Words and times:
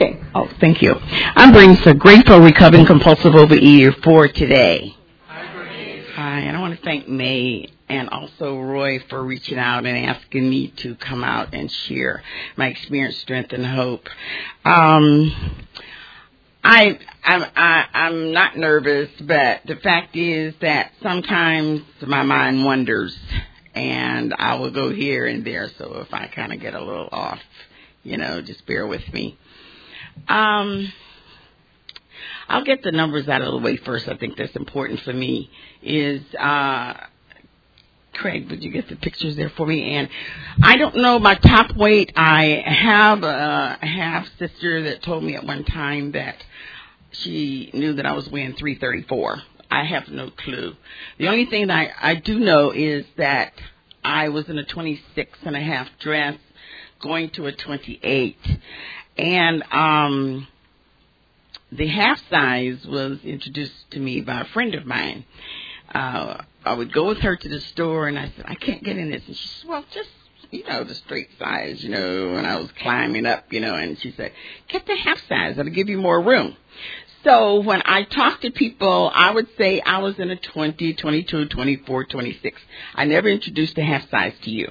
Okay. 0.00 0.16
Oh, 0.32 0.48
thank 0.60 0.80
you. 0.80 0.94
I'm 0.94 1.52
bringing 1.52 1.74
Bernice, 1.74 1.98
grateful 1.98 2.38
recovering 2.38 2.86
compulsive 2.86 3.32
overeater 3.32 4.00
for 4.04 4.28
today. 4.28 4.94
Hi, 5.26 6.38
and 6.38 6.56
I 6.56 6.60
want 6.60 6.78
to 6.78 6.84
thank 6.84 7.08
May 7.08 7.68
and 7.88 8.08
also 8.08 8.60
Roy 8.60 9.00
for 9.10 9.20
reaching 9.24 9.58
out 9.58 9.86
and 9.86 10.06
asking 10.06 10.48
me 10.48 10.68
to 10.82 10.94
come 10.94 11.24
out 11.24 11.52
and 11.52 11.68
share 11.68 12.22
my 12.56 12.68
experience, 12.68 13.16
strength, 13.16 13.52
and 13.52 13.66
hope. 13.66 14.08
Um, 14.64 15.66
I, 16.62 16.96
I'm, 17.24 17.44
I, 17.56 17.86
I'm 17.92 18.32
not 18.32 18.56
nervous, 18.56 19.10
but 19.22 19.62
the 19.66 19.80
fact 19.82 20.14
is 20.14 20.54
that 20.60 20.92
sometimes 21.02 21.82
my 22.06 22.22
mind 22.22 22.64
wanders, 22.64 23.18
and 23.74 24.32
I 24.38 24.54
will 24.54 24.70
go 24.70 24.90
here 24.92 25.26
and 25.26 25.44
there. 25.44 25.68
So 25.76 25.96
if 26.06 26.14
I 26.14 26.28
kind 26.28 26.52
of 26.52 26.60
get 26.60 26.74
a 26.74 26.84
little 26.84 27.08
off, 27.10 27.40
you 28.04 28.16
know, 28.16 28.40
just 28.40 28.64
bear 28.64 28.86
with 28.86 29.12
me. 29.12 29.36
Um, 30.26 30.92
I'll 32.48 32.64
get 32.64 32.82
the 32.82 32.92
numbers 32.92 33.28
out 33.28 33.42
of 33.42 33.52
the 33.52 33.58
way 33.58 33.76
first. 33.76 34.08
I 34.08 34.16
think 34.16 34.36
that's 34.36 34.56
important 34.56 35.00
for 35.00 35.12
me. 35.12 35.50
Is 35.82 36.22
uh, 36.34 36.94
Craig, 38.14 38.50
would 38.50 38.64
you 38.64 38.70
get 38.70 38.88
the 38.88 38.96
pictures 38.96 39.36
there 39.36 39.50
for 39.50 39.66
me? 39.66 39.94
And 39.94 40.08
I 40.62 40.76
don't 40.76 40.96
know 40.96 41.18
my 41.18 41.34
top 41.34 41.76
weight. 41.76 42.12
I 42.16 42.62
have 42.66 43.22
a 43.22 43.78
half 43.80 44.26
sister 44.38 44.82
that 44.84 45.02
told 45.02 45.24
me 45.24 45.36
at 45.36 45.44
one 45.44 45.64
time 45.64 46.12
that 46.12 46.36
she 47.12 47.70
knew 47.74 47.94
that 47.94 48.06
I 48.06 48.12
was 48.12 48.28
weighing 48.30 48.54
334. 48.54 49.42
I 49.70 49.84
have 49.84 50.08
no 50.08 50.30
clue. 50.30 50.74
The 51.18 51.28
only 51.28 51.46
thing 51.46 51.66
that 51.66 51.92
I, 52.00 52.10
I 52.12 52.14
do 52.14 52.38
know 52.38 52.70
is 52.70 53.04
that 53.18 53.52
I 54.02 54.30
was 54.30 54.48
in 54.48 54.58
a 54.58 54.64
26 54.64 55.38
and 55.42 55.56
a 55.56 55.60
half 55.60 55.88
dress 56.00 56.38
going 57.00 57.30
to 57.30 57.46
a 57.46 57.52
28. 57.52 58.36
And 59.18 59.62
um 59.72 60.46
the 61.70 61.86
half 61.86 62.22
size 62.30 62.86
was 62.86 63.18
introduced 63.24 63.90
to 63.90 64.00
me 64.00 64.20
by 64.20 64.40
a 64.40 64.44
friend 64.46 64.74
of 64.74 64.86
mine. 64.86 65.24
Uh 65.92 66.42
I 66.64 66.74
would 66.74 66.92
go 66.92 67.08
with 67.08 67.18
her 67.18 67.36
to 67.36 67.48
the 67.48 67.60
store 67.60 68.08
and 68.08 68.18
I 68.18 68.32
said, 68.36 68.44
I 68.46 68.54
can't 68.54 68.82
get 68.82 68.96
in 68.96 69.10
this 69.10 69.26
and 69.26 69.36
she 69.36 69.48
said, 69.48 69.68
Well 69.68 69.84
just 69.92 70.10
you 70.50 70.64
know, 70.64 70.82
the 70.82 70.94
straight 70.94 71.28
size, 71.38 71.82
you 71.84 71.90
know, 71.90 72.34
and 72.36 72.46
I 72.46 72.56
was 72.56 72.70
climbing 72.72 73.26
up, 73.26 73.52
you 73.52 73.60
know, 73.60 73.74
and 73.74 73.98
she 73.98 74.12
said, 74.12 74.32
Get 74.68 74.86
the 74.86 74.96
half 74.96 75.20
size, 75.28 75.56
that'll 75.56 75.72
give 75.72 75.88
you 75.88 75.98
more 75.98 76.22
room. 76.22 76.56
So 77.24 77.60
when 77.60 77.82
I 77.84 78.04
talk 78.04 78.40
to 78.42 78.50
people, 78.50 79.10
I 79.12 79.32
would 79.32 79.48
say 79.58 79.80
I 79.80 79.98
was 79.98 80.18
in 80.18 80.30
a 80.30 80.36
20, 80.36 80.94
22, 80.94 81.48
24, 81.48 82.04
26. 82.04 82.62
I 82.94 83.04
never 83.04 83.28
introduced 83.28 83.76
a 83.76 83.82
half 83.82 84.08
size 84.08 84.34
to 84.42 84.50
you. 84.50 84.70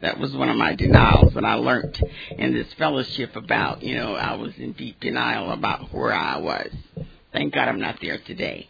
That 0.00 0.18
was 0.18 0.32
one 0.34 0.48
of 0.48 0.56
my 0.56 0.74
denials 0.74 1.34
that 1.34 1.44
I 1.44 1.54
learned 1.54 2.02
in 2.30 2.54
this 2.54 2.72
fellowship 2.74 3.36
about, 3.36 3.82
you 3.82 3.96
know, 3.96 4.14
I 4.14 4.34
was 4.34 4.52
in 4.56 4.72
deep 4.72 4.98
denial 5.00 5.50
about 5.50 5.92
where 5.92 6.12
I 6.12 6.38
was. 6.38 6.70
Thank 7.32 7.52
God 7.52 7.68
I'm 7.68 7.80
not 7.80 7.98
there 8.00 8.18
today. 8.18 8.66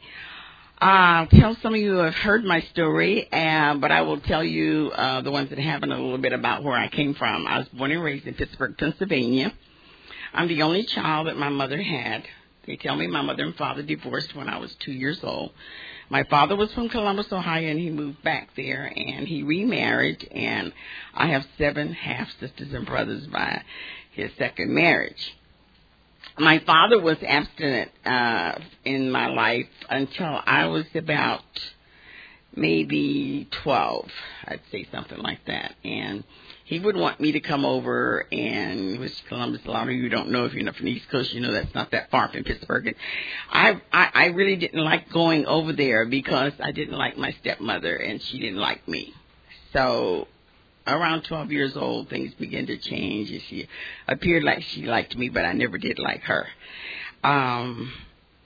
Uh, 0.80 1.26
tell 1.26 1.56
some 1.62 1.74
of 1.74 1.80
you 1.80 1.96
have 1.96 2.14
heard 2.14 2.42
my 2.42 2.60
story, 2.72 3.30
uh, 3.30 3.74
but 3.74 3.92
I 3.92 4.00
will 4.02 4.18
tell 4.20 4.42
you, 4.42 4.90
uh, 4.94 5.20
the 5.20 5.30
ones 5.30 5.50
that 5.50 5.58
haven't 5.58 5.92
a 5.92 5.94
little 5.94 6.18
bit 6.18 6.32
about 6.32 6.64
where 6.64 6.76
I 6.76 6.88
came 6.88 7.14
from. 7.14 7.46
I 7.46 7.58
was 7.58 7.68
born 7.68 7.92
and 7.92 8.02
raised 8.02 8.26
in 8.26 8.34
Pittsburgh, 8.34 8.76
Pennsylvania. 8.76 9.52
I'm 10.32 10.48
the 10.48 10.62
only 10.62 10.84
child 10.84 11.26
that 11.26 11.36
my 11.36 11.48
mother 11.48 11.80
had. 11.80 12.24
They 12.66 12.76
tell 12.76 12.96
me 12.96 13.06
my 13.06 13.22
mother 13.22 13.44
and 13.44 13.54
father 13.56 13.82
divorced 13.82 14.34
when 14.34 14.48
I 14.48 14.58
was 14.58 14.74
two 14.76 14.92
years 14.92 15.20
old. 15.22 15.52
My 16.10 16.24
father 16.24 16.56
was 16.56 16.72
from 16.72 16.88
Columbus, 16.88 17.32
Ohio, 17.32 17.70
and 17.70 17.78
he 17.78 17.88
moved 17.88 18.20
back 18.24 18.50
there, 18.56 18.92
and 18.94 19.28
he 19.28 19.44
remarried, 19.44 20.28
and 20.32 20.72
I 21.14 21.28
have 21.28 21.46
seven 21.56 21.92
half 21.92 22.28
sisters 22.40 22.72
and 22.72 22.84
brothers 22.84 23.28
by 23.28 23.62
his 24.10 24.32
second 24.36 24.74
marriage. 24.74 25.36
My 26.36 26.58
father 26.58 27.00
was 27.00 27.16
abstinent 27.24 27.92
uh, 28.04 28.58
in 28.84 29.12
my 29.12 29.28
life 29.28 29.68
until 29.88 30.40
I 30.44 30.66
was 30.66 30.86
about 30.96 31.44
maybe 32.56 33.48
12, 33.62 34.10
I'd 34.46 34.60
say 34.72 34.88
something 34.90 35.18
like 35.18 35.44
that, 35.46 35.76
and 35.84 36.24
he 36.70 36.78
would 36.78 36.96
want 36.96 37.18
me 37.18 37.32
to 37.32 37.40
come 37.40 37.64
over 37.64 38.24
and 38.30 39.00
which 39.00 39.12
Columbus 39.26 39.60
a 39.64 39.70
lot 39.72 39.88
of 39.88 39.92
you 39.92 40.08
don't 40.08 40.30
know 40.30 40.44
if 40.44 40.54
you're 40.54 40.62
not 40.62 40.76
from 40.76 40.86
the 40.86 40.92
East 40.92 41.10
Coast, 41.10 41.32
you 41.32 41.40
know 41.40 41.50
that's 41.50 41.74
not 41.74 41.90
that 41.90 42.12
far 42.12 42.28
from 42.28 42.44
Pittsburgh. 42.44 42.86
And 42.86 42.96
I, 43.50 43.80
I 43.92 44.10
I 44.14 44.24
really 44.26 44.54
didn't 44.54 44.84
like 44.84 45.10
going 45.10 45.46
over 45.46 45.72
there 45.72 46.06
because 46.06 46.52
I 46.62 46.70
didn't 46.70 46.96
like 46.96 47.18
my 47.18 47.32
stepmother 47.40 47.96
and 47.96 48.22
she 48.22 48.38
didn't 48.38 48.60
like 48.60 48.86
me. 48.86 49.12
So 49.72 50.28
around 50.86 51.22
12 51.22 51.50
years 51.50 51.76
old, 51.76 52.08
things 52.08 52.32
began 52.34 52.66
to 52.66 52.78
change, 52.78 53.32
and 53.32 53.42
she 53.48 53.66
appeared 54.06 54.44
like 54.44 54.62
she 54.62 54.84
liked 54.86 55.16
me, 55.16 55.28
but 55.28 55.44
I 55.44 55.54
never 55.54 55.76
did 55.76 55.98
like 55.98 56.22
her. 56.22 56.46
Um, 57.24 57.92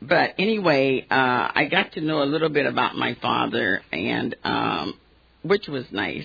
but 0.01 0.33
anyway, 0.39 1.07
uh, 1.11 1.51
I 1.55 1.69
got 1.71 1.93
to 1.93 2.01
know 2.01 2.23
a 2.23 2.25
little 2.25 2.49
bit 2.49 2.65
about 2.65 2.97
my 2.97 3.17
father, 3.21 3.83
and 3.93 4.35
um, 4.45 4.95
which 5.43 5.69
was 5.69 5.85
nice 5.93 6.25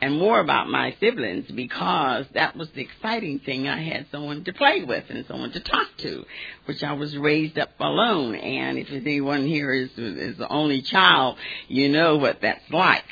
and 0.00 0.18
more 0.18 0.40
about 0.40 0.68
my 0.68 0.94
siblings 1.00 1.50
because 1.50 2.26
that 2.34 2.56
was 2.56 2.68
the 2.70 2.82
exciting 2.82 3.38
thing. 3.38 3.68
I 3.68 3.80
had 3.80 4.06
someone 4.10 4.44
to 4.44 4.52
play 4.52 4.82
with 4.82 5.04
and 5.08 5.24
someone 5.26 5.52
to 5.52 5.60
talk 5.60 5.88
to, 5.98 6.24
which 6.66 6.82
I 6.82 6.92
was 6.92 7.16
raised 7.16 7.58
up 7.58 7.70
alone. 7.80 8.34
And 8.34 8.78
if 8.78 8.90
anyone 8.90 9.46
here 9.46 9.72
is 9.72 9.90
is 9.96 10.36
the 10.36 10.48
only 10.48 10.82
child, 10.82 11.38
you 11.68 11.88
know 11.88 12.16
what 12.16 12.40
that's 12.42 12.70
like. 12.70 13.04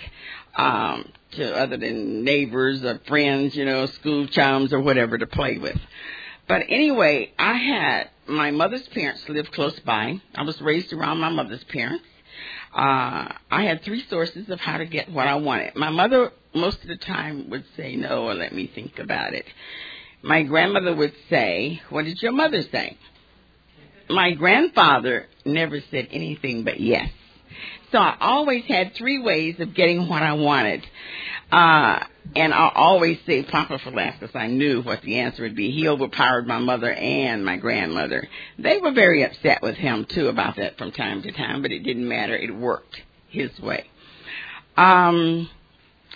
Um, 0.55 1.11
to 1.33 1.57
other 1.57 1.79
than 1.79 2.25
neighbors 2.25 2.85
or 2.85 3.01
friends, 3.07 3.57
you 3.57 3.65
know, 3.65 3.87
school 3.87 4.27
chums 4.27 4.73
or 4.73 4.81
whatever 4.81 5.17
to 5.17 5.27
play 5.27 5.57
with. 5.57 5.79
But 6.47 6.65
anyway, 6.69 7.33
I 7.39 7.55
had 7.55 8.11
my 8.27 8.51
mother's 8.51 8.87
parents 8.89 9.27
lived 9.29 9.53
close 9.53 9.79
by. 9.81 10.21
I 10.35 10.43
was 10.43 10.61
raised 10.61 10.93
around 10.93 11.19
my 11.19 11.31
mother's 11.31 11.65
parents. 11.65 12.05
Uh, 12.75 13.33
I 13.51 13.65
had 13.65 13.83
three 13.83 14.05
sources 14.09 14.49
of 14.51 14.61
how 14.61 14.79
to 14.79 14.87
get 14.87 15.11
what 15.11 15.27
I 15.27 15.37
wanted. 15.37 15.77
My 15.77 15.91
mother 15.91 16.33
most 16.55 16.83
of 16.83 16.89
the 16.89 16.97
time 16.97 17.51
would 17.51 17.65
say 17.77 17.97
no 17.97 18.25
or 18.25 18.35
let 18.35 18.53
me 18.53 18.71
think 18.73 18.99
about 18.99 19.35
it. 19.35 19.45
My 20.23 20.43
grandmother 20.43 20.95
would 20.95 21.15
say, 21.29 21.81
What 21.91 22.05
did 22.05 22.23
your 22.23 22.33
mother 22.33 22.63
say? 22.63 22.97
My 24.09 24.33
grandfather 24.33 25.27
never 25.45 25.81
said 25.91 26.09
anything 26.11 26.65
but 26.65 26.81
yes. 26.81 27.09
So 27.91 27.99
I 27.99 28.17
always 28.21 28.65
had 28.65 28.95
three 28.95 29.21
ways 29.21 29.57
of 29.61 29.75
getting 29.75 30.09
what 30.09 30.23
I 30.23 30.33
wanted. 30.33 30.85
Uh, 31.51 32.05
and 32.35 32.55
I 32.55 32.73
always 32.75 33.19
say 33.27 33.43
Papa 33.43 33.79
for 33.79 33.91
last 33.91 34.21
because 34.21 34.35
I 34.35 34.47
knew 34.47 34.81
what 34.81 35.03
the 35.03 35.19
answer 35.19 35.43
would 35.43 35.57
be. 35.57 35.71
He 35.71 35.87
overpowered 35.87 36.47
my 36.47 36.59
mother 36.59 36.91
and 36.91 37.45
my 37.45 37.59
grandmother. 37.59 38.27
They 38.59 38.79
were 38.79 38.93
very 38.93 39.23
upset 39.23 39.61
with 39.61 39.77
him 39.77 40.07
too 40.07 40.29
about 40.29 40.57
that 40.57 40.79
from 40.79 40.93
time 40.93 41.23
to 41.23 41.33
time, 41.33 41.61
but 41.61 41.73
it 41.73 41.81
didn't 41.81 42.09
matter. 42.09 42.35
It 42.35 42.55
worked 42.55 43.03
his 43.29 43.51
way. 43.61 43.85
Um, 44.77 45.51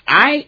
I 0.07 0.47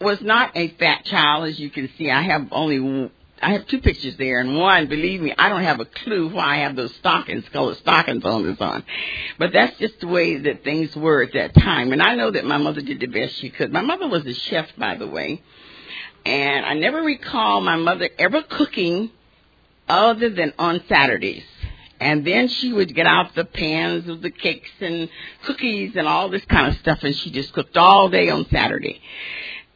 was 0.00 0.20
not 0.20 0.56
a 0.56 0.68
fat 0.68 1.04
child, 1.04 1.48
as 1.48 1.58
you 1.58 1.70
can 1.70 1.88
see. 1.96 2.10
I 2.10 2.22
have 2.22 2.48
only 2.52 3.10
I 3.40 3.52
have 3.52 3.66
two 3.68 3.80
pictures 3.80 4.16
there, 4.16 4.40
and 4.40 4.56
one, 4.56 4.88
believe 4.88 5.20
me, 5.20 5.32
I 5.36 5.48
don't 5.48 5.62
have 5.62 5.80
a 5.80 5.84
clue 5.84 6.28
why 6.28 6.56
I 6.56 6.56
have 6.58 6.74
those 6.74 6.94
stockings, 6.96 7.44
colored 7.52 7.76
stockings 7.78 8.24
on 8.24 8.42
this 8.44 8.60
on. 8.60 8.82
But 9.38 9.52
that's 9.52 9.78
just 9.78 10.00
the 10.00 10.08
way 10.08 10.38
that 10.38 10.64
things 10.64 10.94
were 10.96 11.22
at 11.22 11.32
that 11.34 11.54
time. 11.54 11.92
And 11.92 12.02
I 12.02 12.16
know 12.16 12.30
that 12.32 12.44
my 12.44 12.58
mother 12.58 12.80
did 12.80 13.00
the 13.00 13.06
best 13.06 13.36
she 13.36 13.50
could. 13.50 13.72
My 13.72 13.80
mother 13.80 14.08
was 14.08 14.26
a 14.26 14.34
chef, 14.34 14.68
by 14.76 14.96
the 14.96 15.06
way. 15.06 15.40
And 16.26 16.66
I 16.66 16.74
never 16.74 17.00
recall 17.00 17.60
my 17.60 17.76
mother 17.76 18.10
ever 18.18 18.42
cooking 18.42 19.10
other 19.88 20.30
than 20.30 20.52
on 20.58 20.82
Saturdays. 20.88 21.44
And 22.00 22.24
then 22.26 22.48
she 22.48 22.72
would 22.72 22.94
get 22.94 23.06
out 23.06 23.34
the 23.34 23.44
pans 23.44 24.08
of 24.08 24.22
the 24.22 24.30
cakes 24.30 24.70
and 24.80 25.08
cookies 25.44 25.92
and 25.96 26.06
all 26.06 26.28
this 26.28 26.44
kind 26.44 26.68
of 26.68 26.78
stuff, 26.78 27.02
and 27.02 27.14
she 27.16 27.30
just 27.30 27.52
cooked 27.52 27.76
all 27.76 28.08
day 28.08 28.30
on 28.30 28.46
Saturday. 28.50 29.00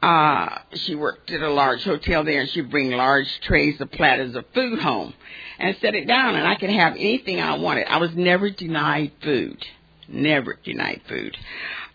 Uh, 0.00 0.59
she 0.75 0.94
worked 0.97 1.31
at 1.31 1.43
a 1.43 1.50
large 1.50 1.84
hotel 1.84 2.25
there, 2.25 2.41
and 2.41 2.50
she'd 2.50 2.71
bring 2.71 2.91
large 2.91 3.28
trays 3.43 3.81
of 3.81 3.91
platters 3.93 4.34
of 4.34 4.44
food 4.53 4.81
home 4.81 5.15
and 5.59 5.77
set 5.80 5.95
it 5.95 6.07
down, 6.09 6.34
and 6.34 6.47
I 6.47 6.57
could 6.57 6.71
have 6.71 6.95
anything 6.95 7.41
I 7.41 7.57
wanted. 7.57 7.86
I 7.86 7.98
was 7.98 8.15
never 8.15 8.51
denied 8.51 9.13
food, 9.22 9.65
never 10.09 10.59
denied 10.65 11.03
food. 11.09 11.36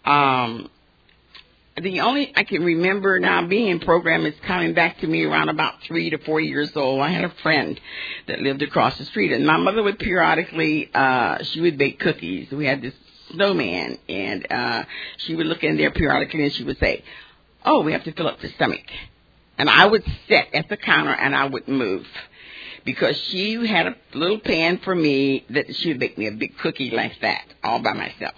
Um, 0.05 0.69
the 1.81 2.01
only 2.01 2.31
I 2.35 2.43
can 2.43 2.63
remember 2.63 3.19
now 3.19 3.45
being 3.45 3.67
in 3.67 3.79
program 3.79 4.25
is 4.25 4.33
coming 4.45 4.73
back 4.73 4.99
to 4.99 5.07
me 5.07 5.23
around 5.25 5.49
about 5.49 5.75
three 5.83 6.09
to 6.09 6.17
four 6.17 6.39
years 6.39 6.75
old. 6.75 7.01
I 7.01 7.09
had 7.09 7.23
a 7.23 7.33
friend 7.43 7.79
that 8.27 8.39
lived 8.39 8.63
across 8.63 8.97
the 8.97 9.05
street, 9.05 9.31
and 9.31 9.45
my 9.45 9.57
mother 9.57 9.83
would 9.83 9.99
periodically 9.99 10.89
uh, 10.93 11.43
she 11.43 11.61
would 11.61 11.77
bake 11.77 11.99
cookies. 11.99 12.49
We 12.51 12.65
had 12.65 12.81
this 12.81 12.95
snowman, 13.31 13.99
and 14.09 14.51
uh, 14.51 14.83
she 15.17 15.35
would 15.35 15.45
look 15.45 15.63
in 15.63 15.77
there 15.77 15.91
periodically, 15.91 16.45
and 16.45 16.53
she 16.53 16.63
would 16.63 16.79
say, 16.79 17.03
"Oh, 17.63 17.81
we 17.81 17.91
have 17.91 18.03
to 18.05 18.11
fill 18.11 18.27
up 18.27 18.41
the 18.41 18.49
stomach," 18.49 18.85
and 19.59 19.69
I 19.69 19.85
would 19.85 20.03
sit 20.27 20.47
at 20.53 20.69
the 20.69 20.77
counter 20.77 21.13
and 21.13 21.35
I 21.35 21.45
would 21.45 21.67
move. 21.67 22.07
Because 22.85 23.17
she 23.17 23.67
had 23.67 23.85
a 23.85 23.95
little 24.13 24.39
pan 24.39 24.77
for 24.77 24.95
me 24.95 25.45
that 25.49 25.75
she 25.75 25.89
would 25.89 25.99
bake 25.99 26.17
me 26.17 26.27
a 26.27 26.31
big 26.31 26.57
cookie 26.57 26.89
like 26.89 27.19
that 27.19 27.43
all 27.61 27.79
by 27.79 27.91
myself. 27.91 28.33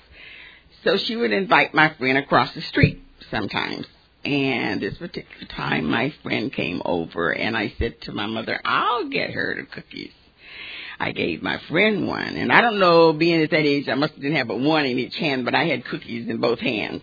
So 0.83 0.97
she 0.97 1.15
would 1.15 1.31
invite 1.31 1.75
my 1.75 1.93
friend 1.99 2.17
across 2.17 2.51
the 2.55 2.61
street 2.61 3.03
sometimes. 3.31 3.85
And 4.25 4.81
this 4.81 4.97
particular 4.97 5.47
time, 5.47 5.85
my 5.89 6.13
friend 6.23 6.51
came 6.51 6.81
over, 6.83 7.31
and 7.31 7.55
I 7.55 7.73
said 7.79 8.01
to 8.01 8.11
my 8.11 8.25
mother, 8.25 8.59
I'll 8.65 9.07
get 9.09 9.31
her 9.31 9.55
the 9.55 9.63
cookies. 9.63 10.11
I 10.99 11.11
gave 11.13 11.41
my 11.41 11.57
friend 11.69 12.07
one. 12.07 12.35
And 12.35 12.51
I 12.51 12.59
don't 12.59 12.79
know, 12.79 13.13
being 13.13 13.41
at 13.41 13.51
that 13.51 13.65
age, 13.65 13.87
I 13.87 13.95
must 13.95 14.15
didn't 14.15 14.35
have 14.35 14.49
but 14.49 14.59
one 14.59 14.85
in 14.85 14.99
each 14.99 15.15
hand, 15.15 15.45
but 15.45 15.55
I 15.55 15.65
had 15.65 15.85
cookies 15.85 16.27
in 16.27 16.41
both 16.41 16.59
hands. 16.59 17.01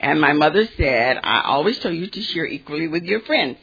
And 0.00 0.20
my 0.20 0.32
mother 0.32 0.66
said, 0.76 1.20
I 1.22 1.42
always 1.46 1.78
told 1.78 1.94
you 1.94 2.08
to 2.08 2.22
share 2.22 2.46
equally 2.46 2.88
with 2.88 3.04
your 3.04 3.20
friends. 3.20 3.58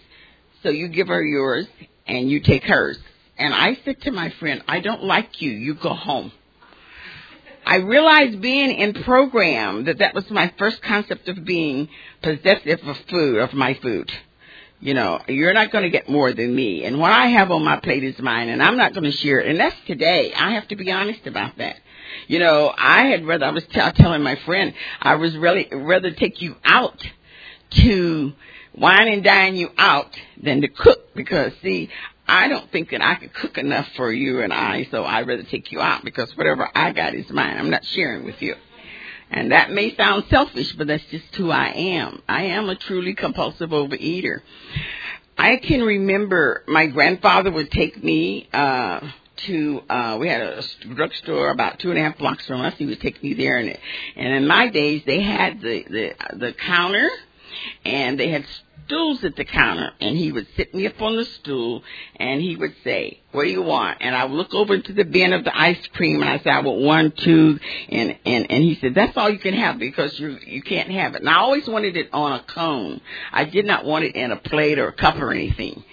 So 0.64 0.70
you 0.70 0.88
give 0.88 1.10
her 1.10 1.22
yours 1.22 1.68
and 2.08 2.30
you 2.30 2.40
take 2.40 2.64
hers. 2.64 2.98
And 3.38 3.54
I 3.54 3.78
said 3.84 4.02
to 4.02 4.12
my 4.12 4.30
friend, 4.40 4.64
I 4.68 4.80
don't 4.80 5.04
like 5.04 5.42
you. 5.42 5.52
You 5.52 5.76
go 5.76 5.94
home. 5.94 6.32
I 7.66 7.78
realized 7.78 8.42
being 8.42 8.72
in 8.72 9.04
program 9.04 9.86
that 9.86 10.00
that 10.00 10.16
was 10.16 10.30
my 10.30 10.52
first 10.58 10.82
concept 10.82 11.28
of 11.28 11.46
being 11.46 11.90
possessive 12.22 12.80
of 12.84 12.98
food, 13.10 13.38
of 13.38 13.54
my 13.54 13.76
food. 13.76 14.12
You 14.80 14.96
know, 14.96 15.22
you're 15.28 15.54
not 15.54 15.72
going 15.72 15.84
to 15.84 15.92
get 15.92 16.10
more 16.10 16.34
than 16.34 16.56
me. 16.56 16.86
And 16.86 17.00
what 17.00 17.12
I 17.12 17.28
have 17.28 17.52
on 17.52 17.64
my 17.64 17.80
plate 17.80 18.04
is 18.04 18.18
mine, 18.18 18.50
and 18.50 18.64
I'm 18.64 18.78
not 18.78 18.94
going 18.94 19.04
to 19.04 19.12
share 19.12 19.40
it. 19.40 19.48
And 19.48 19.60
that's 19.60 19.76
today. 19.86 20.34
I 20.34 20.54
have 20.54 20.68
to 20.70 20.76
be 20.76 20.92
honest 20.92 21.28
about 21.28 21.58
that. 21.60 21.76
You 22.28 22.40
know, 22.40 22.74
I 22.76 23.06
had 23.06 23.26
rather, 23.26 23.46
I 23.46 23.52
was 23.52 23.64
t- 23.66 23.92
telling 23.96 24.24
my 24.24 24.36
friend, 24.38 24.74
I 25.00 25.16
was 25.16 25.38
really 25.38 25.68
rather 25.72 26.12
take 26.12 26.42
you 26.42 26.56
out 26.66 27.00
to 27.72 28.34
wine 28.74 29.08
and 29.08 29.24
dine 29.24 29.56
you 29.56 29.70
out 29.78 30.10
than 30.42 30.62
to 30.62 30.68
cook 30.68 31.14
because 31.16 31.52
see, 31.62 31.90
I 32.32 32.48
don't 32.48 32.72
think 32.72 32.92
that 32.92 33.02
I 33.02 33.16
could 33.16 33.34
cook 33.34 33.58
enough 33.58 33.90
for 33.98 34.10
you 34.10 34.40
and 34.40 34.54
I, 34.54 34.88
so 34.90 35.04
I'd 35.04 35.28
rather 35.28 35.44
take 35.44 35.70
you 35.74 35.82
out 35.82 36.06
because 36.06 36.36
whatever 36.38 36.70
I 36.74 36.94
got 36.94 37.14
is 37.14 37.30
mine. 37.30 37.58
I'm 37.58 37.70
not 37.70 37.84
sharing 37.84 38.24
with 38.24 38.42
you. 38.42 38.56
And 39.30 39.52
that 39.52 39.70
may 39.70 39.94
sound 39.98 40.24
selfish, 40.30 40.72
but 40.74 40.88
that's 40.88 41.04
just 41.12 41.36
who 41.36 41.52
I 41.52 41.68
am. 41.72 42.24
I 42.30 42.44
am 42.44 42.70
a 42.70 42.76
truly 42.78 43.16
compulsive 43.16 43.72
overeater. 43.72 44.40
I 45.38 45.58
can 45.58 45.82
remember 45.82 46.64
my 46.68 46.88
grandfather 46.88 47.52
would 47.52 47.70
take 47.70 48.02
me, 48.02 48.48
uh, 48.54 49.02
to 49.48 49.82
uh 49.90 50.18
we 50.20 50.28
had 50.28 50.42
a 50.42 50.64
drugstore 50.94 51.50
about 51.50 51.80
two 51.80 51.90
and 51.90 51.98
a 51.98 52.04
half 52.04 52.18
blocks 52.18 52.46
from 52.46 52.62
us. 52.62 52.76
He 52.78 52.86
would 52.86 53.02
take 53.02 53.24
me 53.24 53.34
there 53.34 53.58
and 53.58 53.76
and 54.16 54.34
in 54.36 54.48
my 54.48 54.70
days 54.70 55.02
they 55.08 55.20
had 55.20 55.62
the 55.62 55.84
the 55.90 56.14
the 56.38 56.54
counter 56.54 57.10
and 57.84 58.20
they 58.20 58.30
had 58.30 58.46
stools 58.92 59.24
at 59.24 59.38
the 59.38 59.46
counter 59.46 59.92
and 60.02 60.18
he 60.18 60.34
would 60.34 60.46
sit 60.58 60.76
me 60.76 60.86
up 60.86 61.02
on 61.02 61.16
the 61.16 61.24
stool 61.24 61.82
and 62.18 62.42
he 62.42 62.58
would 62.58 62.76
say, 62.84 63.22
What 63.32 63.44
do 63.46 63.50
you 63.50 63.62
want? 63.62 64.00
And 64.02 64.14
I 64.14 64.26
would 64.26 64.36
look 64.36 64.54
over 64.54 64.78
to 64.78 64.94
the 64.94 65.06
bin 65.06 65.32
of 65.32 65.46
the 65.46 65.58
ice 65.58 65.80
cream 65.94 66.22
and 66.22 66.30
I 66.30 66.40
said, 66.40 66.48
I 66.48 66.60
want 66.60 66.82
one, 66.82 67.12
two 67.12 67.58
and 67.90 68.18
and 68.26 68.52
and 68.52 68.64
he 68.64 68.78
said, 68.82 68.94
That's 68.94 69.16
all 69.16 69.30
you 69.30 69.40
can 69.40 69.54
have 69.54 69.80
because 69.80 70.20
you 70.20 70.38
you 70.46 70.62
can't 70.62 70.92
have 70.92 71.16
it. 71.16 71.22
And 71.22 71.30
I 71.30 71.36
always 71.36 71.68
wanted 71.68 71.96
it 71.96 72.10
on 72.12 72.34
a 72.34 72.44
cone. 72.44 73.00
I 73.32 73.46
did 73.46 73.66
not 73.66 73.86
want 73.86 74.04
it 74.04 74.16
in 74.16 74.32
a 74.32 74.38
plate 74.38 74.78
or 74.78 74.90
a 74.90 74.94
cup 74.94 75.16
or 75.16 75.32
anything. 75.32 75.84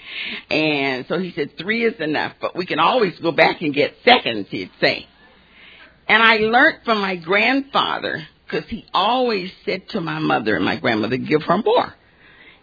And 0.51 1.07
so 1.09 1.21
he 1.21 1.33
said, 1.33 1.57
Three 1.57 1.85
is 1.85 2.01
enough, 2.01 2.33
but 2.41 2.57
we 2.57 2.67
can 2.67 2.81
always 2.81 3.17
go 3.21 3.31
back 3.31 3.63
and 3.63 3.73
get 3.73 3.95
seconds, 4.05 4.49
he'd 4.51 4.73
say. 4.81 5.07
And 6.09 6.21
I 6.21 6.39
learned 6.39 6.81
from 6.85 7.01
my 7.01 7.15
grandfather 7.15 8.27
because 8.45 8.69
he 8.71 8.87
always 8.93 9.53
said 9.65 9.89
to 9.91 10.01
my 10.01 10.19
mother 10.19 10.57
and 10.57 10.65
my 10.65 10.77
grandmother, 10.77 11.19
give 11.19 11.43
her 11.43 11.59
more. 11.59 11.95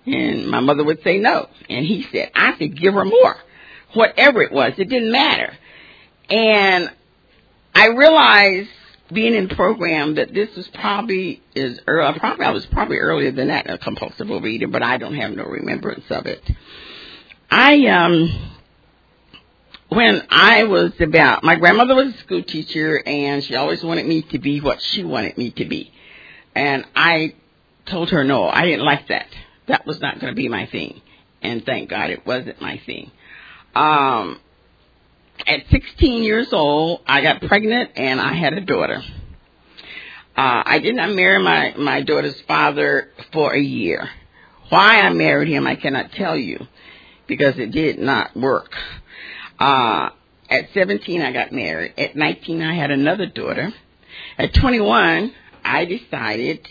And 0.06 0.48
my 0.48 0.60
mother 0.60 0.84
would 0.84 1.04
say 1.04 1.18
no. 1.18 1.50
And 1.70 1.86
he 1.86 2.06
said, 2.12 2.32
I 2.36 2.54
could 2.54 2.80
give 2.80 2.94
her 2.94 3.06
more. 3.06 3.38
Whatever 3.94 4.42
it 4.44 4.52
was, 4.52 4.74
it 4.78 4.90
didn't 4.90 5.12
matter. 5.12 5.56
And 6.30 6.92
I 7.74 7.88
realized 7.88 8.70
being 9.12 9.36
in 9.36 9.48
the 9.48 9.56
program 9.56 10.16
that 10.16 10.34
this 10.34 10.56
was 10.56 10.68
probably 10.70 11.42
is 11.54 11.80
early, 11.88 12.18
probably 12.20 12.46
I 12.46 12.52
was 12.52 12.66
probably 12.68 12.98
earlier 12.98 13.32
than 13.32 13.50
that 13.50 13.70
a 13.70 13.78
compulsive 13.78 14.28
overeater, 14.28 14.72
but 14.72 14.82
I 14.82 14.98
don't 14.98 15.16
have 15.16 15.32
no 15.32 15.44
remembrance 15.44 16.06
of 16.10 16.26
it. 16.26 16.42
I 17.50 17.86
um 17.88 18.52
when 19.90 20.24
I 20.30 20.64
was 20.64 21.00
about 21.00 21.44
my 21.44 21.56
grandmother 21.56 21.96
was 21.96 22.16
a 22.16 22.18
school 22.18 22.42
teacher 22.42 23.02
and 23.06 23.44
she 23.44 23.56
always 23.56 23.84
wanted 23.84 24.08
me 24.08 24.24
to 24.24 24.40
be 24.40 24.60
what 24.60 24.82
she 24.82 25.04
wanted 25.04 25.38
me 25.38 25.52
to 25.52 25.66
be. 25.66 25.92
And 26.56 26.86
I 26.96 27.36
told 27.86 28.10
her 28.10 28.24
no, 28.24 28.50
I 28.50 28.66
didn't 28.66 28.86
like 28.86 29.08
that 29.10 29.28
that 29.68 29.86
was 29.86 30.00
not 30.00 30.20
going 30.20 30.32
to 30.32 30.36
be 30.36 30.50
my 30.50 30.66
thing. 30.68 31.02
And 31.42 31.66
thank 31.66 31.90
God 31.90 32.10
it 32.10 32.26
wasn't 32.26 32.62
my 32.62 32.82
thing. 32.86 33.12
Um, 33.76 34.40
at 35.46 35.62
16 35.70 36.24
years 36.24 36.52
old, 36.52 37.02
I 37.06 37.22
got 37.22 37.42
pregnant 37.42 37.92
and 37.96 38.20
I 38.20 38.34
had 38.34 38.54
a 38.54 38.62
daughter. 38.62 39.02
Uh, 40.38 40.64
I 40.66 40.80
did 40.80 40.96
not 40.96 41.12
marry 41.12 41.42
my, 41.42 41.74
my 41.78 42.02
daughter's 42.02 42.40
father 42.42 43.10
for 43.32 43.54
a 43.54 43.60
year. 43.60 44.10
Why 44.70 45.02
I 45.02 45.10
married 45.12 45.50
him, 45.50 45.68
I 45.68 45.76
cannot 45.76 46.12
tell 46.12 46.36
you 46.36 46.68
because 47.28 47.58
it 47.58 47.72
did 47.72 48.00
not 48.00 48.36
work. 48.36 48.72
Uh, 49.60 50.10
at 50.50 50.70
17, 50.74 51.22
I 51.22 51.32
got 51.32 51.52
married. 51.52 51.94
At 51.98 52.16
19, 52.16 52.62
I 52.62 52.76
had 52.76 52.92
another 52.92 53.26
daughter. 53.26 53.74
At 54.38 54.54
21, 54.54 55.34
I 55.64 55.86
decided 55.86 56.68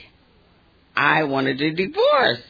I 0.96 1.24
wanted 1.24 1.60
a 1.60 1.72
divorce. 1.72 2.42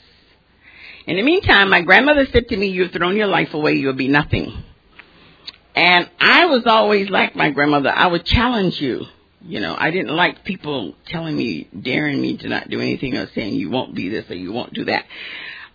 In 1.07 1.17
the 1.17 1.23
meantime, 1.23 1.69
my 1.69 1.83
grandmother 1.83 2.27
said 2.33 2.49
to 2.49 2.57
me, 2.57 2.69
You've 2.69 2.93
thrown 2.93 3.17
your 3.17 3.27
life 3.27 3.53
away, 3.53 3.75
you'll 3.75 3.93
be 3.93 4.09
nothing. 4.09 4.65
And 5.75 6.09
I 6.21 6.47
was 6.47 6.67
always 6.67 7.11
like 7.11 7.35
my 7.35 7.51
grandmother. 7.51 7.91
I 7.91 8.07
would 8.07 8.25
challenge 8.25 8.81
you. 8.81 9.07
You 9.43 9.61
know, 9.61 9.77
I 9.79 9.91
didn't 9.91 10.15
like 10.15 10.45
people 10.45 10.95
telling 11.07 11.37
me, 11.37 11.69
daring 11.79 12.21
me 12.21 12.39
to 12.39 12.49
not 12.49 12.71
do 12.71 12.81
anything 12.81 13.17
or 13.17 13.29
saying 13.35 13.55
you 13.55 13.69
won't 13.69 13.95
be 13.95 14.09
this 14.09 14.31
or 14.31 14.35
you 14.35 14.53
won't 14.53 14.73
do 14.73 14.87
that. 14.87 15.05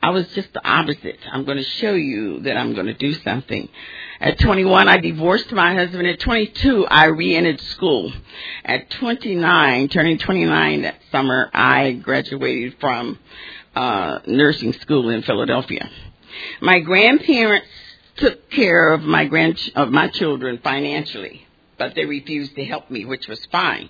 I 0.01 0.11
was 0.11 0.27
just 0.29 0.53
the 0.53 0.67
opposite. 0.67 1.19
I'm 1.31 1.43
going 1.43 1.57
to 1.57 1.63
show 1.63 1.93
you 1.93 2.39
that 2.41 2.55
I'm 2.55 2.73
going 2.73 2.85
to 2.85 2.93
do 2.93 3.13
something. 3.15 3.67
At 4.21 4.39
21, 4.39 4.87
I 4.87 4.97
divorced 4.97 5.51
my 5.51 5.75
husband. 5.75 6.07
At 6.07 6.21
22, 6.21 6.87
I 6.87 7.05
re-entered 7.07 7.59
school. 7.61 8.11
At 8.63 8.89
29, 8.91 9.89
turning 9.89 10.17
29 10.17 10.81
that 10.83 10.95
summer, 11.11 11.49
I 11.53 11.91
graduated 11.91 12.77
from 12.79 13.19
uh, 13.79 14.19
nursing 14.27 14.73
school 14.73 15.09
in 15.09 15.21
Philadelphia. 15.21 15.89
My 16.59 16.81
grandparents 16.81 17.67
took 18.17 18.51
care 18.51 18.93
of 18.93 19.01
my 19.03 19.23
grand 19.23 19.57
of 19.73 19.89
my 19.89 20.09
children 20.09 20.59
financially, 20.61 21.47
but 21.77 21.95
they 21.95 22.03
refused 22.03 22.55
to 22.55 22.65
help 22.65 22.91
me, 22.91 23.05
which 23.05 23.29
was 23.29 23.39
fine. 23.53 23.89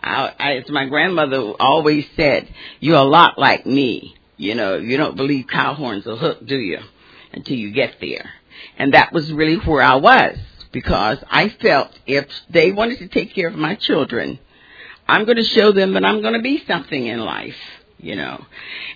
I, 0.00 0.32
I, 0.38 0.52
as 0.54 0.70
my 0.70 0.86
grandmother 0.86 1.36
always 1.60 2.06
said, 2.16 2.48
"You're 2.80 2.96
a 2.96 3.02
lot 3.02 3.38
like 3.38 3.66
me. 3.66 4.16
You 4.38 4.54
know, 4.54 4.76
you 4.76 4.96
don't 4.96 5.18
believe 5.18 5.48
cow 5.48 5.74
horns 5.74 6.06
are 6.06 6.16
hooked, 6.16 6.46
do 6.46 6.56
you? 6.56 6.78
Until 7.32 7.56
you 7.56 7.72
get 7.72 7.96
there." 8.00 8.30
And 8.78 8.94
that 8.94 9.12
was 9.12 9.30
really 9.30 9.56
where 9.56 9.82
I 9.82 9.96
was 9.96 10.38
because 10.72 11.18
I 11.30 11.50
felt 11.50 11.90
if 12.06 12.26
they 12.48 12.72
wanted 12.72 13.00
to 13.00 13.08
take 13.08 13.34
care 13.34 13.48
of 13.48 13.54
my 13.54 13.74
children, 13.74 14.38
I'm 15.06 15.26
going 15.26 15.36
to 15.36 15.44
show 15.44 15.72
them 15.72 15.92
that 15.92 16.06
I'm 16.06 16.22
going 16.22 16.34
to 16.34 16.42
be 16.42 16.64
something 16.66 17.06
in 17.06 17.20
life 17.20 17.56
you 18.02 18.16
know. 18.16 18.44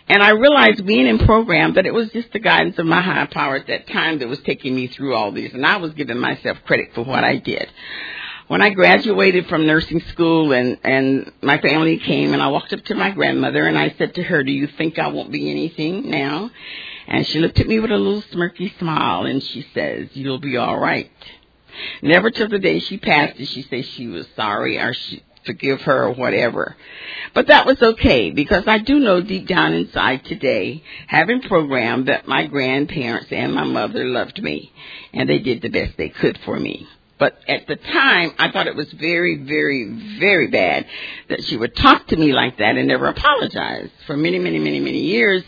And 0.09 0.23
I 0.23 0.31
realized 0.31 0.85
being 0.87 1.07
in 1.07 1.19
program 1.19 1.75
that 1.75 1.87
it 1.87 1.95
was 1.95 2.11
just 2.11 2.33
the 2.33 2.39
guidance 2.39 2.79
of 2.79 2.87
my 2.87 3.01
higher 3.01 3.27
power 3.27 3.57
at 3.57 3.67
that 3.69 3.89
time 3.89 4.19
that 4.19 4.29
was 4.29 4.41
taking 4.41 4.75
me 4.75 4.89
through 4.89 5.15
all 5.15 5.33
these. 5.33 5.53
And 5.55 5.67
I 5.67 5.77
was 5.79 5.93
giving 5.93 6.19
myself 6.19 6.59
credit 6.65 6.91
for 6.95 7.05
what 7.05 7.25
I 7.25 7.37
did. 7.37 7.71
When 8.47 8.61
I 8.61 8.71
graduated 8.71 9.47
from 9.49 9.67
nursing 9.67 10.01
school 10.13 10.53
and, 10.53 10.79
and 10.85 11.33
my 11.41 11.59
family 11.59 11.99
came 11.99 12.35
and 12.35 12.43
I 12.43 12.49
walked 12.49 12.75
up 12.75 12.85
to 12.85 12.95
my 12.95 13.11
grandmother 13.11 13.67
and 13.67 13.79
I 13.79 13.95
said 13.97 14.15
to 14.17 14.23
her, 14.23 14.45
do 14.45 14.53
you 14.53 14.67
think 14.67 14.99
I 14.99 15.09
won't 15.09 15.33
be 15.33 15.51
anything 15.51 16.11
now? 16.11 16.51
And 17.07 17.27
she 17.27 17.41
looked 17.41 17.59
at 17.59 17.67
me 17.67 17.81
with 17.81 17.91
a 17.91 17.97
little 17.97 18.23
smirky 18.23 18.79
smile 18.79 19.25
and 19.25 19.43
she 19.43 19.67
says, 19.73 20.09
you'll 20.13 20.41
be 20.41 20.59
all 20.59 20.79
right. 20.79 21.11
Never 22.03 22.31
till 22.31 22.49
the 22.49 22.59
day 22.59 22.81
she 22.81 22.99
passed 22.99 23.39
did 23.39 23.49
she 23.49 23.63
say 23.63 23.83
she 23.83 24.09
was 24.09 24.27
sorry 24.37 24.79
or 24.79 24.93
she, 24.93 25.23
forgive 25.45 25.83
her 25.83 26.05
or 26.05 26.15
whatever. 26.15 26.77
But 27.35 27.49
that 27.49 27.67
was 27.67 27.81
okay 27.83 28.31
because 28.31 28.65
I 28.67 28.79
do 28.79 28.99
know 28.99 29.21
deep 29.21 29.47
down 29.49 29.73
inside 29.73 30.25
today, 30.25 30.83
having 31.07 31.43
programmed 31.43 32.09
that 32.09 32.29
my 32.29 32.47
grandparents 32.47 33.31
and 33.31 33.55
my 33.55 33.65
mother 33.65 34.05
loved 34.05 34.43
me 34.43 34.73
and 35.13 35.29
they 35.29 35.39
did 35.39 35.63
the 35.63 35.69
best 35.69 35.97
they 35.97 36.09
could 36.09 36.39
for 36.45 36.59
me. 36.59 36.89
But 37.19 37.39
at 37.47 37.67
the 37.67 37.77
time, 37.77 38.33
I 38.39 38.51
thought 38.51 38.67
it 38.67 38.75
was 38.75 38.93
very, 38.93 39.37
very, 39.37 40.19
very 40.19 40.49
bad 40.49 40.87
that 41.29 41.45
she 41.45 41.57
would 41.57 41.77
talk 41.77 42.09
to 42.09 42.17
me 42.17 42.33
like 42.33 42.59
that 42.59 42.77
and 42.77 42.89
never 42.89 43.07
apologize. 43.07 43.89
For 44.07 44.17
many, 44.17 44.39
many, 44.39 44.59
many, 44.59 44.81
many 44.81 45.01
years, 45.01 45.45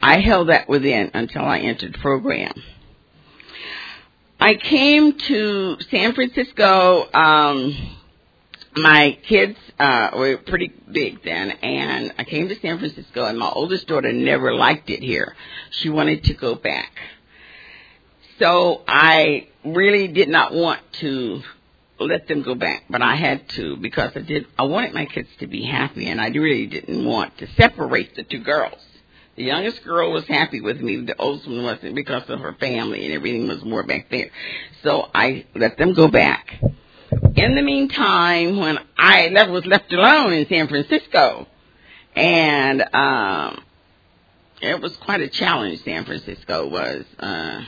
I 0.00 0.20
held 0.20 0.48
that 0.48 0.68
within 0.68 1.10
until 1.14 1.44
I 1.44 1.58
entered 1.58 1.98
program. 2.00 2.52
I 4.38 4.54
came 4.54 5.18
to 5.18 5.76
San 5.90 6.14
Francisco, 6.14 7.12
um, 7.12 7.96
my 8.76 9.18
kids 9.26 9.58
uh 9.78 10.10
were 10.16 10.36
pretty 10.38 10.72
big 10.90 11.22
then 11.24 11.50
and 11.50 12.14
I 12.18 12.24
came 12.24 12.48
to 12.48 12.58
San 12.60 12.78
Francisco 12.78 13.24
and 13.24 13.38
my 13.38 13.50
oldest 13.50 13.86
daughter 13.88 14.12
never 14.12 14.54
liked 14.54 14.90
it 14.90 15.02
here. 15.02 15.34
She 15.70 15.88
wanted 15.88 16.24
to 16.24 16.34
go 16.34 16.54
back. 16.54 16.92
So 18.38 18.82
I 18.86 19.48
really 19.64 20.08
did 20.08 20.28
not 20.28 20.54
want 20.54 20.80
to 21.00 21.42
let 21.98 22.28
them 22.28 22.42
go 22.42 22.54
back, 22.54 22.84
but 22.88 23.02
I 23.02 23.14
had 23.16 23.48
to 23.50 23.76
because 23.76 24.12
I 24.14 24.20
did 24.20 24.46
I 24.58 24.62
wanted 24.64 24.94
my 24.94 25.06
kids 25.06 25.28
to 25.40 25.46
be 25.46 25.64
happy 25.64 26.06
and 26.08 26.20
I 26.20 26.28
really 26.28 26.66
didn't 26.66 27.04
want 27.04 27.36
to 27.38 27.46
separate 27.54 28.14
the 28.16 28.22
two 28.22 28.38
girls 28.40 28.80
The 29.36 29.44
youngest 29.44 29.84
girl 29.84 30.12
was 30.12 30.26
happy 30.26 30.60
with 30.60 30.80
me. 30.80 30.96
The 31.04 31.16
oldest 31.18 31.46
one 31.48 31.62
wasn't 31.62 31.94
because 31.94 32.28
of 32.28 32.40
her 32.40 32.54
family 32.54 33.04
and 33.04 33.14
everything 33.14 33.48
was 33.48 33.64
more 33.64 33.82
back 33.82 34.10
there. 34.10 34.30
So 34.82 35.10
I 35.14 35.46
let 35.54 35.76
them 35.78 35.94
go 35.94 36.08
back. 36.08 36.60
In 37.12 37.54
the 37.56 37.62
meantime, 37.62 38.58
when 38.58 38.78
I 38.96 39.28
was 39.48 39.66
left 39.66 39.92
alone 39.92 40.32
in 40.32 40.46
San 40.48 40.68
Francisco, 40.68 41.46
and 42.14 42.82
um, 42.94 43.62
it 44.60 44.80
was 44.80 44.96
quite 44.98 45.20
a 45.20 45.28
challenge. 45.28 45.82
San 45.84 46.04
Francisco 46.04 46.68
was. 46.68 47.04
Uh, 47.18 47.62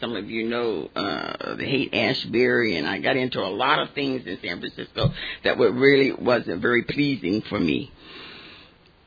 some 0.00 0.14
of 0.16 0.28
you 0.28 0.46
know 0.46 0.90
uh, 0.94 1.54
the 1.54 1.64
Haight-Ashbury, 1.64 2.76
and 2.76 2.86
I 2.86 2.98
got 2.98 3.16
into 3.16 3.40
a 3.40 3.48
lot 3.48 3.78
of 3.78 3.90
things 3.94 4.26
in 4.26 4.38
San 4.42 4.60
Francisco 4.60 5.12
that 5.44 5.56
were 5.56 5.72
really 5.72 6.12
wasn't 6.12 6.60
very 6.60 6.82
pleasing 6.82 7.42
for 7.42 7.58
me. 7.58 7.90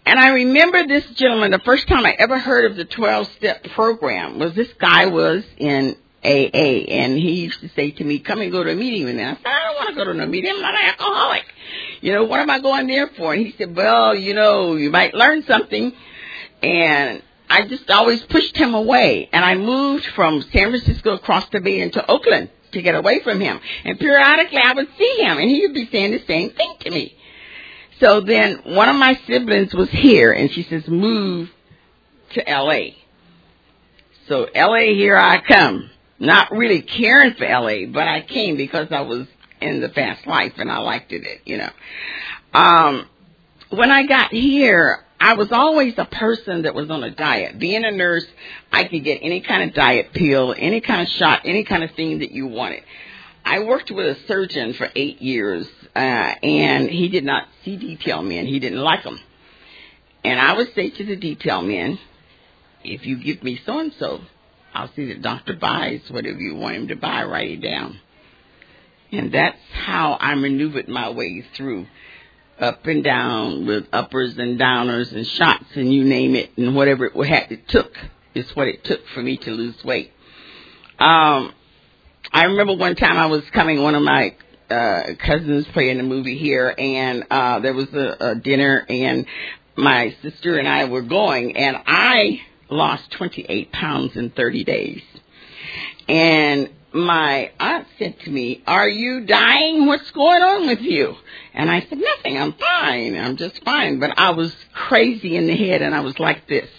And 0.05 0.19
I 0.19 0.29
remember 0.29 0.87
this 0.87 1.05
gentleman, 1.11 1.51
the 1.51 1.59
first 1.59 1.87
time 1.87 2.05
I 2.05 2.13
ever 2.13 2.39
heard 2.39 2.69
of 2.71 2.77
the 2.77 2.85
12 2.85 3.27
step 3.37 3.63
program 3.75 4.39
was 4.39 4.53
this 4.53 4.73
guy 4.79 5.05
was 5.05 5.43
in 5.57 5.95
AA 6.23 6.85
and 6.87 7.17
he 7.17 7.43
used 7.43 7.61
to 7.61 7.69
say 7.69 7.91
to 7.91 8.03
me, 8.03 8.19
come 8.19 8.41
and 8.41 8.51
go 8.51 8.63
to 8.63 8.71
a 8.71 8.75
meeting 8.75 9.05
with 9.05 9.15
me. 9.15 9.23
I 9.23 9.33
said, 9.33 9.45
I 9.45 9.63
don't 9.63 9.75
want 9.75 9.89
to 9.89 9.95
go 9.95 10.05
to 10.05 10.13
no 10.13 10.25
meeting. 10.27 10.51
I'm 10.51 10.61
not 10.61 10.75
an 10.75 10.89
alcoholic. 10.89 11.45
You 12.01 12.13
know, 12.13 12.25
what 12.25 12.39
am 12.39 12.49
I 12.49 12.59
going 12.59 12.87
there 12.87 13.07
for? 13.17 13.33
And 13.33 13.45
he 13.45 13.55
said, 13.57 13.75
well, 13.75 14.15
you 14.15 14.33
know, 14.33 14.75
you 14.75 14.91
might 14.91 15.13
learn 15.13 15.43
something. 15.43 15.93
And 16.61 17.23
I 17.49 17.67
just 17.67 17.89
always 17.89 18.21
pushed 18.23 18.55
him 18.55 18.75
away. 18.75 19.29
And 19.33 19.43
I 19.43 19.55
moved 19.55 20.05
from 20.15 20.41
San 20.41 20.69
Francisco 20.69 21.13
across 21.13 21.49
the 21.49 21.59
bay 21.59 21.81
into 21.81 22.05
Oakland 22.09 22.49
to 22.73 22.81
get 22.81 22.95
away 22.95 23.21
from 23.21 23.39
him. 23.39 23.59
And 23.83 23.99
periodically 23.99 24.59
I 24.63 24.73
would 24.73 24.89
see 24.97 25.17
him 25.21 25.37
and 25.37 25.49
he 25.49 25.65
would 25.65 25.73
be 25.73 25.89
saying 25.91 26.11
the 26.11 26.23
same 26.25 26.51
thing 26.51 26.75
to 26.81 26.91
me. 26.91 27.15
So 27.99 28.21
then 28.21 28.61
one 28.63 28.89
of 28.89 28.95
my 28.95 29.19
siblings 29.27 29.73
was 29.73 29.89
here 29.89 30.31
and 30.31 30.51
she 30.51 30.63
says, 30.63 30.87
move 30.87 31.49
to 32.33 32.43
LA. 32.47 32.95
So 34.27 34.47
LA, 34.55 34.93
here 34.93 35.17
I 35.17 35.41
come. 35.41 35.89
Not 36.21 36.51
really 36.51 36.83
caring 36.83 37.33
for 37.33 37.47
LA, 37.47 37.87
but 37.91 38.07
I 38.07 38.21
came 38.21 38.55
because 38.55 38.89
I 38.91 39.01
was 39.01 39.25
in 39.59 39.81
the 39.81 39.89
fast 39.89 40.27
life 40.27 40.53
and 40.57 40.71
I 40.71 40.77
liked 40.77 41.11
it, 41.11 41.41
you 41.45 41.57
know. 41.57 41.69
Um, 42.53 43.07
when 43.71 43.89
I 43.89 44.05
got 44.05 44.31
here, 44.31 45.03
I 45.19 45.33
was 45.33 45.51
always 45.51 45.95
a 45.97 46.05
person 46.05 46.61
that 46.61 46.75
was 46.75 46.91
on 46.91 47.03
a 47.03 47.09
diet. 47.09 47.57
Being 47.57 47.83
a 47.85 47.89
nurse, 47.89 48.27
I 48.71 48.83
could 48.83 49.03
get 49.03 49.21
any 49.23 49.41
kind 49.41 49.67
of 49.67 49.73
diet 49.75 50.13
pill, 50.13 50.53
any 50.55 50.79
kind 50.79 51.01
of 51.01 51.07
shot, 51.07 51.41
any 51.43 51.63
kind 51.63 51.83
of 51.83 51.89
thing 51.95 52.19
that 52.19 52.29
you 52.29 52.45
wanted. 52.45 52.83
I 53.43 53.63
worked 53.63 53.89
with 53.89 54.05
a 54.05 54.27
surgeon 54.27 54.73
for 54.73 54.89
eight 54.95 55.23
years, 55.23 55.67
uh, 55.95 55.99
and 55.99 56.87
he 56.87 57.09
did 57.09 57.23
not 57.23 57.47
see 57.65 57.77
detail 57.77 58.21
men. 58.21 58.45
He 58.45 58.59
didn't 58.59 58.81
like 58.81 59.03
them. 59.03 59.19
And 60.23 60.39
I 60.39 60.53
would 60.53 60.71
say 60.75 60.91
to 60.91 61.03
the 61.03 61.15
detail 61.15 61.63
men, 61.63 61.97
if 62.83 63.07
you 63.07 63.17
give 63.17 63.41
me 63.41 63.59
so 63.65 63.79
and 63.79 63.91
so, 63.97 64.21
I'll 64.73 64.91
see 64.95 65.05
the 65.05 65.19
doctor 65.19 65.53
buys 65.53 66.01
whatever 66.09 66.39
you 66.39 66.55
want 66.55 66.75
him 66.75 66.87
to 66.89 66.95
buy, 66.95 67.23
write 67.23 67.51
it 67.51 67.61
down. 67.61 67.99
And 69.11 69.33
that's 69.33 69.59
how 69.73 70.17
I 70.19 70.35
maneuvered 70.35 70.87
my 70.87 71.09
way 71.09 71.43
through 71.55 71.87
up 72.59 72.85
and 72.85 73.03
down 73.03 73.65
with 73.65 73.85
uppers 73.91 74.37
and 74.37 74.59
downers 74.59 75.11
and 75.11 75.25
shots 75.25 75.65
and 75.75 75.93
you 75.93 76.03
name 76.03 76.35
it 76.35 76.51
and 76.57 76.75
whatever 76.75 77.05
it, 77.05 77.27
had, 77.27 77.51
it 77.51 77.67
took 77.67 77.97
is 78.33 78.49
what 78.55 78.67
it 78.67 78.83
took 78.83 79.01
for 79.13 79.21
me 79.21 79.35
to 79.35 79.51
lose 79.51 79.83
weight. 79.83 80.13
Um, 80.99 81.53
I 82.31 82.43
remember 82.43 82.75
one 82.75 82.95
time 82.95 83.17
I 83.17 83.25
was 83.25 83.43
coming, 83.49 83.81
one 83.81 83.95
of 83.95 84.03
my 84.03 84.35
uh, 84.69 85.15
cousins 85.19 85.67
playing 85.73 85.99
a 85.99 86.03
movie 86.03 86.37
here 86.37 86.73
and 86.77 87.25
uh, 87.29 87.59
there 87.59 87.73
was 87.73 87.91
a, 87.93 88.15
a 88.19 88.35
dinner 88.35 88.85
and 88.87 89.25
my 89.75 90.15
sister 90.21 90.57
and 90.57 90.67
I 90.67 90.85
were 90.85 91.01
going 91.01 91.57
and 91.57 91.75
I 91.85 92.41
lost 92.71 93.11
28 93.11 93.71
pounds 93.71 94.15
in 94.15 94.31
30 94.31 94.63
days. 94.63 95.01
And 96.07 96.69
my 96.93 97.51
aunt 97.59 97.87
said 97.97 98.19
to 98.21 98.29
me, 98.29 98.63
Are 98.67 98.89
you 98.89 99.25
dying? 99.25 99.85
What's 99.85 100.09
going 100.11 100.41
on 100.41 100.67
with 100.67 100.81
you? 100.81 101.15
And 101.53 101.69
I 101.69 101.81
said, 101.81 101.99
Nothing. 101.99 102.37
I'm 102.37 102.53
fine. 102.53 103.15
I'm 103.15 103.37
just 103.37 103.63
fine. 103.63 103.99
But 103.99 104.17
I 104.17 104.31
was 104.31 104.55
crazy 104.73 105.35
in 105.35 105.47
the 105.47 105.55
head 105.55 105.81
and 105.81 105.93
I 105.95 106.01
was 106.01 106.19
like 106.19 106.47
this. 106.47 106.69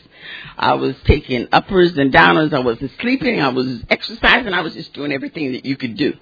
I 0.57 0.75
was 0.75 0.95
taking 1.05 1.49
uppers 1.51 1.97
and 1.97 2.13
downers. 2.13 2.53
I 2.53 2.61
wasn't 2.61 2.93
sleeping. 3.01 3.41
I 3.41 3.49
was 3.49 3.83
exercising. 3.89 4.53
I 4.53 4.61
was 4.61 4.75
just 4.75 4.93
doing 4.93 5.13
everything 5.13 5.53
that 5.53 5.65
you 5.65 5.77
could 5.77 5.97
do. 5.97 6.15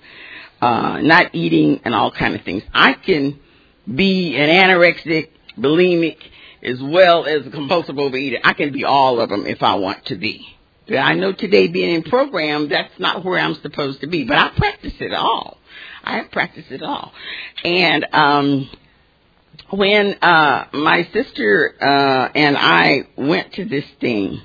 Uh, 0.60 1.00
not 1.00 1.34
eating 1.34 1.80
and 1.84 1.94
all 1.94 2.10
kind 2.10 2.34
of 2.34 2.42
things. 2.42 2.62
I 2.72 2.92
can 2.92 3.40
be 3.92 4.36
an 4.36 4.48
anorexic, 4.48 5.30
bulimic, 5.58 6.18
as 6.62 6.78
well 6.82 7.26
as 7.26 7.46
a 7.46 7.50
compulsive 7.50 7.96
overeater. 7.96 8.38
I 8.44 8.52
can 8.52 8.72
be 8.72 8.84
all 8.84 9.20
of 9.20 9.30
them 9.30 9.46
if 9.46 9.62
I 9.62 9.76
want 9.76 10.06
to 10.06 10.16
be. 10.16 10.46
I 10.88 11.14
know 11.14 11.32
today 11.32 11.68
being 11.68 11.94
in 11.94 12.02
program, 12.02 12.68
that's 12.68 12.98
not 12.98 13.24
where 13.24 13.38
I'm 13.38 13.54
supposed 13.62 14.00
to 14.00 14.08
be, 14.08 14.24
but 14.24 14.36
I 14.36 14.50
practice 14.56 14.94
it 14.98 15.12
all. 15.12 15.58
I 16.02 16.22
practice 16.32 16.64
it 16.70 16.82
all. 16.82 17.12
And, 17.64 18.06
um, 18.12 18.70
when, 19.70 20.16
uh, 20.20 20.66
my 20.72 21.08
sister, 21.12 21.74
uh, 21.80 22.28
and 22.34 22.56
I 22.58 23.06
went 23.16 23.52
to 23.54 23.64
this 23.64 23.84
thing, 24.00 24.40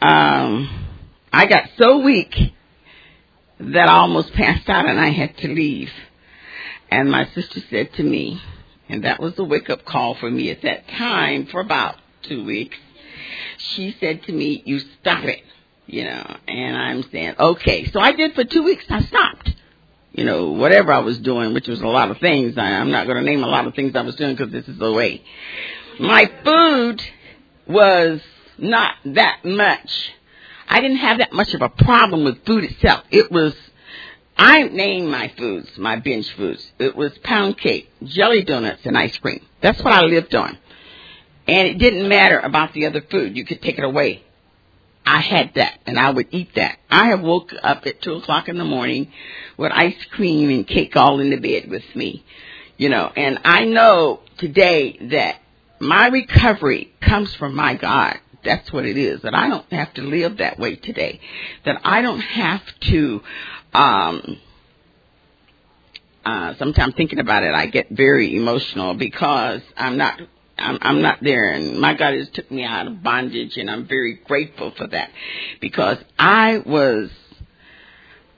um, 0.00 0.86
I 1.32 1.46
got 1.46 1.64
so 1.76 1.98
weak 1.98 2.34
that 3.58 3.88
I 3.88 3.92
almost 3.92 4.32
passed 4.34 4.68
out 4.68 4.86
and 4.86 5.00
I 5.00 5.10
had 5.10 5.36
to 5.38 5.48
leave. 5.48 5.90
And 6.90 7.10
my 7.10 7.26
sister 7.34 7.60
said 7.68 7.92
to 7.94 8.02
me, 8.02 8.40
and 8.88 9.04
that 9.04 9.20
was 9.20 9.34
the 9.34 9.44
wake 9.44 9.70
up 9.70 9.84
call 9.84 10.14
for 10.14 10.30
me 10.30 10.50
at 10.50 10.62
that 10.62 10.88
time 10.88 11.46
for 11.46 11.60
about 11.60 11.96
two 12.22 12.44
weeks 12.44 12.76
she 13.58 13.96
said 14.00 14.22
to 14.24 14.32
me, 14.32 14.62
you 14.64 14.80
stop 15.00 15.24
it, 15.24 15.42
you 15.86 16.04
know, 16.04 16.36
and 16.46 16.76
I'm 16.76 17.02
saying, 17.10 17.34
okay. 17.38 17.90
So 17.90 18.00
I 18.00 18.12
did 18.12 18.34
for 18.34 18.44
two 18.44 18.62
weeks. 18.62 18.84
I 18.88 19.00
stopped, 19.02 19.50
you 20.12 20.24
know, 20.24 20.50
whatever 20.52 20.92
I 20.92 21.00
was 21.00 21.18
doing, 21.18 21.54
which 21.54 21.68
was 21.68 21.80
a 21.80 21.86
lot 21.86 22.10
of 22.10 22.18
things. 22.18 22.56
I, 22.56 22.72
I'm 22.72 22.90
not 22.90 23.06
going 23.06 23.16
to 23.16 23.28
name 23.28 23.42
a 23.42 23.48
lot 23.48 23.66
of 23.66 23.74
things 23.74 23.94
I 23.94 24.02
was 24.02 24.16
doing 24.16 24.36
because 24.36 24.52
this 24.52 24.68
is 24.68 24.78
the 24.78 24.92
way. 24.92 25.22
My 25.98 26.30
food 26.44 27.02
was 27.66 28.20
not 28.58 28.94
that 29.04 29.44
much. 29.44 29.90
I 30.68 30.80
didn't 30.80 30.98
have 30.98 31.18
that 31.18 31.32
much 31.32 31.54
of 31.54 31.62
a 31.62 31.68
problem 31.68 32.24
with 32.24 32.44
food 32.44 32.64
itself. 32.64 33.04
It 33.10 33.30
was, 33.32 33.54
I 34.38 34.62
named 34.62 35.08
my 35.08 35.32
foods, 35.36 35.76
my 35.76 35.96
binge 35.96 36.30
foods. 36.34 36.64
It 36.78 36.94
was 36.94 37.16
pound 37.18 37.58
cake, 37.58 37.90
jelly 38.04 38.44
donuts, 38.44 38.86
and 38.86 38.96
ice 38.96 39.16
cream. 39.18 39.44
That's 39.60 39.82
what 39.82 39.92
I 39.92 40.02
lived 40.02 40.34
on. 40.34 40.56
And 41.48 41.66
it 41.66 41.78
didn't 41.78 42.08
matter 42.08 42.38
about 42.38 42.72
the 42.72 42.86
other 42.86 43.00
food. 43.00 43.36
You 43.36 43.44
could 43.44 43.60
take 43.60 43.78
it 43.78 43.84
away. 43.84 44.22
I 45.04 45.20
had 45.20 45.54
that 45.54 45.80
and 45.86 45.98
I 45.98 46.10
would 46.10 46.28
eat 46.30 46.54
that. 46.56 46.78
I 46.90 47.08
have 47.08 47.22
woke 47.22 47.52
up 47.62 47.86
at 47.86 48.02
two 48.02 48.14
o'clock 48.14 48.48
in 48.48 48.58
the 48.58 48.64
morning 48.64 49.10
with 49.56 49.72
ice 49.72 50.04
cream 50.10 50.50
and 50.50 50.66
cake 50.66 50.94
all 50.96 51.18
in 51.20 51.30
the 51.30 51.38
bed 51.38 51.70
with 51.70 51.84
me. 51.96 52.24
You 52.76 52.90
know, 52.90 53.10
and 53.16 53.40
I 53.42 53.64
know 53.64 54.20
today 54.36 54.98
that 55.10 55.36
my 55.80 56.08
recovery 56.08 56.92
comes 57.00 57.34
from 57.34 57.54
my 57.54 57.74
God. 57.74 58.18
That's 58.44 58.72
what 58.72 58.86
it 58.86 58.96
is. 58.96 59.22
That 59.22 59.34
I 59.34 59.48
don't 59.48 59.70
have 59.72 59.92
to 59.94 60.02
live 60.02 60.38
that 60.38 60.58
way 60.58 60.76
today. 60.76 61.20
That 61.64 61.80
I 61.84 62.02
don't 62.02 62.20
have 62.20 62.62
to, 62.90 63.22
um, 63.74 64.40
uh, 66.24 66.54
sometimes 66.58 66.94
thinking 66.94 67.18
about 67.18 67.42
it, 67.42 67.54
I 67.54 67.66
get 67.66 67.88
very 67.90 68.36
emotional 68.36 68.94
because 68.94 69.62
I'm 69.76 69.96
not 69.96 70.20
I'm, 70.58 70.78
I'm 70.80 71.02
not 71.02 71.18
there. 71.22 71.50
And 71.52 71.80
my 71.80 71.94
God 71.94 72.14
has 72.14 72.28
took 72.30 72.50
me 72.50 72.64
out 72.64 72.86
of 72.86 73.02
bondage, 73.02 73.56
and 73.56 73.70
I'm 73.70 73.86
very 73.86 74.14
grateful 74.14 74.72
for 74.76 74.86
that 74.88 75.10
because 75.60 75.98
I 76.18 76.58
was 76.58 77.10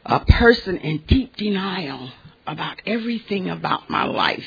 a 0.05 0.21
person 0.21 0.77
in 0.77 1.05
deep 1.07 1.37
denial 1.37 2.11
about 2.47 2.81
everything 2.87 3.49
about 3.49 3.89
my 3.89 4.05
life 4.05 4.45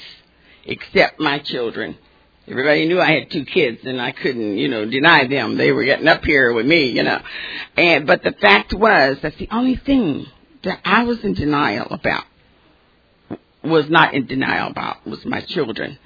except 0.66 1.20
my 1.20 1.40
children. 1.40 1.98
Everybody 2.48 2.88
knew 2.88 3.00
I 3.00 3.12
had 3.12 3.32
two 3.32 3.46
kids 3.46 3.80
and 3.86 4.02
I 4.02 4.12
couldn't, 4.12 4.58
you 4.58 4.68
know, 4.68 4.86
deny 4.86 5.28
them. 5.28 5.58
They 5.58 5.72
were 5.72 5.84
getting 5.84 6.08
up 6.08 6.24
here 6.24 6.54
with 6.54 6.66
me, 6.66 6.90
you 6.90 7.04
know. 7.04 7.20
And, 7.78 8.06
but 8.06 8.22
the 8.24 8.34
fact 8.34 8.74
was 8.74 9.18
that's 9.22 9.38
the 9.38 9.50
only 9.52 9.78
thing 9.78 10.26
that 10.64 10.80
I 10.84 11.04
was 11.04 11.24
in 11.24 11.34
denial 11.34 11.88
about 11.90 12.26
was 13.64 13.90
not 13.90 14.14
in 14.14 14.28
denial 14.28 14.70
about 14.70 15.08
was 15.08 15.24
my 15.26 15.42
children 15.42 15.98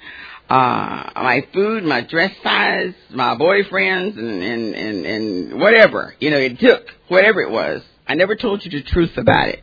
uh, 0.48 1.10
my 1.14 1.46
food, 1.52 1.84
my 1.84 2.00
dress 2.00 2.32
size, 2.42 2.94
my 3.10 3.34
boyfriends, 3.36 4.18
and, 4.18 4.42
and, 4.42 4.74
and, 4.74 5.06
and 5.06 5.60
whatever. 5.60 6.14
You 6.20 6.30
know, 6.30 6.38
it 6.38 6.58
took 6.58 6.86
whatever 7.08 7.40
it 7.42 7.50
was. 7.50 7.82
I 8.06 8.14
never 8.14 8.34
told 8.34 8.64
you 8.64 8.70
the 8.70 8.82
truth 8.82 9.16
about 9.18 9.48
it 9.48 9.62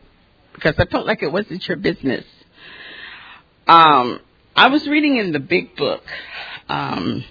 because 0.54 0.74
I 0.78 0.84
felt 0.86 1.06
like 1.06 1.22
it 1.22 1.32
wasn't 1.32 1.66
your 1.66 1.76
business. 1.76 2.24
Um, 3.66 4.20
I 4.54 4.68
was 4.68 4.86
reading 4.86 5.16
in 5.18 5.32
the 5.32 5.40
big 5.40 5.76
book. 5.76 6.04
Um, 6.68 7.24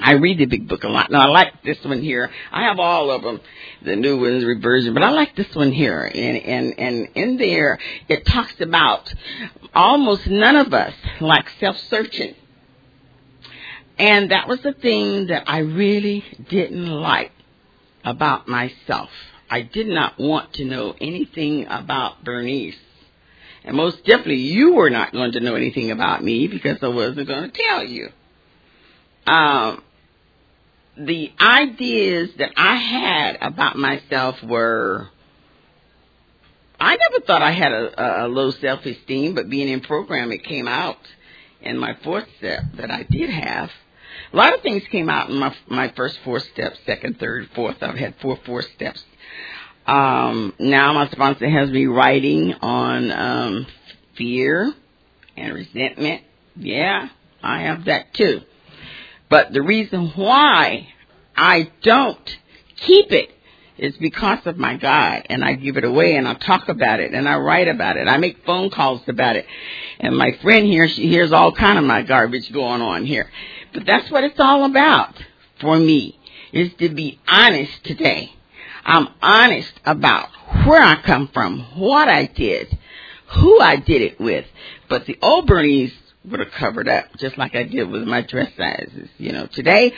I 0.00 0.12
read 0.12 0.38
the 0.38 0.46
big 0.46 0.68
book 0.68 0.84
a 0.84 0.88
lot. 0.88 1.10
Now 1.10 1.22
I 1.22 1.26
like 1.30 1.62
this 1.64 1.82
one 1.84 2.02
here. 2.02 2.30
I 2.52 2.64
have 2.64 2.78
all 2.78 3.10
of 3.10 3.22
them, 3.22 3.40
the 3.82 3.96
new 3.96 4.20
ones, 4.20 4.44
reversion, 4.44 4.94
but 4.94 5.02
I 5.02 5.10
like 5.10 5.36
this 5.36 5.54
one 5.54 5.72
here. 5.72 6.02
And 6.04 6.36
and 6.38 6.78
and 6.78 7.08
in 7.14 7.38
there, 7.38 7.78
it 8.08 8.26
talks 8.26 8.60
about 8.60 9.12
almost 9.74 10.26
none 10.28 10.56
of 10.56 10.74
us 10.74 10.94
like 11.20 11.48
self-searching 11.60 12.34
And 13.98 14.30
that 14.32 14.48
was 14.48 14.60
the 14.62 14.72
thing 14.72 15.28
that 15.28 15.44
I 15.48 15.58
really 15.58 16.24
didn't 16.48 16.88
like 16.88 17.32
about 18.04 18.48
myself. 18.48 19.10
I 19.50 19.62
did 19.62 19.88
not 19.88 20.18
want 20.18 20.54
to 20.54 20.64
know 20.64 20.94
anything 21.00 21.66
about 21.68 22.24
Bernice. 22.24 22.76
And 23.64 23.76
most 23.76 24.04
definitely 24.04 24.36
you 24.36 24.74
were 24.74 24.90
not 24.90 25.12
going 25.12 25.32
to 25.32 25.40
know 25.40 25.54
anything 25.56 25.90
about 25.90 26.24
me 26.24 26.48
because 26.48 26.78
I 26.82 26.88
wasn't 26.88 27.28
going 27.28 27.50
to 27.50 27.62
tell 27.62 27.84
you. 27.84 28.10
Um, 29.30 29.82
the 30.96 31.32
ideas 31.40 32.30
that 32.38 32.50
I 32.56 32.74
had 32.76 33.38
about 33.40 33.76
myself 33.76 34.42
were 34.42 35.08
I 36.80 36.96
never 36.96 37.24
thought 37.24 37.42
I 37.42 37.52
had 37.52 37.72
a, 37.72 38.24
a 38.24 38.28
low 38.28 38.50
self 38.50 38.84
esteem, 38.84 39.34
but 39.34 39.48
being 39.48 39.68
in 39.68 39.80
program, 39.82 40.32
it 40.32 40.42
came 40.44 40.66
out 40.66 40.98
in 41.60 41.78
my 41.78 41.96
fourth 42.02 42.26
step 42.38 42.62
that 42.74 42.90
I 42.90 43.04
did 43.04 43.30
have. 43.30 43.70
A 44.32 44.36
lot 44.36 44.54
of 44.54 44.62
things 44.62 44.82
came 44.90 45.08
out 45.08 45.30
in 45.30 45.36
my 45.36 45.54
my 45.68 45.92
first 45.94 46.18
four 46.24 46.40
steps, 46.40 46.78
second, 46.84 47.20
third, 47.20 47.50
fourth. 47.54 47.76
I've 47.82 47.96
had 47.96 48.16
four 48.20 48.38
four 48.44 48.62
steps. 48.62 49.04
Um, 49.86 50.54
now 50.58 50.92
my 50.92 51.08
sponsor 51.10 51.48
has 51.48 51.70
me 51.70 51.86
writing 51.86 52.54
on 52.54 53.10
um, 53.12 53.66
fear 54.16 54.72
and 55.36 55.54
resentment. 55.54 56.22
Yeah, 56.56 57.08
I 57.42 57.62
have 57.62 57.84
that 57.84 58.12
too. 58.14 58.40
But 59.30 59.52
the 59.52 59.62
reason 59.62 60.12
why 60.16 60.88
I 61.36 61.70
don't 61.82 62.36
keep 62.76 63.12
it 63.12 63.30
is 63.78 63.96
because 63.96 64.40
of 64.44 64.58
my 64.58 64.76
God 64.76 65.22
and 65.30 65.42
I 65.42 65.54
give 65.54 65.78
it 65.78 65.84
away 65.84 66.16
and 66.16 66.28
I 66.28 66.34
talk 66.34 66.68
about 66.68 67.00
it 67.00 67.14
and 67.14 67.26
I 67.26 67.36
write 67.38 67.68
about 67.68 67.96
it. 67.96 68.08
I 68.08 68.18
make 68.18 68.44
phone 68.44 68.68
calls 68.68 69.00
about 69.08 69.36
it. 69.36 69.46
And 70.00 70.16
my 70.18 70.32
friend 70.42 70.66
here, 70.66 70.86
she 70.88 71.08
hears 71.08 71.32
all 71.32 71.52
kind 71.52 71.78
of 71.78 71.84
my 71.84 72.02
garbage 72.02 72.52
going 72.52 72.82
on 72.82 73.06
here. 73.06 73.30
But 73.72 73.86
that's 73.86 74.10
what 74.10 74.24
it's 74.24 74.38
all 74.38 74.64
about 74.64 75.14
for 75.60 75.78
me 75.78 76.18
is 76.52 76.72
to 76.80 76.88
be 76.90 77.18
honest 77.26 77.84
today. 77.84 78.32
I'm 78.84 79.08
honest 79.22 79.72
about 79.84 80.28
where 80.66 80.82
I 80.82 81.00
come 81.02 81.28
from, 81.32 81.60
what 81.78 82.08
I 82.08 82.26
did, 82.26 82.76
who 83.36 83.60
I 83.60 83.76
did 83.76 84.02
it 84.02 84.20
with. 84.20 84.46
But 84.88 85.06
the 85.06 85.18
old 85.22 85.46
Bernice 85.46 85.92
would 86.30 86.40
have 86.40 86.52
covered 86.52 86.88
up 86.88 87.06
just 87.18 87.36
like 87.38 87.54
I 87.54 87.64
did 87.64 87.88
with 87.88 88.04
my 88.04 88.22
dress 88.22 88.50
sizes. 88.56 89.08
You 89.18 89.32
know, 89.32 89.46
today, 89.46 89.92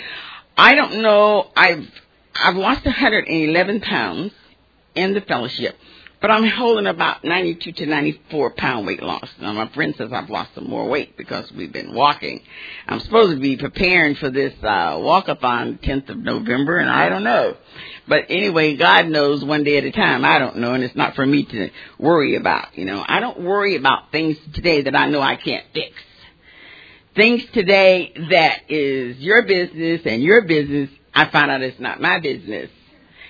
I 0.56 0.74
don't 0.74 1.02
know, 1.02 1.50
I've, 1.56 1.86
I've 2.34 2.56
lost 2.56 2.84
111 2.84 3.80
pounds 3.80 4.32
in 4.94 5.14
the 5.14 5.22
fellowship, 5.22 5.76
but 6.20 6.30
I'm 6.30 6.46
holding 6.46 6.86
about 6.86 7.24
92 7.24 7.72
to 7.72 7.86
94 7.86 8.50
pound 8.50 8.86
weight 8.86 9.02
loss. 9.02 9.28
Now 9.40 9.52
my 9.52 9.68
friend 9.68 9.94
says 9.96 10.12
I've 10.12 10.30
lost 10.30 10.54
some 10.54 10.68
more 10.68 10.88
weight 10.88 11.16
because 11.16 11.50
we've 11.52 11.72
been 11.72 11.94
walking. 11.94 12.42
I'm 12.86 13.00
supposed 13.00 13.34
to 13.34 13.40
be 13.40 13.56
preparing 13.56 14.14
for 14.14 14.30
this, 14.30 14.52
uh, 14.62 14.92
walkathon 14.96 15.80
10th 15.80 16.10
of 16.10 16.18
November 16.18 16.78
and 16.78 16.90
I 16.90 17.08
don't 17.08 17.24
know. 17.24 17.56
But 18.06 18.26
anyway, 18.28 18.76
God 18.76 19.06
knows 19.06 19.44
one 19.44 19.64
day 19.64 19.78
at 19.78 19.84
a 19.84 19.92
time. 19.92 20.24
I 20.24 20.38
don't 20.38 20.58
know 20.58 20.74
and 20.74 20.84
it's 20.84 20.96
not 20.96 21.14
for 21.14 21.24
me 21.24 21.44
to 21.44 21.70
worry 21.98 22.36
about, 22.36 22.76
you 22.76 22.84
know. 22.84 23.02
I 23.06 23.20
don't 23.20 23.40
worry 23.40 23.76
about 23.76 24.12
things 24.12 24.36
today 24.52 24.82
that 24.82 24.94
I 24.94 25.08
know 25.08 25.20
I 25.20 25.36
can't 25.36 25.64
fix 25.72 25.94
things 27.14 27.42
today 27.52 28.12
that 28.31 28.71
is 28.71 29.19
your 29.19 29.42
business 29.42 30.02
and 30.04 30.23
your 30.23 30.42
business, 30.42 30.90
I 31.14 31.26
find 31.26 31.50
out 31.50 31.62
it's 31.62 31.81
not 31.81 32.00
my 32.00 32.21
business. 32.21 32.71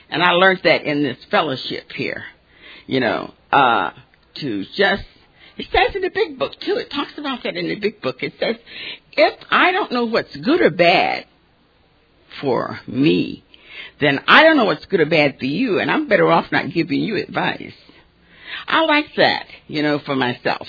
And 0.08 0.22
I 0.22 0.32
learned 0.32 0.60
that 0.64 0.84
in 0.84 1.02
this 1.02 1.18
fellowship 1.30 1.90
here, 1.92 2.24
you 2.86 3.00
know, 3.00 3.32
uh, 3.50 3.90
to 4.34 4.64
just, 4.74 5.04
it 5.56 5.66
says 5.72 5.94
in 5.94 6.02
the 6.02 6.10
big 6.10 6.38
book 6.38 6.58
too, 6.60 6.76
it 6.76 6.90
talks 6.90 7.16
about 7.16 7.42
that 7.42 7.56
in 7.56 7.68
the 7.68 7.76
big 7.76 8.00
book. 8.00 8.22
It 8.22 8.34
says, 8.38 8.56
if 9.12 9.38
I 9.50 9.72
don't 9.72 9.92
know 9.92 10.04
what's 10.04 10.34
good 10.36 10.60
or 10.60 10.70
bad 10.70 11.26
for 12.40 12.80
me, 12.86 13.44
then 14.00 14.22
I 14.26 14.42
don't 14.42 14.56
know 14.56 14.64
what's 14.64 14.86
good 14.86 15.00
or 15.00 15.06
bad 15.06 15.38
for 15.38 15.46
you, 15.46 15.78
and 15.78 15.90
I'm 15.90 16.08
better 16.08 16.30
off 16.30 16.50
not 16.52 16.70
giving 16.70 17.00
you 17.00 17.16
advice. 17.16 17.74
I 18.66 18.84
like 18.84 19.14
that, 19.16 19.46
you 19.66 19.82
know, 19.82 19.98
for 19.98 20.14
myself. 20.14 20.68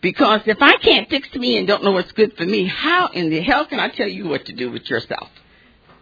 Because 0.00 0.40
if 0.46 0.58
I 0.60 0.76
can't 0.78 1.10
fix 1.10 1.32
me 1.34 1.58
and 1.58 1.66
don't 1.66 1.84
know 1.84 1.92
what's 1.92 2.12
good 2.12 2.36
for 2.36 2.44
me, 2.44 2.64
how 2.66 3.08
in 3.08 3.30
the 3.30 3.40
hell 3.40 3.66
can 3.66 3.78
I 3.78 3.88
tell 3.88 4.08
you 4.08 4.28
what 4.28 4.46
to 4.46 4.52
do 4.52 4.70
with 4.70 4.88
yourself? 4.88 5.28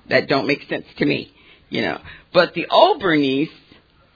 That 0.09 0.29
don't 0.29 0.47
make 0.47 0.69
sense 0.69 0.87
to 0.99 1.07
me, 1.07 1.33
you 1.69 1.83
know. 1.83 2.01
But 2.33 2.55
the 2.55 2.67
old 2.71 3.01
Bernice, 3.01 3.51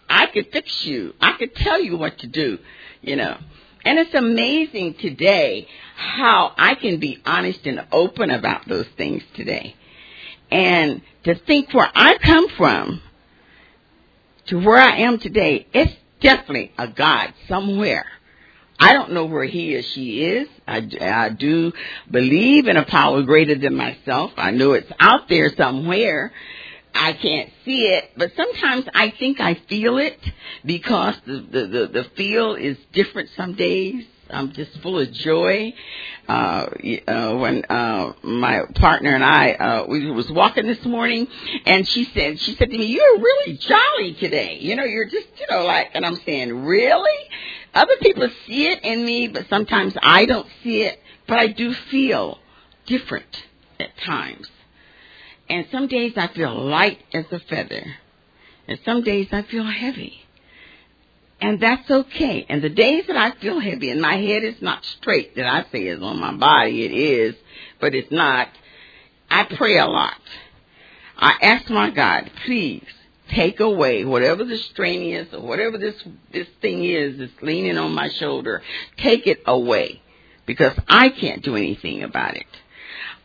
I 0.08 0.26
could 0.26 0.52
fix 0.52 0.84
you. 0.84 1.14
I 1.20 1.32
could 1.32 1.54
tell 1.56 1.80
you 1.80 1.96
what 1.96 2.18
to 2.18 2.26
do, 2.26 2.58
you 3.00 3.16
know. 3.16 3.36
And 3.84 3.98
it's 3.98 4.14
amazing 4.14 4.94
today 4.94 5.66
how 5.96 6.52
I 6.56 6.76
can 6.76 7.00
be 7.00 7.20
honest 7.26 7.66
and 7.66 7.84
open 7.90 8.30
about 8.30 8.68
those 8.68 8.86
things 8.96 9.22
today. 9.34 9.74
And 10.50 11.02
to 11.24 11.34
think 11.34 11.72
where 11.74 11.90
I 11.92 12.18
come 12.18 12.48
from 12.50 13.02
to 14.46 14.60
where 14.60 14.78
I 14.78 14.98
am 14.98 15.18
today, 15.18 15.66
it's 15.72 15.92
definitely 16.20 16.72
a 16.78 16.88
God 16.88 17.32
somewhere 17.48 18.06
I 18.78 18.92
don't 18.92 19.12
know 19.12 19.26
where 19.26 19.44
he 19.44 19.76
or 19.76 19.82
she 19.82 20.24
is. 20.24 20.48
I, 20.66 20.88
I 21.00 21.28
do 21.28 21.72
believe 22.10 22.66
in 22.66 22.76
a 22.76 22.84
power 22.84 23.22
greater 23.22 23.54
than 23.54 23.76
myself. 23.76 24.32
I 24.36 24.50
know 24.50 24.72
it's 24.72 24.90
out 24.98 25.28
there 25.28 25.50
somewhere. 25.56 26.32
I 26.94 27.14
can't 27.14 27.50
see 27.64 27.86
it, 27.86 28.10
but 28.16 28.32
sometimes 28.36 28.86
I 28.94 29.12
think 29.18 29.40
I 29.40 29.54
feel 29.68 29.98
it 29.98 30.18
because 30.64 31.14
the, 31.26 31.32
the, 31.32 31.66
the, 31.66 31.86
the 31.86 32.04
feel 32.16 32.54
is 32.54 32.76
different 32.92 33.30
some 33.36 33.54
days. 33.54 34.04
I'm 34.32 34.52
just 34.52 34.78
full 34.80 34.98
of 34.98 35.12
joy. 35.12 35.74
Uh, 36.28 36.66
uh, 37.08 37.36
when, 37.36 37.64
uh, 37.68 38.12
my 38.22 38.62
partner 38.74 39.14
and 39.14 39.24
I, 39.24 39.52
uh, 39.52 39.86
we 39.88 40.10
was 40.10 40.30
walking 40.30 40.66
this 40.66 40.84
morning 40.84 41.26
and 41.66 41.86
she 41.86 42.04
said, 42.14 42.40
she 42.40 42.54
said 42.54 42.70
to 42.70 42.78
me, 42.78 42.86
you're 42.86 43.18
really 43.18 43.56
jolly 43.58 44.14
today. 44.14 44.58
You 44.60 44.76
know, 44.76 44.84
you're 44.84 45.08
just, 45.08 45.28
you 45.38 45.46
know, 45.50 45.64
like, 45.64 45.90
and 45.94 46.06
I'm 46.06 46.16
saying, 46.16 46.64
really? 46.64 47.28
Other 47.74 47.96
people 48.00 48.28
see 48.46 48.66
it 48.66 48.82
in 48.84 49.04
me, 49.04 49.28
but 49.28 49.48
sometimes 49.48 49.94
I 50.02 50.26
don't 50.26 50.48
see 50.62 50.82
it, 50.82 51.00
but 51.26 51.38
I 51.38 51.48
do 51.48 51.72
feel 51.72 52.38
different 52.86 53.44
at 53.80 53.96
times. 53.98 54.48
And 55.48 55.66
some 55.70 55.86
days 55.86 56.12
I 56.16 56.28
feel 56.28 56.54
light 56.54 57.00
as 57.12 57.24
a 57.30 57.38
feather, 57.40 57.84
and 58.68 58.78
some 58.84 59.02
days 59.02 59.28
I 59.32 59.42
feel 59.42 59.64
heavy. 59.64 60.21
And 61.42 61.58
that's 61.58 61.90
okay. 61.90 62.46
And 62.48 62.62
the 62.62 62.68
days 62.68 63.08
that 63.08 63.16
I 63.16 63.32
feel 63.32 63.58
heavy 63.58 63.90
and 63.90 64.00
my 64.00 64.16
head 64.16 64.44
is 64.44 64.62
not 64.62 64.84
straight, 64.84 65.34
that 65.34 65.44
I 65.44 65.66
say 65.72 65.88
is 65.88 66.00
on 66.00 66.20
my 66.20 66.32
body, 66.32 66.84
it 66.84 66.92
is, 66.92 67.34
but 67.80 67.96
it's 67.96 68.12
not. 68.12 68.48
I 69.28 69.44
pray 69.56 69.76
a 69.76 69.86
lot. 69.86 70.20
I 71.18 71.32
ask 71.42 71.68
my 71.68 71.90
God, 71.90 72.30
please 72.46 72.86
take 73.30 73.58
away 73.58 74.04
whatever 74.04 74.44
the 74.44 74.56
strain 74.56 75.14
is 75.14 75.34
or 75.34 75.40
whatever 75.40 75.78
this 75.78 75.96
this 76.32 76.46
thing 76.60 76.84
is 76.84 77.18
that's 77.18 77.42
leaning 77.42 77.76
on 77.76 77.92
my 77.92 78.08
shoulder. 78.08 78.62
Take 78.98 79.26
it 79.26 79.42
away 79.44 80.00
because 80.46 80.78
I 80.86 81.08
can't 81.08 81.42
do 81.42 81.56
anything 81.56 82.04
about 82.04 82.36
it. 82.36 82.46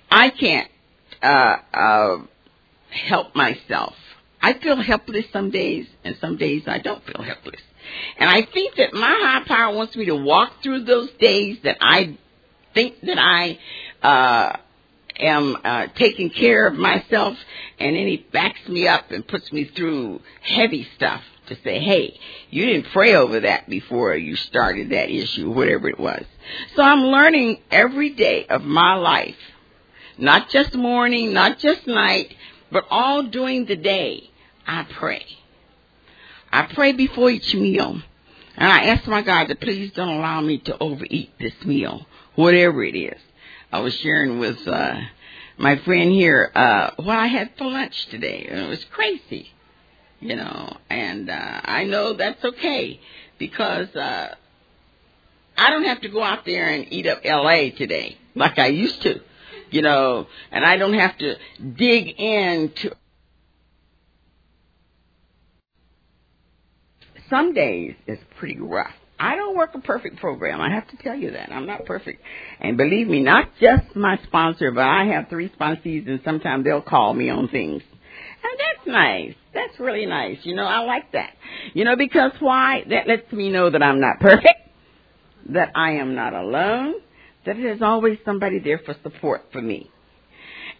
I 0.10 0.32
can't 0.32 0.72
uh, 1.22 1.58
uh, 1.72 2.18
help 2.90 3.36
myself. 3.36 3.94
I 4.42 4.54
feel 4.54 4.82
helpless 4.82 5.26
some 5.32 5.52
days, 5.52 5.88
and 6.04 6.16
some 6.20 6.38
days 6.38 6.64
I 6.68 6.80
don't 6.80 7.04
feel 7.06 7.22
helpless. 7.22 7.62
And 8.17 8.30
I 8.30 8.43
think 8.43 8.76
that 8.76 8.93
my 8.93 9.17
high 9.21 9.43
power 9.47 9.76
wants 9.76 9.95
me 9.95 10.06
to 10.06 10.15
walk 10.15 10.63
through 10.63 10.86
those 10.86 11.10
days 11.19 11.58
that 11.63 11.78
I 11.82 12.17
think 12.73 13.02
that 13.02 13.17
I 13.17 13.60
uh, 14.02 14.58
am 15.19 15.58
uh, 15.63 15.88
taking 15.95 16.30
care 16.30 16.67
of 16.67 16.76
myself, 16.76 17.38
and 17.80 17.95
then 17.95 18.08
he 18.08 18.17
backs 18.32 18.67
me 18.67 18.88
up 18.88 19.12
and 19.12 19.28
puts 19.28 19.52
me 19.52 19.65
through 19.65 20.21
heavy 20.41 20.88
stuff 20.95 21.21
to 21.47 21.56
say, 21.63 21.80
hey, 21.80 22.19
you 22.50 22.65
didn't 22.65 22.91
pray 22.91 23.15
over 23.15 23.39
that 23.41 23.69
before 23.69 24.15
you 24.15 24.36
started 24.36 24.89
that 24.91 25.10
issue, 25.10 25.50
whatever 25.50 25.88
it 25.89 26.00
was. 26.00 26.23
So 26.76 26.82
I'm 26.82 27.04
learning 27.04 27.62
every 27.71 28.12
day 28.12 28.45
of 28.47 28.63
my 28.63 28.95
life, 28.95 29.36
not 30.17 30.50
just 30.50 30.73
morning, 30.76 31.34
not 31.34 31.60
just 31.60 31.88
night, 31.88 32.34
but 32.71 32.86
all 32.89 33.23
during 33.23 33.65
the 33.65 33.76
day, 33.76 34.30
I 34.65 34.86
pray. 35.00 35.26
I 36.52 36.64
pray 36.74 36.94
before 36.94 37.30
each 37.30 37.54
meal. 37.54 38.02
And 38.56 38.72
I 38.72 38.86
ask 38.86 39.08
my 39.08 39.22
God 39.22 39.48
to 39.48 39.56
please 39.56 39.92
don't 39.94 40.10
allow 40.10 40.42
me 40.42 40.58
to 40.60 40.78
overeat 40.82 41.32
this 41.40 41.54
meal, 41.64 42.06
whatever 42.36 42.84
it 42.84 42.96
is. 42.96 43.20
I 43.72 43.80
was 43.80 43.94
sharing 43.96 44.40
with 44.40 44.68
uh, 44.68 45.00
my 45.58 45.78
friend 45.78 46.12
here 46.12 46.52
uh, 46.56 46.92
what 46.98 47.18
I 47.18 47.28
had 47.28 47.52
for 47.58 47.66
lunch 47.66 48.08
today. 48.08 48.48
And 48.50 48.60
it 48.60 48.70
was 48.70 48.84
crazy, 48.86 49.52
you 50.20 50.36
know, 50.36 50.78
and 50.90 51.30
uh, 51.30 51.62
I 51.64 51.84
know 51.84 52.14
that's 52.14 52.44
okay 52.44 53.00
because 53.38 53.96
uh, 53.96 54.34
I 55.58 55.70
don't 55.70 55.86
have 55.86 56.02
to 56.02 56.10
go 56.10 56.24
out 56.24 56.46
there 56.46 56.68
and 56.70 56.92
eat 56.92 57.06
up 57.06 57.22
L.A. 57.24 57.72
today 57.72 58.18
like 58.38 58.58
I 58.60 58.68
used 58.68 59.02
to, 59.04 59.20
you 59.72 59.82
know, 59.82 60.28
and 60.52 60.66
I 60.66 60.78
don't 60.78 60.94
have 60.94 61.18
to 61.18 61.36
dig 61.76 62.10
into. 62.20 62.96
Some 67.30 67.54
days 67.54 67.96
it's 68.06 68.22
pretty 68.38 68.60
rough 68.60 68.94
I 69.20 69.36
don't 69.36 69.56
work 69.58 69.72
a 69.74 69.80
perfect 69.80 70.18
program. 70.18 70.62
I 70.62 70.70
have 70.70 70.88
to 70.90 70.98
tell 70.98 71.16
you 71.16 71.32
that. 71.32 71.52
I'm 71.52 71.66
not 71.66 71.86
perfect. 71.86 72.22
And 72.60 72.78
believe 72.78 73.08
me, 73.08 73.22
not 73.22 73.50
just 73.60 73.96
my 73.96 74.20
sponsor, 74.28 74.72
but 74.72 74.84
I 74.84 75.06
have 75.06 75.28
three 75.30 75.50
sponsees 75.50 76.08
and 76.08 76.20
sometimes 76.24 76.63
they'll 76.63 76.82
call 76.82 77.13
me 77.13 77.30
on 77.30 77.48
things. 77.48 77.82
And 77.92 78.60
that's 78.60 78.88
nice. 78.88 79.34
That's 79.54 79.80
really 79.80 80.06
nice. 80.06 80.38
You 80.44 80.56
know, 80.56 80.66
I 80.66 80.80
like 80.80 81.12
that. 81.13 81.32
You 81.74 81.84
know, 81.84 81.96
because 81.96 82.32
why? 82.40 82.84
That 82.90 83.08
lets 83.08 83.32
me 83.32 83.50
know 83.50 83.70
that 83.72 83.82
I'm 83.82 84.00
not 84.00 84.20
perfect, 84.20 84.70
that 85.50 85.72
I 85.76 85.94
am 85.94 86.13
not 86.13 86.34
alone, 86.34 86.96
that 87.46 87.56
there's 87.56 87.82
always 87.82 88.20
somebody 88.24 88.60
there 88.60 88.80
for 88.86 88.96
support 89.02 89.46
for 89.52 89.62
me. 89.62 89.90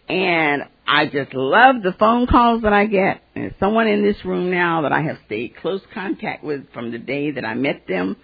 And 0.08 0.62
I 0.86 1.04
just 1.06 1.34
love 1.34 1.82
the 1.82 1.92
phone 1.98 2.26
calls 2.26 2.62
that 2.62 2.72
I 2.72 2.86
get. 2.86 3.20
And 3.34 3.54
someone 3.60 3.86
in 3.86 4.02
this 4.02 4.16
room 4.24 4.50
now 4.50 4.82
that 4.82 4.92
I 4.92 5.02
have 5.02 5.18
stayed 5.26 5.56
close 5.60 5.82
contact 5.92 6.42
with 6.42 6.72
from 6.72 6.90
the 6.90 6.98
day 6.98 7.32
that 7.32 7.44
I 7.44 7.54
met 7.54 7.82
them. 7.86 8.16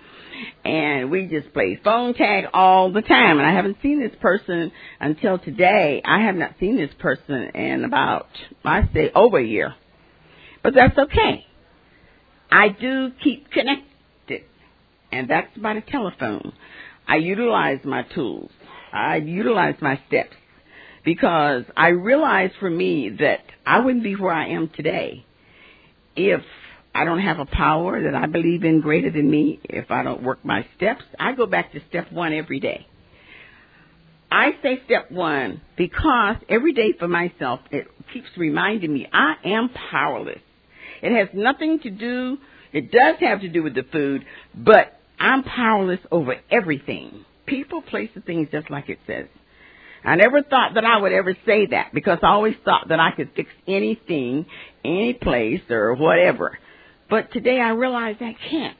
And 0.65 1.11
we 1.11 1.27
just 1.27 1.53
play 1.53 1.79
phone 1.85 2.15
tag 2.15 2.45
all 2.55 2.91
the 2.91 3.03
time. 3.03 3.39
And 3.39 3.47
I 3.47 3.53
haven't 3.53 3.77
seen 3.83 4.01
this 4.01 4.17
person 4.21 4.73
until 4.99 5.39
today. 5.39 6.01
I 6.05 6.23
have 6.23 6.37
not 6.37 6.55
seen 6.59 6.77
this 6.77 6.95
person 6.99 7.51
in 7.55 7.85
about, 7.85 8.29
I 8.65 8.89
say, 8.95 9.11
over 9.15 9.39
a 9.39 9.45
year. 9.45 9.75
But 10.63 10.75
that's 10.75 10.97
okay. 10.97 11.47
I 12.51 12.69
do 12.69 13.13
keep 13.23 13.51
connected. 13.51 14.45
And 15.13 15.29
that's 15.29 15.57
by 15.59 15.75
the 15.75 15.83
telephone. 15.83 16.55
I 17.07 17.17
utilize 17.17 17.81
my 17.85 18.05
tools. 18.15 18.51
I 18.91 19.17
utilize 19.17 19.75
my 19.83 20.01
steps 20.09 20.35
because 21.05 21.65
I 21.77 21.89
realized 21.89 22.55
for 22.59 22.71
me 22.71 23.11
that 23.21 23.41
I 23.67 23.81
wouldn't 23.81 24.05
be 24.05 24.17
where 24.17 24.33
I 24.33 24.49
am 24.49 24.71
today 24.75 25.25
if 26.17 26.43
I 26.95 27.05
don't 27.05 27.21
have 27.21 27.41
a 27.41 27.47
power 27.47 28.03
that 28.05 28.15
I 28.15 28.27
believe 28.27 28.65
in 28.65 28.81
greater 28.81 29.11
than 29.11 29.29
me, 29.29 29.61
if 29.65 29.91
I 29.91 30.03
don't 30.03 30.23
work 30.23 30.45
my 30.45 30.67
steps. 30.77 31.03
I 31.19 31.33
go 31.33 31.47
back 31.47 31.73
to 31.73 31.81
step 31.89 32.13
one 32.13 32.33
every 32.33 32.61
day. 32.61 32.87
I 34.31 34.53
say 34.63 34.81
step 34.85 35.11
one 35.11 35.61
because 35.77 36.37
every 36.49 36.73
day 36.73 36.93
for 36.99 37.09
myself, 37.09 37.61
it 37.71 37.87
keeps 38.13 38.29
reminding 38.37 38.93
me 38.93 39.09
I 39.13 39.35
am 39.45 39.71
powerless. 39.91 40.41
It 41.03 41.15
has 41.15 41.29
nothing 41.35 41.81
to 41.81 41.91
do, 41.91 42.39
it 42.73 42.91
does 42.91 43.17
have 43.21 43.41
to 43.43 43.49
do 43.49 43.63
with 43.63 43.75
the 43.75 43.85
food, 43.93 44.25
but 44.55 44.99
I'm 45.19 45.43
powerless 45.43 46.01
over 46.11 46.37
everything. 46.51 47.25
People, 47.47 47.83
place, 47.83 48.11
the 48.15 48.21
things, 48.21 48.49
just 48.51 48.71
like 48.71 48.89
it 48.89 48.99
says. 49.07 49.27
I 50.05 50.17
never 50.17 50.43
thought 50.43 50.75
that 50.75 50.85
I 50.85 50.99
would 50.99 51.13
ever 51.13 51.35
say 51.47 51.67
that 51.67 51.95
because 51.95 52.19
I 52.23 52.29
always 52.29 52.57
thought 52.65 52.89
that 52.89 53.01
I 53.01 53.13
could 53.13 53.31
fix 53.35 53.49
anything, 53.67 54.47
any 54.85 55.15
place 55.15 55.63
or 55.71 55.95
whatever. 55.95 56.59
But 57.09 57.33
today 57.33 57.59
I 57.61 57.71
realize 57.71 58.17
I 58.21 58.37
can't. 58.51 58.77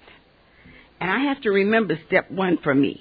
And 1.01 1.11
I 1.11 1.21
have 1.21 1.41
to 1.43 1.51
remember 1.51 1.99
step 2.07 2.31
one 2.31 2.59
for 2.63 2.75
me. 2.75 3.01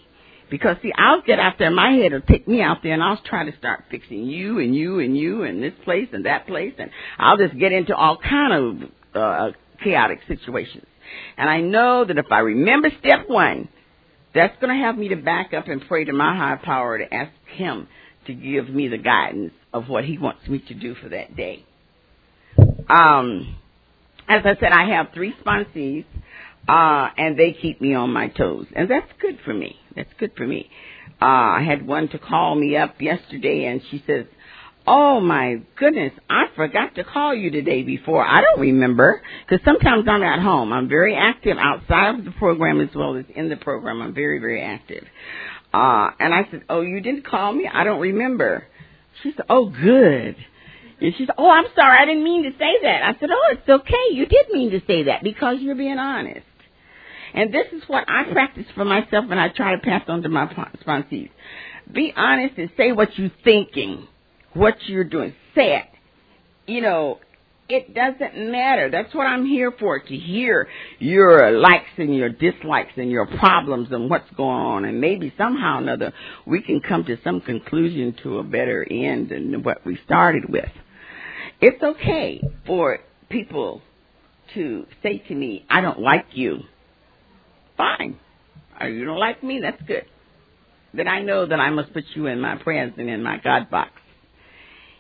Because 0.50 0.78
see, 0.82 0.92
I'll 0.96 1.22
get 1.22 1.40
out 1.40 1.56
there, 1.58 1.72
my 1.72 1.92
head 1.92 2.14
will 2.14 2.22
take 2.22 2.48
me 2.48 2.62
out 2.62 2.78
there 2.84 2.94
and 2.94 3.04
I'll 3.04 3.22
try 3.26 3.50
to 3.50 3.58
start 3.58 3.86
fixing 3.90 4.26
you 4.26 4.60
and 4.60 4.76
you 4.76 5.00
and 5.00 5.18
you 5.18 5.44
and 5.44 5.64
this 5.64 5.74
place 5.84 6.10
and 6.14 6.26
that 6.26 6.48
place 6.48 6.74
and 6.78 6.92
I'll 7.18 7.38
just 7.38 7.58
get 7.58 7.72
into 7.72 7.96
all 7.96 8.18
kind 8.18 8.54
of 8.54 8.90
uh, 9.16 9.52
chaotic 9.84 10.20
situations. 10.28 10.86
And 11.38 11.50
I 11.50 11.62
know 11.62 12.06
that 12.06 12.18
if 12.18 12.32
I 12.32 12.40
remember 12.40 12.90
step 13.00 13.28
one, 13.28 13.68
that's 14.34 14.56
going 14.62 14.78
to 14.78 14.86
have 14.86 14.98
me 14.98 15.10
to 15.10 15.16
back 15.16 15.54
up 15.54 15.68
and 15.68 15.82
pray 15.88 16.06
to 16.06 16.14
my 16.14 16.36
high 16.36 16.60
power 16.64 16.98
to 16.98 17.14
ask 17.14 17.32
him 17.56 17.88
to 18.28 18.34
give 18.34 18.70
me 18.70 18.88
the 18.88 18.98
guidance 18.98 19.54
of 19.74 19.90
what 19.90 20.06
he 20.06 20.18
wants 20.18 20.48
me 20.48 20.60
to 20.68 20.74
do 20.74 20.96
for 20.96 21.10
that 21.10 21.36
day. 21.36 21.66
Um, 22.90 23.58
as 24.28 24.42
I 24.46 24.56
said, 24.60 24.72
I 24.72 24.90
have 24.96 25.08
three 25.14 25.34
sponsees, 25.44 26.06
uh, 26.68 27.10
and 27.18 27.38
they 27.38 27.54
keep 27.54 27.82
me 27.82 27.94
on 27.94 28.12
my 28.12 28.28
toes, 28.28 28.68
and 28.76 28.90
that's 28.90 29.12
good 29.20 29.40
for 29.44 29.54
me. 29.54 29.78
That's 29.96 30.12
good 30.20 30.32
for 30.36 30.48
me. 30.48 30.70
Uh, 31.22 31.26
I 31.26 31.64
had 31.66 31.86
one 31.86 32.10
to 32.10 32.20
call 32.20 32.56
me 32.56 32.76
up 32.78 33.02
yesterday, 33.02 33.66
and 33.66 33.82
she 33.90 34.04
says, 34.06 34.26
Oh 34.86 35.22
my 35.22 35.62
goodness, 35.78 36.12
I 36.30 36.48
forgot 36.58 36.96
to 36.96 37.06
call 37.06 37.34
you 37.34 37.50
the 37.50 37.62
day 37.62 37.84
before. 37.84 38.26
I 38.26 38.42
don't 38.42 38.60
remember 38.60 39.22
because 39.48 39.64
sometimes 39.64 40.06
I'm 40.10 40.24
at 40.24 40.42
home. 40.42 40.74
I'm 40.74 40.90
very 40.90 41.16
active 41.16 41.56
outside 41.58 42.20
of 42.20 42.26
the 42.26 42.32
program 42.32 42.82
as 42.82 42.90
well 42.94 43.16
as 43.16 43.24
in 43.34 43.48
the 43.48 43.56
program. 43.56 44.02
I'm 44.02 44.14
very, 44.14 44.40
very 44.40 44.62
active. 44.62 45.06
Uh, 45.74 46.12
and 46.20 46.34
I 46.34 46.48
said, 46.52 46.64
oh, 46.70 46.82
you 46.82 47.02
didn't 47.02 47.26
call 47.26 47.52
me? 47.52 47.70
I 47.72 47.84
don't 47.84 48.00
remember. 48.00 48.66
She 49.22 49.32
said, 49.36 49.46
oh, 49.50 49.70
good. 49.70 50.36
And 51.02 51.14
she 51.18 51.26
said, 51.26 51.36
oh, 51.38 51.50
I'm 51.50 51.66
sorry. 51.76 51.98
I 52.00 52.06
didn't 52.06 52.24
mean 52.24 52.44
to 52.44 52.52
say 52.52 52.74
that. 52.84 53.04
I 53.04 53.20
said, 53.20 53.30
oh, 53.32 53.54
it's 53.54 53.68
okay. 53.68 54.14
You 54.14 54.26
did 54.26 54.48
mean 54.52 54.72
to 54.72 54.82
say 54.86 55.04
that 55.04 55.24
because 55.24 55.58
you're 55.60 55.76
being 55.76 55.98
honest. 55.98 56.46
And 57.34 57.52
this 57.52 57.66
is 57.74 57.82
what 57.88 58.06
I 58.08 58.32
practice 58.32 58.66
for 58.76 58.86
myself 58.86 59.26
and 59.32 59.40
I 59.40 59.50
try 59.50 59.76
to 59.76 59.82
pass 59.82 60.04
on 60.08 60.22
to 60.22 60.30
my 60.30 60.46
sponsees. 60.86 61.32
Be 61.92 62.14
honest 62.16 62.58
and 62.58 62.70
say 62.78 62.92
what 62.92 63.18
you're 63.18 63.32
thinking, 63.44 64.08
what 64.54 64.76
you're 64.86 65.04
doing. 65.04 65.34
Say 65.56 65.78
it. 65.78 65.86
You 66.68 66.82
know, 66.82 67.20
it 67.70 67.94
doesn't 67.94 68.52
matter. 68.52 68.90
That's 68.92 69.14
what 69.16 69.26
I'm 69.26 69.46
here 69.46 69.72
for, 69.80 70.00
to 70.00 70.16
hear 70.16 70.68
your 71.00 71.52
likes 71.52 71.90
and 71.98 72.16
your 72.16 72.30
dislikes 72.30 72.92
and 72.98 73.10
your 73.10 73.26
problems 73.26 73.90
and 73.92 74.10
what's 74.10 74.30
going 74.36 74.50
on. 74.50 74.86
And 74.86 75.00
maybe 75.00 75.34
somehow 75.38 75.78
or 75.78 75.82
another 75.82 76.14
we 76.46 76.62
can 76.62 76.82
come 76.82 77.06
to 77.06 77.18
some 77.24 77.42
conclusion 77.42 78.16
to 78.24 78.40
a 78.40 78.44
better 78.44 78.86
end 78.90 79.30
than 79.30 79.64
what 79.64 79.86
we 79.86 79.98
started 80.06 80.50
with. 80.50 80.70
It's 81.62 81.82
okay 81.82 82.42
for 82.68 83.00
people 83.30 83.82
to 84.54 84.86
say 85.02 85.20
to 85.30 85.34
me, 85.34 85.66
I 85.70 85.82
don't 85.82 86.00
like 86.00 86.26
you. 86.34 86.60
Fine. 87.78 88.20
Or 88.80 88.90
you 88.90 89.06
don't 89.06 89.20
like 89.20 89.42
me, 89.42 89.62
that's 89.62 89.82
good. 89.84 90.06
Then 90.94 91.08
I 91.08 91.22
know 91.22 91.46
that 91.46 91.60
I 91.60 91.70
must 91.70 91.94
put 91.94 92.04
you 92.14 92.28
in 92.28 92.42
my 92.42 92.58
prayers 92.58 92.94
and 92.98 93.10
in 93.10 93.24
my 93.24 93.38
God 93.38 93.70
box. 93.72 93.92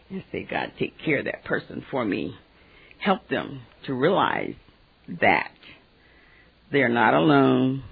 And 0.10 0.24
say, 0.32 0.48
God, 0.50 0.72
take 0.80 0.98
care 1.04 1.20
of 1.20 1.26
that 1.26 1.44
person 1.44 1.86
for 1.92 2.06
me 2.06 2.36
help 3.04 3.28
them 3.30 3.62
to 3.86 3.94
realize 3.94 4.56
that 5.22 5.52
they're 6.72 6.90
not 6.90 7.14
alone, 7.14 7.84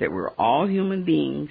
that 0.00 0.10
we're 0.10 0.30
all 0.30 0.66
human 0.66 1.04
beings. 1.04 1.50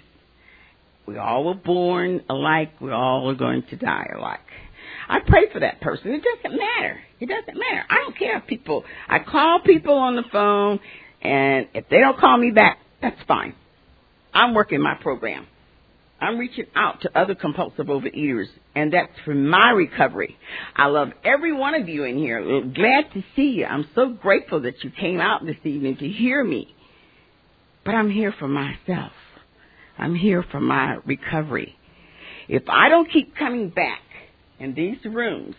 We 1.05 1.17
all 1.17 1.43
were 1.45 1.53
born 1.53 2.23
alike. 2.29 2.81
We 2.81 2.91
all 2.91 3.29
are 3.29 3.35
going 3.35 3.63
to 3.69 3.75
die 3.75 4.07
alike. 4.17 4.39
I 5.07 5.19
pray 5.25 5.51
for 5.53 5.59
that 5.59 5.81
person. 5.81 6.11
It 6.11 6.23
doesn't 6.23 6.57
matter. 6.57 6.99
It 7.19 7.27
doesn't 7.27 7.57
matter. 7.57 7.85
I 7.89 7.95
don't 7.97 8.17
care 8.17 8.37
if 8.37 8.47
people, 8.47 8.83
I 9.07 9.19
call 9.19 9.59
people 9.63 9.93
on 9.93 10.15
the 10.15 10.23
phone 10.31 10.79
and 11.21 11.67
if 11.73 11.87
they 11.89 11.99
don't 11.99 12.17
call 12.17 12.37
me 12.37 12.51
back, 12.51 12.79
that's 13.01 13.21
fine. 13.27 13.55
I'm 14.33 14.53
working 14.53 14.81
my 14.81 14.95
program. 14.95 15.47
I'm 16.19 16.37
reaching 16.37 16.65
out 16.75 17.01
to 17.01 17.17
other 17.17 17.35
compulsive 17.35 17.87
overeaters, 17.87 18.47
and 18.73 18.93
that's 18.93 19.11
for 19.25 19.35
my 19.35 19.71
recovery. 19.71 20.37
I 20.75 20.87
love 20.87 21.09
every 21.23 21.51
one 21.51 21.75
of 21.75 21.89
you 21.89 22.05
in 22.05 22.17
here. 22.17 22.41
Glad 22.41 23.11
to 23.13 23.23
see 23.35 23.49
you. 23.49 23.65
I'm 23.65 23.87
so 23.95 24.09
grateful 24.09 24.61
that 24.61 24.83
you 24.83 24.91
came 24.91 25.19
out 25.19 25.45
this 25.45 25.57
evening 25.63 25.97
to 25.97 26.07
hear 26.07 26.43
me. 26.43 26.73
But 27.83 27.95
I'm 27.95 28.09
here 28.09 28.33
for 28.39 28.47
myself. 28.47 29.11
I'm 29.97 30.15
here 30.15 30.43
for 30.51 30.59
my 30.59 30.97
recovery. 31.05 31.77
If 32.47 32.63
I 32.69 32.89
don't 32.89 33.11
keep 33.11 33.35
coming 33.35 33.69
back 33.69 34.01
in 34.59 34.73
these 34.73 34.97
rooms, 35.05 35.55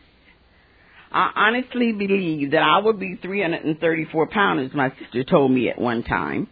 I 1.13 1.31
honestly 1.37 1.93
believe 1.93 2.51
that 2.53 2.63
I 2.63 2.79
will 2.79 2.93
be 2.93 3.17
334 3.23 4.27
pounds, 4.29 4.75
my 4.75 4.93
sister 5.01 5.23
told 5.25 5.51
me 5.51 5.69
at 5.69 5.79
one 5.79 6.03
time. 6.03 6.49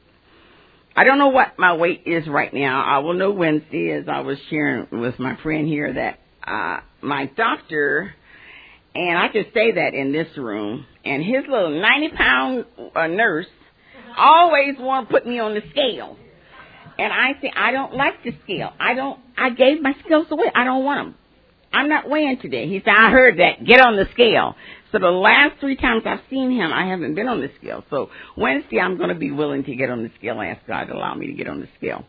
I 0.96 1.02
don't 1.02 1.18
know 1.18 1.28
what 1.28 1.58
my 1.58 1.74
weight 1.74 2.02
is 2.06 2.28
right 2.28 2.54
now. 2.54 2.84
I 2.84 2.98
will 2.98 3.14
know 3.14 3.32
Wednesday, 3.32 3.90
as 3.90 4.04
I 4.08 4.20
was 4.20 4.38
sharing 4.48 5.00
with 5.00 5.18
my 5.18 5.36
friend 5.42 5.66
here, 5.66 5.92
that 5.92 6.20
uh, 6.46 6.80
my 7.02 7.26
doctor, 7.36 8.14
and 8.94 9.18
I 9.18 9.26
can 9.28 9.44
say 9.52 9.72
that 9.72 9.94
in 9.94 10.12
this 10.12 10.28
room, 10.36 10.86
and 11.04 11.22
his 11.24 11.44
little 11.48 11.80
90 11.80 12.08
pound 12.16 12.64
uh, 12.94 13.06
nurse 13.08 13.46
always 14.16 14.76
want 14.78 15.08
to 15.08 15.12
put 15.12 15.26
me 15.26 15.40
on 15.40 15.54
the 15.54 15.62
scale. 15.70 16.16
And 16.96 17.12
I 17.12 17.32
say, 17.42 17.52
I 17.54 17.72
don't 17.72 17.94
like 17.96 18.22
the 18.22 18.30
scale. 18.44 18.70
I 18.78 18.94
don't, 18.94 19.18
I 19.36 19.50
gave 19.50 19.82
my 19.82 19.94
scales 20.04 20.28
away. 20.30 20.46
I 20.54 20.62
don't 20.62 20.84
want 20.84 21.08
them. 21.08 21.14
I'm 21.74 21.88
not 21.88 22.08
weighing 22.08 22.38
today. 22.40 22.68
He 22.68 22.80
said, 22.84 22.94
I 22.96 23.10
heard 23.10 23.38
that. 23.38 23.64
Get 23.66 23.80
on 23.80 23.96
the 23.96 24.06
scale. 24.12 24.54
So 24.92 24.98
the 25.00 25.08
last 25.08 25.58
three 25.60 25.76
times 25.76 26.04
I've 26.06 26.20
seen 26.30 26.52
him, 26.52 26.72
I 26.72 26.86
haven't 26.86 27.14
been 27.14 27.26
on 27.26 27.40
the 27.40 27.50
scale. 27.58 27.84
So 27.90 28.10
Wednesday, 28.36 28.78
I'm 28.78 28.96
going 28.96 29.08
to 29.08 29.16
be 29.16 29.32
willing 29.32 29.64
to 29.64 29.74
get 29.74 29.90
on 29.90 30.02
the 30.04 30.10
scale. 30.18 30.38
I 30.38 30.46
ask 30.46 30.64
God 30.66 30.84
to 30.84 30.94
allow 30.94 31.14
me 31.14 31.26
to 31.26 31.32
get 31.32 31.48
on 31.48 31.60
the 31.60 31.68
scale 31.76 32.04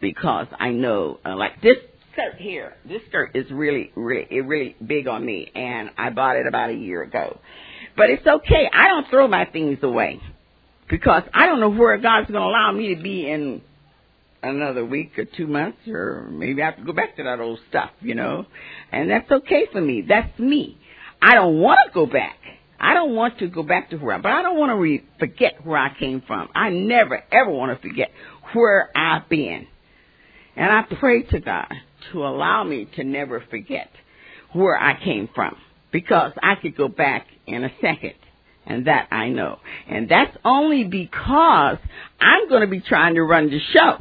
because 0.00 0.46
I 0.58 0.70
know, 0.70 1.20
uh, 1.24 1.36
like 1.36 1.60
this 1.62 1.78
skirt 2.12 2.38
here, 2.38 2.74
this 2.86 3.00
skirt 3.08 3.30
is 3.34 3.50
really, 3.50 3.92
really, 3.96 4.40
really 4.40 4.76
big 4.84 5.08
on 5.08 5.24
me, 5.24 5.50
and 5.54 5.90
I 5.96 6.10
bought 6.10 6.36
it 6.36 6.46
about 6.46 6.70
a 6.70 6.74
year 6.74 7.02
ago. 7.02 7.38
But 7.96 8.10
it's 8.10 8.26
okay. 8.26 8.68
I 8.72 8.88
don't 8.88 9.08
throw 9.10 9.26
my 9.26 9.44
things 9.46 9.78
away 9.82 10.20
because 10.88 11.22
I 11.32 11.46
don't 11.46 11.60
know 11.60 11.70
where 11.70 11.96
God's 11.98 12.30
going 12.30 12.40
to 12.40 12.46
allow 12.46 12.72
me 12.72 12.94
to 12.94 13.02
be 13.02 13.28
in 13.28 13.62
another 14.42 14.84
week 14.84 15.18
or 15.18 15.24
two 15.24 15.46
months, 15.46 15.78
or 15.88 16.28
maybe 16.30 16.62
I 16.62 16.66
have 16.66 16.76
to 16.76 16.84
go 16.84 16.92
back 16.92 17.16
to 17.16 17.24
that 17.24 17.40
old 17.40 17.58
stuff, 17.68 17.90
you 18.00 18.14
know. 18.14 18.46
And 18.92 19.10
that's 19.10 19.30
okay 19.30 19.66
for 19.72 19.80
me. 19.80 20.04
That's 20.06 20.38
me. 20.38 20.78
I 21.20 21.34
don't 21.34 21.58
want 21.60 21.78
to 21.86 21.92
go 21.92 22.06
back. 22.06 22.36
I 22.80 22.94
don't 22.94 23.14
want 23.14 23.38
to 23.40 23.48
go 23.48 23.64
back 23.64 23.90
to 23.90 23.96
where, 23.96 24.14
I, 24.14 24.20
but 24.20 24.30
I 24.30 24.42
don't 24.42 24.56
want 24.56 24.70
to 24.70 24.76
re- 24.76 25.04
forget 25.18 25.66
where 25.66 25.78
I 25.78 25.98
came 25.98 26.22
from. 26.26 26.48
I 26.54 26.70
never 26.70 27.22
ever 27.32 27.50
want 27.50 27.76
to 27.76 27.88
forget 27.88 28.10
where 28.52 28.90
I've 28.96 29.28
been. 29.28 29.66
And 30.54 30.72
I 30.72 30.82
pray 30.98 31.22
to 31.22 31.40
God 31.40 31.72
to 32.12 32.24
allow 32.24 32.62
me 32.64 32.88
to 32.96 33.04
never 33.04 33.42
forget 33.50 33.90
where 34.52 34.80
I 34.80 35.02
came 35.02 35.28
from 35.34 35.56
because 35.92 36.32
I 36.42 36.54
could 36.54 36.76
go 36.76 36.88
back 36.88 37.26
in 37.46 37.64
a 37.64 37.70
second. 37.80 38.14
And 38.64 38.86
that 38.86 39.08
I 39.10 39.30
know. 39.30 39.60
And 39.88 40.10
that's 40.10 40.36
only 40.44 40.84
because 40.84 41.78
I'm 42.20 42.48
going 42.50 42.60
to 42.60 42.66
be 42.66 42.80
trying 42.80 43.14
to 43.14 43.22
run 43.22 43.48
the 43.48 43.58
show. 43.72 43.96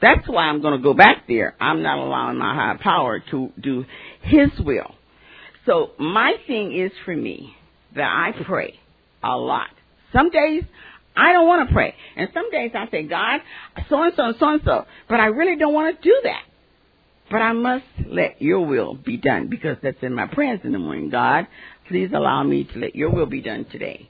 That's 0.00 0.28
why 0.28 0.44
I'm 0.44 0.62
going 0.62 0.76
to 0.76 0.82
go 0.82 0.94
back 0.94 1.24
there. 1.26 1.54
I'm 1.60 1.82
not 1.82 1.98
allowing 1.98 2.38
my 2.38 2.54
higher 2.54 2.78
power 2.78 3.22
to 3.30 3.52
do 3.60 3.84
His 4.22 4.50
will. 4.60 4.94
So 5.66 5.90
my 5.98 6.34
thing 6.46 6.76
is 6.76 6.92
for 7.04 7.14
me 7.14 7.54
that 7.94 8.06
I 8.06 8.32
pray 8.44 8.78
a 9.22 9.36
lot. 9.36 9.68
Some 10.12 10.30
days 10.30 10.62
I 11.16 11.32
don't 11.32 11.48
want 11.48 11.68
to 11.68 11.74
pray. 11.74 11.94
And 12.16 12.28
some 12.32 12.50
days 12.50 12.70
I 12.74 12.88
say, 12.90 13.02
God, 13.02 13.40
so 13.88 14.02
and 14.02 14.12
so 14.16 14.24
and 14.24 14.36
so 14.38 14.48
and 14.48 14.60
so. 14.64 14.86
But 15.08 15.20
I 15.20 15.26
really 15.26 15.56
don't 15.56 15.74
want 15.74 15.96
to 15.96 16.02
do 16.02 16.16
that. 16.24 16.42
But 17.30 17.42
I 17.42 17.52
must 17.52 17.84
let 18.06 18.40
your 18.40 18.64
will 18.64 18.94
be 18.94 19.18
done 19.18 19.48
because 19.48 19.76
that's 19.82 19.98
in 20.00 20.14
my 20.14 20.26
prayers 20.26 20.60
in 20.64 20.72
the 20.72 20.78
morning. 20.78 21.10
God, 21.10 21.46
please 21.88 22.10
allow 22.14 22.42
me 22.42 22.64
to 22.64 22.78
let 22.78 22.94
your 22.96 23.10
will 23.10 23.26
be 23.26 23.42
done 23.42 23.66
today. 23.70 24.08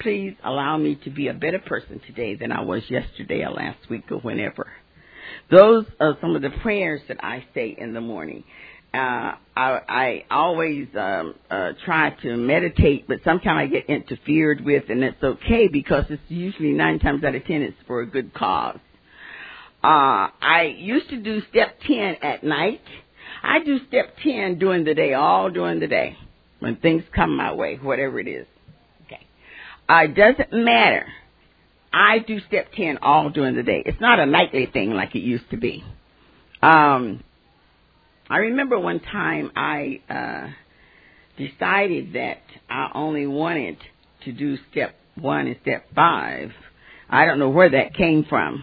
Please 0.00 0.34
allow 0.44 0.76
me 0.76 0.96
to 1.04 1.10
be 1.10 1.28
a 1.28 1.34
better 1.34 1.58
person 1.58 2.00
today 2.06 2.34
than 2.34 2.52
I 2.52 2.62
was 2.62 2.82
yesterday 2.88 3.44
or 3.44 3.50
last 3.50 3.88
week 3.88 4.10
or 4.10 4.18
whenever. 4.18 4.66
Those 5.50 5.84
are 5.98 6.16
some 6.20 6.36
of 6.36 6.42
the 6.42 6.50
prayers 6.62 7.00
that 7.08 7.22
I 7.22 7.44
say 7.54 7.74
in 7.76 7.94
the 7.94 8.00
morning. 8.00 8.44
Uh, 8.92 9.34
I, 9.56 9.80
I 9.88 10.24
always 10.30 10.88
um, 10.98 11.34
uh, 11.48 11.72
try 11.84 12.10
to 12.22 12.36
meditate, 12.36 13.06
but 13.06 13.18
sometimes 13.24 13.56
I 13.58 13.66
get 13.66 13.86
interfered 13.86 14.64
with, 14.64 14.84
and 14.88 15.04
it's 15.04 15.22
okay 15.22 15.68
because 15.68 16.06
it's 16.08 16.22
usually 16.28 16.72
nine 16.72 16.98
times 16.98 17.22
out 17.22 17.34
of 17.36 17.44
ten 17.44 17.62
it's 17.62 17.76
for 17.86 18.00
a 18.00 18.06
good 18.06 18.34
cause. 18.34 18.78
Uh, 19.82 20.28
I 20.42 20.74
used 20.76 21.08
to 21.10 21.16
do 21.16 21.40
step 21.50 21.76
10 21.86 22.16
at 22.20 22.44
night. 22.44 22.82
I 23.42 23.60
do 23.64 23.78
step 23.88 24.16
10 24.22 24.58
during 24.58 24.84
the 24.84 24.94
day, 24.94 25.14
all 25.14 25.50
during 25.50 25.80
the 25.80 25.86
day, 25.86 26.16
when 26.58 26.76
things 26.76 27.02
come 27.14 27.36
my 27.36 27.54
way, 27.54 27.76
whatever 27.76 28.20
it 28.20 28.28
is. 28.28 28.46
Okay. 29.06 29.26
Uh, 29.88 30.04
it 30.04 30.14
doesn't 30.14 30.52
matter. 30.52 31.06
I 31.92 32.20
do 32.20 32.40
step 32.46 32.72
10 32.76 32.98
all 33.02 33.30
during 33.30 33.56
the 33.56 33.62
day. 33.62 33.82
It's 33.84 34.00
not 34.00 34.20
a 34.20 34.26
nightly 34.26 34.66
thing 34.66 34.90
like 34.92 35.14
it 35.14 35.20
used 35.20 35.50
to 35.50 35.56
be. 35.56 35.84
Um, 36.62 37.24
I 38.28 38.38
remember 38.38 38.78
one 38.78 39.00
time 39.00 39.50
I, 39.56 40.00
uh, 40.08 40.50
decided 41.36 42.12
that 42.12 42.42
I 42.68 42.90
only 42.94 43.26
wanted 43.26 43.78
to 44.24 44.32
do 44.32 44.58
step 44.70 44.94
one 45.14 45.46
and 45.46 45.56
step 45.62 45.86
five. 45.94 46.52
I 47.08 47.26
don't 47.26 47.38
know 47.38 47.48
where 47.48 47.70
that 47.70 47.94
came 47.94 48.24
from. 48.28 48.62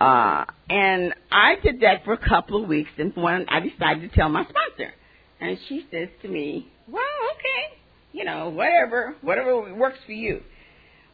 Uh, 0.00 0.44
and 0.68 1.14
I 1.30 1.56
did 1.62 1.80
that 1.80 2.04
for 2.04 2.12
a 2.12 2.18
couple 2.18 2.62
of 2.62 2.68
weeks, 2.68 2.90
and 2.98 3.14
when 3.16 3.46
I 3.48 3.60
decided 3.60 4.10
to 4.10 4.14
tell 4.14 4.28
my 4.28 4.42
sponsor, 4.42 4.92
and 5.40 5.58
she 5.68 5.86
says 5.90 6.08
to 6.22 6.28
me, 6.28 6.68
"Well, 6.88 7.02
okay, 7.32 7.78
you 8.12 8.24
know, 8.24 8.50
whatever, 8.50 9.14
whatever 9.22 9.72
works 9.74 9.98
for 10.04 10.12
you." 10.12 10.42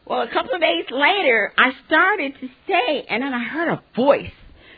Well, 0.05 0.21
a 0.21 0.27
couple 0.27 0.55
of 0.55 0.61
days 0.61 0.85
later, 0.91 1.53
I 1.57 1.71
started 1.87 2.33
to 2.41 2.47
say, 2.67 3.05
and 3.09 3.23
then 3.23 3.33
I 3.33 3.43
heard 3.43 3.69
a 3.69 3.83
voice 3.95 4.31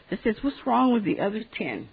that 0.10 0.20
says, 0.24 0.36
"What's 0.42 0.58
wrong 0.66 0.94
with 0.94 1.06
the 1.06 1.20
other 1.20 1.44
ten? 1.58 1.90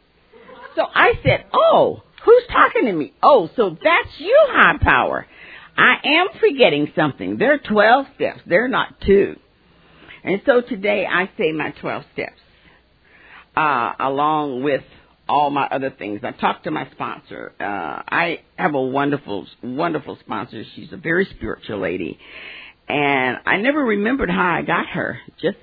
So 0.74 0.86
I 0.94 1.14
said, 1.22 1.46
"Oh, 1.52 2.02
who's 2.24 2.46
talking 2.48 2.86
to 2.86 2.92
me? 2.92 3.12
Oh, 3.22 3.48
so 3.56 3.70
that's 3.70 4.20
you, 4.20 4.36
high 4.50 4.78
power." 4.80 5.26
I 5.76 5.96
am 6.04 6.28
forgetting 6.38 6.92
something. 6.94 7.38
There 7.38 7.54
are 7.54 7.58
12 7.58 8.06
steps. 8.16 8.40
They're 8.44 8.68
not 8.68 9.00
two. 9.00 9.36
And 10.22 10.42
so 10.44 10.60
today 10.60 11.06
I 11.10 11.30
say 11.38 11.52
my 11.52 11.70
12 11.80 12.04
steps, 12.12 12.40
uh, 13.56 13.92
along 13.98 14.62
with 14.62 14.82
all 15.26 15.48
my 15.50 15.66
other 15.66 15.90
things. 15.90 16.20
I 16.22 16.32
talked 16.32 16.64
to 16.64 16.70
my 16.70 16.90
sponsor. 16.90 17.52
Uh, 17.58 17.64
I 17.64 18.40
have 18.56 18.74
a 18.74 18.80
wonderful, 18.80 19.46
wonderful 19.62 20.18
sponsor. 20.20 20.64
She's 20.74 20.92
a 20.92 20.96
very 20.96 21.24
spiritual 21.36 21.78
lady. 21.78 22.18
And 22.90 23.38
I 23.46 23.58
never 23.58 23.84
remembered 23.84 24.30
how 24.30 24.58
I 24.58 24.62
got 24.62 24.86
her. 24.88 25.18
Just 25.40 25.58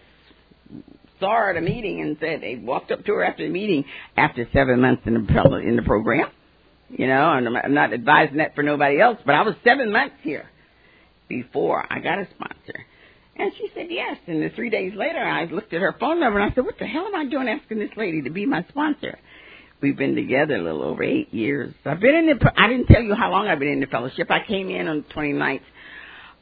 saw 1.19 1.35
her 1.35 1.49
at 1.51 1.57
a 1.57 1.61
meeting 1.61 1.99
and 2.01 2.17
said 2.19 2.41
they 2.41 2.55
walked 2.55 2.91
up 2.91 3.03
to 3.05 3.13
her 3.13 3.23
after 3.23 3.43
the 3.43 3.51
meeting 3.51 3.83
after 4.15 4.47
seven 4.53 4.79
months 4.79 5.03
in 5.05 5.13
the 5.13 5.57
in 5.57 5.75
the 5.75 5.81
program. 5.81 6.29
You 6.89 7.07
know, 7.07 7.33
and 7.33 7.57
I'm 7.57 7.73
not 7.73 7.93
advising 7.93 8.37
that 8.37 8.55
for 8.55 8.63
nobody 8.63 9.01
else, 9.01 9.17
but 9.25 9.35
I 9.35 9.41
was 9.41 9.55
seven 9.63 9.91
months 9.91 10.15
here 10.21 10.49
before 11.27 11.85
I 11.91 11.99
got 11.99 12.19
a 12.19 12.27
sponsor. 12.33 12.85
And 13.35 13.51
she 13.57 13.69
said 13.75 13.87
yes. 13.89 14.17
And 14.25 14.41
the 14.41 14.49
three 14.55 14.69
days 14.69 14.93
later, 14.95 15.19
I 15.19 15.45
looked 15.45 15.73
at 15.73 15.81
her 15.81 15.95
phone 15.99 16.21
number 16.21 16.39
and 16.39 16.49
I 16.49 16.55
said, 16.55 16.63
"What 16.63 16.79
the 16.79 16.87
hell 16.87 17.05
am 17.05 17.15
I 17.15 17.25
doing 17.25 17.49
asking 17.49 17.79
this 17.79 17.91
lady 17.97 18.21
to 18.21 18.29
be 18.29 18.45
my 18.45 18.63
sponsor?" 18.69 19.19
We've 19.81 19.97
been 19.97 20.15
together 20.15 20.55
a 20.55 20.63
little 20.63 20.81
over 20.81 21.03
eight 21.03 21.31
years. 21.33 21.73
I've 21.85 21.99
been 21.99 22.15
in 22.15 22.25
the. 22.27 22.53
I 22.55 22.67
didn't 22.67 22.87
tell 22.87 23.01
you 23.01 23.13
how 23.15 23.29
long 23.31 23.47
I've 23.47 23.59
been 23.59 23.67
in 23.67 23.79
the 23.81 23.87
fellowship. 23.87 24.31
I 24.31 24.43
came 24.47 24.69
in 24.69 24.87
on 24.87 25.05
the 25.07 25.13
29th 25.13 25.61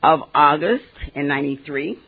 of 0.04 0.22
August 0.34 0.84
in 1.16 1.28
'93. 1.28 2.00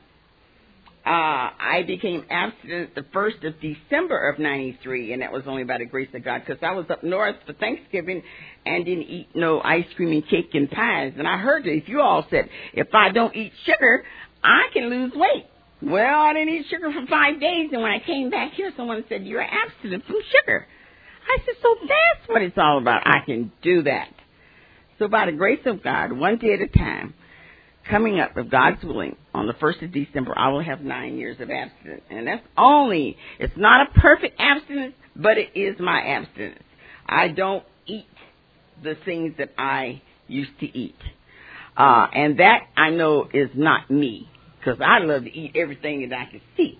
Uh, 1.05 1.09
I 1.09 1.83
became 1.87 2.25
abstinent 2.29 2.93
the 2.93 3.05
first 3.13 3.43
of 3.43 3.53
December 3.61 4.29
of 4.29 4.39
'93, 4.39 5.13
and 5.13 5.21
that 5.21 5.31
was 5.31 5.43
only 5.47 5.63
by 5.63 5.77
the 5.77 5.85
grace 5.85 6.09
of 6.13 6.23
God 6.23 6.43
because 6.45 6.61
I 6.61 6.71
was 6.71 6.85
up 6.89 7.03
north 7.03 7.37
for 7.45 7.53
Thanksgiving 7.53 8.21
and 8.65 8.85
didn't 8.85 9.03
eat 9.03 9.29
no 9.33 9.61
ice 9.61 9.85
cream 9.95 10.11
and 10.11 10.27
cake 10.27 10.49
and 10.53 10.69
pies. 10.69 11.13
And 11.17 11.27
I 11.27 11.37
heard 11.37 11.63
that 11.63 11.71
if 11.71 11.87
you 11.87 12.01
all 12.01 12.25
said 12.29 12.49
if 12.73 12.93
I 12.93 13.09
don't 13.11 13.35
eat 13.35 13.53
sugar, 13.65 14.03
I 14.43 14.67
can 14.73 14.89
lose 14.89 15.13
weight. 15.15 15.45
Well, 15.81 16.21
I 16.21 16.33
didn't 16.33 16.55
eat 16.55 16.65
sugar 16.69 16.91
for 16.91 17.05
five 17.07 17.39
days, 17.39 17.69
and 17.71 17.81
when 17.81 17.91
I 17.91 17.99
came 17.99 18.29
back 18.29 18.53
here, 18.53 18.71
someone 18.75 19.03
said, 19.09 19.25
You're 19.25 19.43
abstinent 19.43 20.05
from 20.05 20.15
sugar. 20.41 20.67
I 21.27 21.37
said, 21.45 21.55
So 21.61 21.75
that's 21.81 22.29
what 22.29 22.41
it's 22.41 22.57
all 22.57 22.79
about. 22.79 23.05
I 23.05 23.19
can 23.25 23.51
do 23.61 23.83
that. 23.83 24.09
So, 24.97 25.07
by 25.07 25.27
the 25.27 25.33
grace 25.33 25.59
of 25.65 25.83
God, 25.83 26.11
one 26.11 26.37
day 26.37 26.53
at 26.53 26.61
a 26.61 26.67
time, 26.67 27.13
coming 27.89 28.19
up, 28.19 28.31
if 28.35 28.49
God's 28.49 28.83
willing, 28.83 29.15
on 29.33 29.47
the 29.47 29.53
1st 29.53 29.85
of 29.85 29.93
December, 29.93 30.33
I 30.37 30.49
will 30.49 30.63
have 30.63 30.81
nine 30.81 31.17
years 31.17 31.37
of 31.39 31.49
abstinence. 31.49 32.03
And 32.09 32.27
that's 32.27 32.45
only, 32.57 33.17
it's 33.39 33.53
not 33.57 33.87
a 33.87 33.99
perfect 33.99 34.39
abstinence, 34.39 34.93
but 35.15 35.37
it 35.37 35.51
is 35.55 35.79
my 35.79 35.99
abstinence. 35.99 36.63
I 37.05 37.29
don't 37.29 37.63
eat 37.85 38.07
the 38.83 38.95
things 39.05 39.35
that 39.37 39.53
I 39.57 40.01
used 40.27 40.59
to 40.59 40.65
eat. 40.65 40.95
Uh, 41.75 42.07
and 42.13 42.39
that 42.39 42.67
I 42.75 42.89
know 42.89 43.27
is 43.33 43.49
not 43.55 43.89
me 43.89 44.29
because 44.59 44.81
I 44.83 44.99
love 44.99 45.23
to 45.23 45.31
eat 45.31 45.55
everything 45.55 46.09
that 46.09 46.17
I 46.17 46.31
could 46.31 46.41
see 46.55 46.79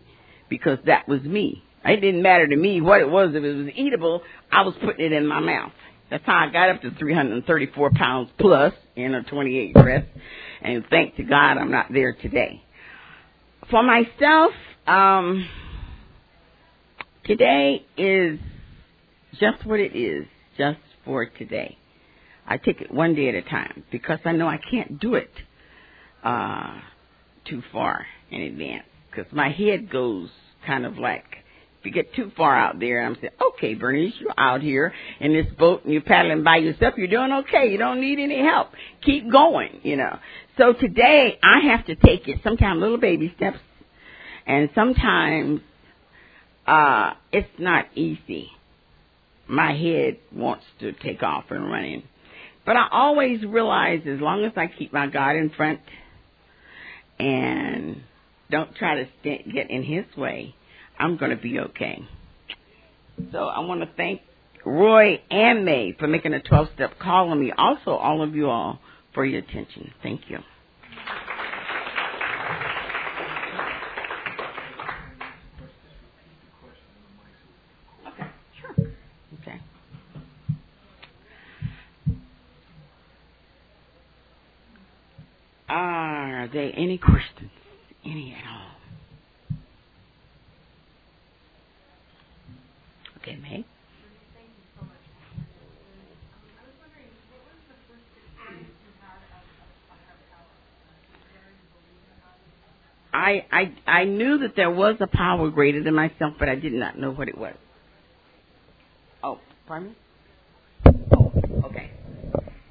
because 0.50 0.80
that 0.86 1.08
was 1.08 1.22
me. 1.22 1.63
It 1.86 2.02
didn't 2.02 2.22
matter 2.22 2.48
to 2.48 2.56
me 2.56 2.82
what 2.82 3.02
it 3.02 3.10
was. 3.10 3.30
If 3.34 3.43
it 3.43 3.54
was 3.54 3.67
eatable, 3.76 4.24
I 4.52 4.63
was 4.63 4.74
putting 4.84 5.06
it 5.06 5.13
in 5.13 5.28
my 5.28 5.39
mouth. 5.39 5.72
That's 6.10 6.26
how 6.26 6.48
I 6.48 6.52
got 6.52 6.70
up 6.70 6.82
to 6.82 6.91
334 6.91 7.91
pounds 7.91 8.30
plus 8.39 8.74
in 8.96 9.13
a 9.13 9.24
28 9.24 9.74
dress. 9.74 10.06
And 10.62 10.84
thank 10.89 11.15
to 11.17 11.24
God 11.24 11.58
I'm 11.58 11.72
not 11.72 11.88
there 11.91 12.13
today. 12.13 12.63
For 13.70 13.84
myself, 13.84 14.52
um, 14.86 15.48
today 17.26 17.86
is 17.98 18.39
just 19.39 19.65
what 19.65 19.80
it 19.80 19.96
is, 19.96 20.26
just 20.58 20.80
for 21.06 21.26
today. 21.26 21.78
I 22.48 22.58
take 22.58 22.82
it 22.82 22.93
one 22.93 23.13
day 23.13 23.30
at 23.30 23.36
a 23.36 23.41
time 23.41 23.84
because 23.91 24.20
I 24.26 24.32
know 24.32 24.48
I 24.48 24.60
can't 24.72 25.00
do 25.00 25.15
it 25.15 25.32
uh, 26.24 26.80
too 27.46 27.62
far 27.72 28.06
in 28.32 28.41
advance 28.41 28.86
because 29.10 29.32
my 29.34 29.50
head 29.50 29.91
goes 29.91 30.30
kind 30.65 30.86
of 30.86 30.98
like 30.98 31.26
you 31.84 31.92
get 31.92 32.13
too 32.13 32.32
far 32.36 32.56
out 32.56 32.80
there, 32.80 33.06
I'm 33.06 33.16
saying, 33.16 33.34
okay, 33.54 33.74
Bernice, 33.76 34.13
you're 34.20 34.34
out 34.38 34.62
here 34.62 34.94
in 35.20 35.34
this 35.34 35.48
boat 35.58 35.84
and 35.84 35.94
you're 35.94 36.02
paddling 36.02 36.44
by 36.44 36.58
yourself. 36.58 36.96
You're 36.98 37.08
doing 37.08 37.32
okay. 37.32 37.72
You 37.72 37.78
don't 37.78 38.02
need 38.02 38.20
any 38.20 38.44
help. 38.44 38.70
Keep 39.04 39.32
going, 39.32 39.80
you 39.84 39.96
know. 39.96 40.20
So 40.58 40.74
today 40.74 41.40
I 41.42 41.60
have 41.72 41.86
to 41.86 41.96
take 41.96 42.28
it 42.28 42.40
sometimes 42.44 42.80
little 42.80 42.98
baby 42.98 43.34
steps 43.38 43.60
and 44.46 44.70
sometimes 44.76 45.62
uh 46.66 47.13
it's 47.32 47.48
not 47.60 47.86
easy. 47.96 48.50
My 49.48 49.74
head 49.74 50.18
wants 50.34 50.66
to 50.80 50.92
take 50.92 51.24
off 51.24 51.46
and 51.52 51.72
run 51.72 52.04
but 52.68 52.76
I 52.76 52.90
always 52.92 53.46
realize 53.46 54.02
as 54.06 54.20
long 54.20 54.44
as 54.44 54.52
I 54.58 54.68
keep 54.68 54.92
my 54.92 55.08
God 55.08 55.38
in 55.38 55.50
front 55.52 55.80
and 57.18 58.02
don't 58.52 58.76
try 58.76 58.96
to 58.96 59.08
get 59.24 59.72
in 59.72 59.84
His 59.84 60.04
way, 60.18 60.54
I'm 61.00 61.18
going 61.18 61.32
to 61.32 61.38
be 61.42 61.60
okay. 61.60 62.02
So 63.32 63.40
I 63.46 63.60
want 63.62 63.82
to 63.82 63.90
thank 63.98 64.22
Roy 64.66 65.22
and 65.32 65.66
May 65.66 65.96
for 66.00 66.08
making 66.08 66.34
a 66.34 66.42
12 66.42 66.70
step 66.76 67.00
call 67.00 67.30
on 67.30 67.40
me. 67.40 67.54
Also, 67.58 67.92
all 67.92 68.22
of 68.24 68.36
you 68.36 68.50
all 68.50 68.80
for 69.14 69.26
your 69.26 69.40
attention. 69.40 69.92
Thank 70.04 70.22
you. 70.30 70.40
Are 85.70 86.50
there 86.54 86.72
any 86.76 86.98
questions? 86.98 87.52
Any 88.06 88.34
at 88.34 88.50
all? 88.52 88.72
Okay, 93.22 93.38
May. 93.42 93.66
I, 103.28 103.46
I 103.52 103.74
I 103.86 104.04
knew 104.06 104.38
that 104.40 104.56
there 104.56 104.72
was 104.72 104.96
a 105.02 105.08
power 105.08 105.50
greater 105.50 105.84
than 105.84 105.94
myself, 105.94 106.36
but 106.40 106.48
I 106.48 106.56
did 106.56 106.72
not 106.72 106.98
know 106.98 107.12
what 107.12 107.28
it 107.28 107.38
was. 107.38 107.56
Oh, 109.22 109.40
pardon 109.68 109.90
me? 109.90 109.96
Oh, 111.12 111.34
okay. 111.66 111.92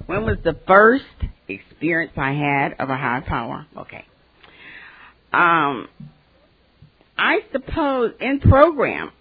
When 0.07 0.23
was 0.23 0.37
the 0.43 0.57
first 0.65 1.03
experience 1.47 2.13
I 2.17 2.31
had 2.33 2.73
of 2.79 2.89
a 2.89 2.97
higher 2.97 3.21
power? 3.21 3.67
Okay. 3.77 4.03
Um, 5.31 5.89
I 7.17 7.41
suppose 7.51 8.13
in 8.19 8.39
program, 8.39 9.11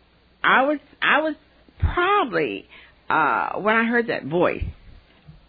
I 0.42 0.62
was 0.62 0.78
I 1.02 1.20
was 1.20 1.34
probably 1.78 2.64
uh, 3.10 3.60
when 3.60 3.74
I 3.74 3.84
heard 3.84 4.06
that 4.06 4.24
voice 4.24 4.64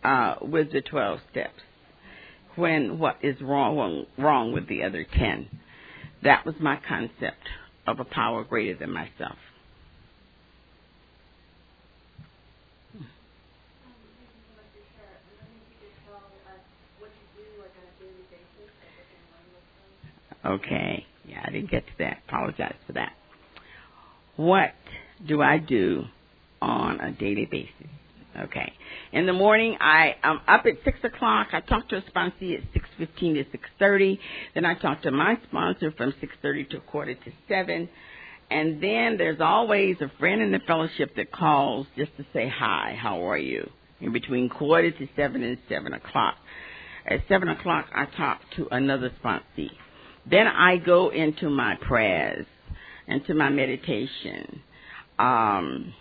uh, 0.04 0.36
with 0.42 0.74
the 0.74 0.82
twelve 0.82 1.20
steps. 1.32 1.62
When 2.58 3.00
what 3.00 3.20
is 3.22 3.40
wrong 3.40 4.06
wrong 4.18 4.52
with 4.52 4.68
the 4.68 4.84
other 4.84 5.06
ten? 5.18 5.48
That 6.24 6.46
was 6.46 6.56
my 6.60 6.80
concept 6.88 7.48
of 7.88 8.00
a 8.00 8.06
power 8.06 8.44
greater 8.44 8.78
than 8.78 8.92
myself. 8.92 9.38
Okay. 20.46 21.06
Yeah, 21.28 21.42
I 21.46 21.52
didn't 21.52 21.72
get 21.72 21.86
to 21.88 21.94
that. 22.00 22.20
Apologize 22.28 22.76
for 22.88 22.94
that. 22.94 23.14
What 24.38 24.72
do 25.28 25.42
I 25.42 25.58
do 25.60 26.06
on 26.62 27.00
a 27.02 27.12
daily 27.12 27.48
basis? 27.50 27.72
Okay. 28.40 28.74
In 29.14 29.26
the 29.26 29.34
morning, 29.34 29.78
I 29.82 30.16
am 30.24 30.42
up 30.48 30.66
at 30.66 30.76
six 30.86 31.00
o'clock. 31.04 31.50
I 31.54 31.62
talk 31.62 31.90
to 31.90 31.98
a 31.98 32.04
sponsor 32.08 32.36
at 32.56 32.62
six 32.74 32.87
fifteen 32.98 33.36
to 33.36 33.46
six 33.52 33.64
thirty. 33.80 34.20
Then 34.54 34.66
I 34.66 34.76
talk 34.76 35.02
to 35.04 35.12
my 35.12 35.38
sponsor 35.48 35.92
from 35.98 36.14
six 36.20 36.34
thirty 36.42 36.66
to 36.66 36.80
quarter 36.80 37.14
to 37.14 37.32
seven. 37.48 37.90
And 38.50 38.82
then 38.82 39.18
there's 39.18 39.42
always 39.42 39.98
a 40.00 40.10
friend 40.20 40.42
in 40.42 40.52
the 40.52 40.60
fellowship 40.66 41.16
that 41.18 41.32
calls 41.32 41.86
just 41.98 42.16
to 42.18 42.26
say 42.34 42.48
hi. 42.48 42.98
How 42.98 43.28
are 43.30 43.38
you? 43.38 43.70
In 44.00 44.14
between 44.14 44.48
quarter 44.48 44.92
to 44.92 45.08
seven 45.16 45.44
and 45.44 45.58
seven 45.68 45.94
o'clock. 45.94 46.36
At 47.06 47.22
seven 47.28 47.50
o'clock, 47.50 47.88
I 47.94 48.06
talk 48.06 48.40
to 48.56 48.68
another 48.72 49.12
sponsee. 49.24 49.72
Then 50.30 50.48
I 50.48 50.78
go 50.78 51.10
into 51.10 51.50
my 51.50 51.76
prayers, 51.76 52.46
into 53.08 53.34
my 53.34 53.50
meditation. 53.50 54.62
Um, 55.18 55.94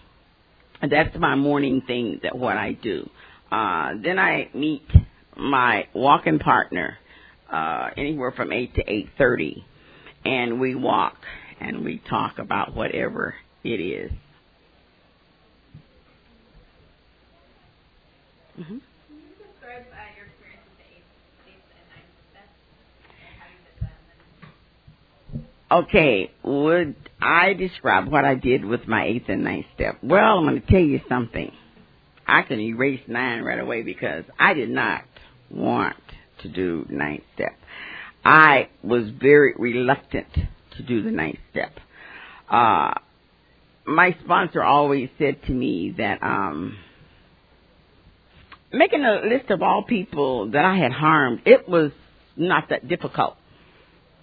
that's 0.88 1.16
my 1.16 1.37
morning 1.37 1.82
thing 1.87 2.20
that 2.22 2.37
what 2.37 2.56
I 2.56 2.72
do. 2.72 3.09
Uh, 3.50 3.92
then 4.02 4.18
I 4.18 4.50
meet 4.52 4.82
my 5.37 5.87
walking 5.94 6.38
partner, 6.38 6.99
uh, 7.51 7.90
anywhere 7.96 8.33
from 8.33 8.53
8 8.53 8.75
to 8.75 8.85
8.30. 8.85 9.64
And 10.25 10.61
we 10.61 10.75
walk 10.75 11.16
and 11.61 11.85
we 11.85 12.03
talk 12.09 12.38
about 12.38 12.75
whatever 12.75 13.35
it 13.62 13.81
is. 13.81 14.12
Mm-hmm. 18.59 18.79
Okay, 25.68 26.31
would 26.44 26.94
I 27.20 27.53
describe 27.55 28.07
what 28.07 28.25
I 28.25 28.37
did 28.37 28.64
with 28.64 28.87
my 28.87 29.05
eighth 29.05 29.29
and 29.29 29.42
ninth 29.42 29.66
step? 29.75 29.99
Well, 30.01 30.38
I'm 30.38 30.44
going 30.44 30.61
to 30.61 30.66
tell 30.66 30.79
you 30.79 31.01
something. 31.09 31.51
I 32.25 32.42
can 32.42 32.61
erase 32.61 33.01
nine 33.09 33.42
right 33.42 33.59
away 33.59 33.83
because 33.83 34.25
I 34.38 34.55
did 34.55 34.70
not 34.70 35.03
want 35.50 35.96
to 36.42 36.48
do 36.48 36.87
ninth 36.88 37.24
step. 37.35 37.56
I 38.24 38.68
was 38.82 39.09
very 39.20 39.54
reluctant 39.56 40.26
to 40.76 40.82
do 40.82 41.02
the 41.02 41.11
ninth 41.11 41.38
step. 41.50 41.72
Uh, 42.50 42.94
my 43.87 44.16
sponsor 44.24 44.62
always 44.62 45.09
said 45.18 45.42
to 45.46 45.52
me 45.52 45.94
that, 45.98 46.22
um, 46.22 46.76
making 48.72 49.04
a 49.04 49.26
list 49.26 49.50
of 49.50 49.62
all 49.62 49.85
people 49.85 50.50
that 50.50 50.64
I 50.64 50.76
had 50.76 50.92
harmed, 50.92 51.42
it 51.46 51.68
was 51.68 51.92
not 52.37 52.68
that 52.70 52.88
difficult 52.88 53.37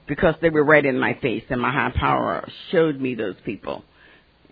because 0.08 0.36
they 0.42 0.50
were 0.50 0.64
right 0.64 0.86
in 0.86 1.00
my 1.00 1.18
face 1.22 1.44
and 1.50 1.62
my 1.62 1.72
high 1.72 1.94
power 1.96 2.48
showed 2.72 3.00
me 3.00 3.16
those 3.16 3.36
people. 3.46 3.84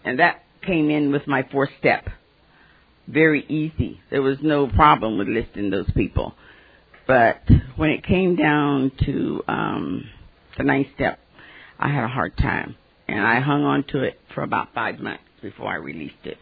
And 0.04 0.20
that 0.20 0.44
came 0.66 0.90
in 0.90 1.12
with 1.12 1.28
my 1.28 1.44
fourth 1.52 1.70
step. 1.80 2.08
Very 3.08 3.46
easy. 3.48 4.00
There 4.10 4.22
was 4.22 4.38
no 4.42 4.68
problem 4.68 5.18
with 5.18 5.28
listing 5.28 5.70
those 5.70 5.90
people. 5.92 6.34
But 7.12 7.42
when 7.76 7.90
it 7.90 8.06
came 8.06 8.38
down 8.38 8.90
to 9.04 9.44
um 9.46 10.06
the 10.58 10.64
ninth 10.64 10.88
step, 10.96 11.20
I 11.78 11.90
had 11.90 12.06
a 12.06 12.08
hard 12.08 12.38
time. 12.38 12.78
And 13.06 13.20
I 13.20 13.42
hung 13.42 13.66
on 13.66 13.84
to 13.90 14.02
it 14.04 14.18
for 14.34 14.44
about 14.44 14.74
five 14.74 15.00
months 15.00 15.24
before 15.42 15.68
I 15.68 15.76
released 15.76 16.24
it. 16.24 16.38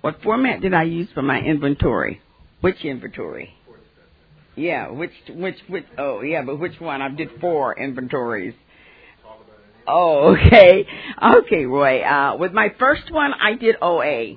What 0.00 0.22
format 0.22 0.62
did 0.62 0.72
I 0.72 0.84
use 0.84 1.08
for 1.12 1.20
my 1.20 1.38
inventory? 1.40 2.22
Which 2.62 2.82
inventory? 2.82 3.52
Yeah, 4.56 4.90
which 4.90 5.12
which 5.28 5.56
which? 5.68 5.84
Oh, 5.98 6.22
yeah, 6.22 6.40
but 6.46 6.58
which 6.58 6.80
one? 6.80 7.02
I 7.02 7.10
did 7.10 7.28
four 7.42 7.78
inventories. 7.78 8.54
Oh, 9.86 10.36
okay, 10.46 10.86
okay, 11.22 11.64
Roy. 11.66 12.02
Uh, 12.02 12.36
with 12.36 12.52
my 12.52 12.74
first 12.78 13.10
one, 13.12 13.32
I 13.32 13.54
did 13.54 13.76
OA, 13.80 14.36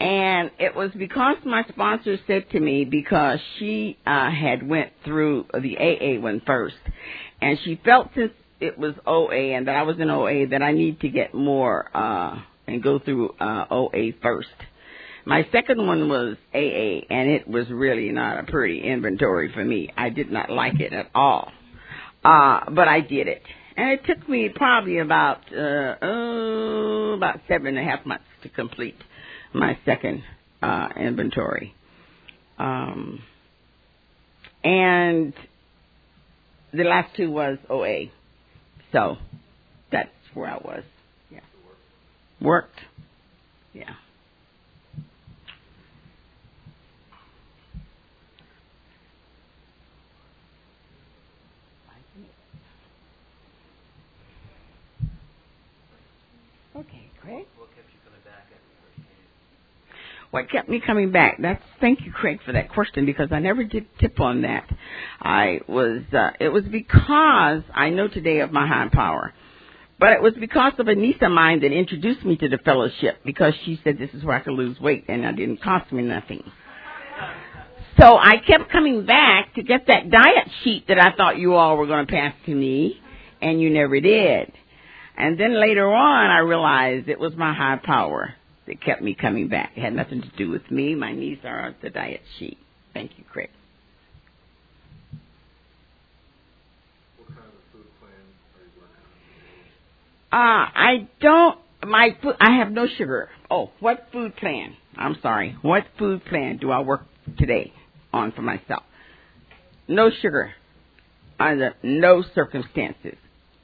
and 0.00 0.50
it 0.58 0.74
was 0.74 0.90
because 0.96 1.36
my 1.44 1.64
sponsor 1.68 2.16
said 2.26 2.50
to 2.50 2.60
me 2.60 2.84
because 2.84 3.38
she 3.58 3.98
uh, 4.06 4.30
had 4.30 4.66
went 4.66 4.92
through 5.04 5.46
the 5.52 5.76
AA 5.76 6.20
one 6.20 6.42
first, 6.46 6.76
and 7.40 7.58
she 7.64 7.80
felt 7.84 8.08
since 8.14 8.32
it 8.60 8.78
was 8.78 8.94
OA 9.06 9.56
and 9.56 9.66
that 9.68 9.76
I 9.76 9.82
was 9.82 9.98
in 9.98 10.10
OA 10.10 10.46
that 10.48 10.62
I 10.62 10.72
need 10.72 11.00
to 11.00 11.08
get 11.08 11.34
more 11.34 11.90
uh, 11.94 12.40
and 12.66 12.82
go 12.82 12.98
through 12.98 13.30
uh, 13.40 13.64
OA 13.70 14.12
first. 14.22 14.48
My 15.26 15.46
second 15.52 15.86
one 15.86 16.08
was 16.08 16.36
AA, 16.54 17.06
and 17.10 17.30
it 17.30 17.46
was 17.46 17.68
really 17.70 18.10
not 18.10 18.38
a 18.38 18.42
pretty 18.44 18.82
inventory 18.82 19.52
for 19.52 19.64
me. 19.64 19.90
I 19.96 20.08
did 20.08 20.30
not 20.30 20.50
like 20.50 20.80
it 20.80 20.92
at 20.92 21.10
all. 21.14 21.52
Uh, 22.24 22.70
but 22.70 22.88
I 22.88 23.00
did 23.00 23.28
it. 23.28 23.42
And 23.76 23.90
it 23.90 24.00
took 24.06 24.28
me 24.28 24.48
probably 24.54 24.98
about, 24.98 25.38
uh, 25.52 25.96
oh, 26.02 27.14
about 27.16 27.40
seven 27.48 27.68
and 27.68 27.78
a 27.78 27.82
half 27.82 28.04
months 28.04 28.24
to 28.42 28.48
complete 28.48 28.96
my 29.54 29.78
second, 29.84 30.22
uh, 30.62 30.88
inventory. 30.96 31.74
Um, 32.58 33.22
and 34.62 35.32
the 36.72 36.84
last 36.84 37.14
two 37.16 37.30
was 37.30 37.58
OA. 37.68 38.10
So 38.92 39.16
that's 39.90 40.10
where 40.34 40.48
I 40.50 40.56
was. 40.56 40.84
Yeah. 41.30 41.40
Worked. 42.40 42.80
Yeah. 43.72 43.84
Okay, 56.76 57.10
Craig. 57.20 57.44
What 57.58 57.68
kept 57.74 57.90
you 57.92 57.98
coming 58.04 58.22
back 58.24 58.46
after 58.46 58.54
you 58.56 58.78
first 58.80 58.96
came? 58.96 59.28
What 60.30 60.48
kept 60.48 60.68
me 60.68 60.80
coming 60.84 61.10
back? 61.10 61.38
That's 61.40 61.62
thank 61.80 62.02
you, 62.04 62.12
Craig, 62.12 62.38
for 62.46 62.52
that 62.52 62.70
question 62.70 63.04
because 63.04 63.30
I 63.32 63.40
never 63.40 63.64
did 63.64 63.86
tip 63.98 64.20
on 64.20 64.42
that. 64.42 64.68
I 65.20 65.60
was 65.66 66.02
uh, 66.12 66.30
it 66.38 66.50
was 66.50 66.64
because 66.64 67.62
I 67.74 67.90
know 67.90 68.06
today 68.06 68.38
of 68.38 68.52
my 68.52 68.66
high 68.66 68.88
power. 68.92 69.34
But 69.98 70.12
it 70.12 70.22
was 70.22 70.32
because 70.40 70.72
of 70.78 70.88
a 70.88 70.94
niece 70.94 71.18
of 71.20 71.30
mine 71.30 71.60
that 71.60 71.72
introduced 71.72 72.24
me 72.24 72.36
to 72.36 72.48
the 72.48 72.56
fellowship 72.58 73.18
because 73.24 73.52
she 73.66 73.78
said 73.84 73.98
this 73.98 74.08
is 74.14 74.24
where 74.24 74.36
I 74.36 74.40
could 74.40 74.54
lose 74.54 74.80
weight 74.80 75.04
and 75.08 75.24
it 75.24 75.36
didn't 75.36 75.62
cost 75.62 75.92
me 75.92 76.02
nothing. 76.02 76.42
So 78.00 78.16
I 78.16 78.36
kept 78.46 78.70
coming 78.70 79.04
back 79.04 79.54
to 79.56 79.62
get 79.62 79.88
that 79.88 80.10
diet 80.10 80.48
sheet 80.64 80.86
that 80.88 80.98
I 80.98 81.14
thought 81.14 81.38
you 81.38 81.54
all 81.54 81.76
were 81.76 81.86
going 81.86 82.06
to 82.06 82.10
pass 82.10 82.34
to 82.46 82.54
me 82.54 82.98
and 83.42 83.60
you 83.60 83.68
never 83.68 84.00
did. 84.00 84.50
And 85.18 85.38
then 85.38 85.60
later 85.60 85.92
on, 85.92 86.30
I 86.30 86.38
realized 86.38 87.08
it 87.10 87.20
was 87.20 87.34
my 87.36 87.52
high 87.52 87.78
power 87.84 88.34
that 88.70 88.80
kept 88.80 89.02
me 89.02 89.16
coming 89.20 89.48
back. 89.48 89.72
It 89.76 89.82
had 89.82 89.94
nothing 89.94 90.22
to 90.22 90.30
do 90.36 90.48
with 90.48 90.70
me. 90.70 90.94
My 90.94 91.12
needs 91.12 91.40
are 91.44 91.66
on 91.66 91.74
the 91.82 91.90
diet 91.90 92.20
sheet. 92.38 92.56
Thank 92.94 93.10
you, 93.18 93.24
Craig. 93.24 93.50
What 97.18 97.28
kind 97.28 97.40
of 97.40 97.72
food 97.72 97.86
plan 97.98 98.12
are 98.54 98.62
you 98.62 98.70
working 98.80 99.02
Uh, 100.32 100.70
I 100.78 101.08
don't, 101.20 101.58
my 101.90 102.16
food, 102.22 102.36
I 102.40 102.58
have 102.58 102.70
no 102.70 102.86
sugar. 102.96 103.28
Oh, 103.50 103.70
what 103.80 104.06
food 104.12 104.36
plan? 104.36 104.76
I'm 104.96 105.16
sorry. 105.20 105.56
What 105.62 105.84
food 105.98 106.24
plan 106.26 106.58
do 106.58 106.70
I 106.70 106.80
work 106.80 107.02
today 107.38 107.72
on 108.12 108.30
for 108.30 108.42
myself? 108.42 108.84
No 109.88 110.10
sugar. 110.22 110.52
Under 111.40 111.74
no 111.82 112.22
circumstances. 112.36 113.16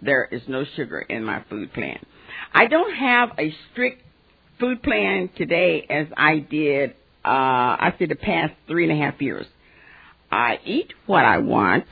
There 0.02 0.24
is 0.24 0.42
no 0.48 0.64
sugar 0.74 0.98
in 0.98 1.22
my 1.22 1.44
food 1.48 1.72
plan. 1.72 2.04
I 2.52 2.66
don't 2.66 2.94
have 2.94 3.30
a 3.38 3.54
strict 3.70 4.02
food 4.58 4.82
plan 4.82 5.30
today 5.36 5.86
as 5.88 6.06
I 6.16 6.38
did, 6.38 6.90
uh, 7.24 7.28
I 7.28 7.94
say 7.98 8.06
the 8.06 8.16
past 8.16 8.54
three 8.66 8.88
and 8.88 8.92
a 8.92 9.04
half 9.04 9.20
years. 9.20 9.46
I 10.30 10.58
eat 10.64 10.92
what 11.06 11.24
I 11.24 11.38
want. 11.38 11.86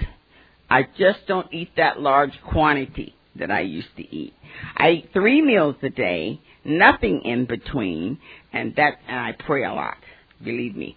I 0.71 0.83
just 0.99 1.27
don't 1.27 1.53
eat 1.53 1.71
that 1.77 2.01
large 2.01 2.33
quantity 2.51 3.15
that 3.37 3.51
I 3.51 3.61
used 3.61 3.95
to 3.97 4.03
eat. 4.15 4.33
I 4.77 4.91
eat 4.91 5.11
three 5.13 5.43
meals 5.43 5.77
a 5.83 5.91
day, 5.91 6.41
nothing 6.65 7.23
in 7.25 7.47
between, 7.47 8.19
and 8.53 8.75
that 8.77 8.99
and 9.09 9.19
I 9.19 9.33
pray 9.33 9.65
a 9.65 9.73
lot. 9.73 9.97
Believe 10.43 10.75
me, 10.77 10.97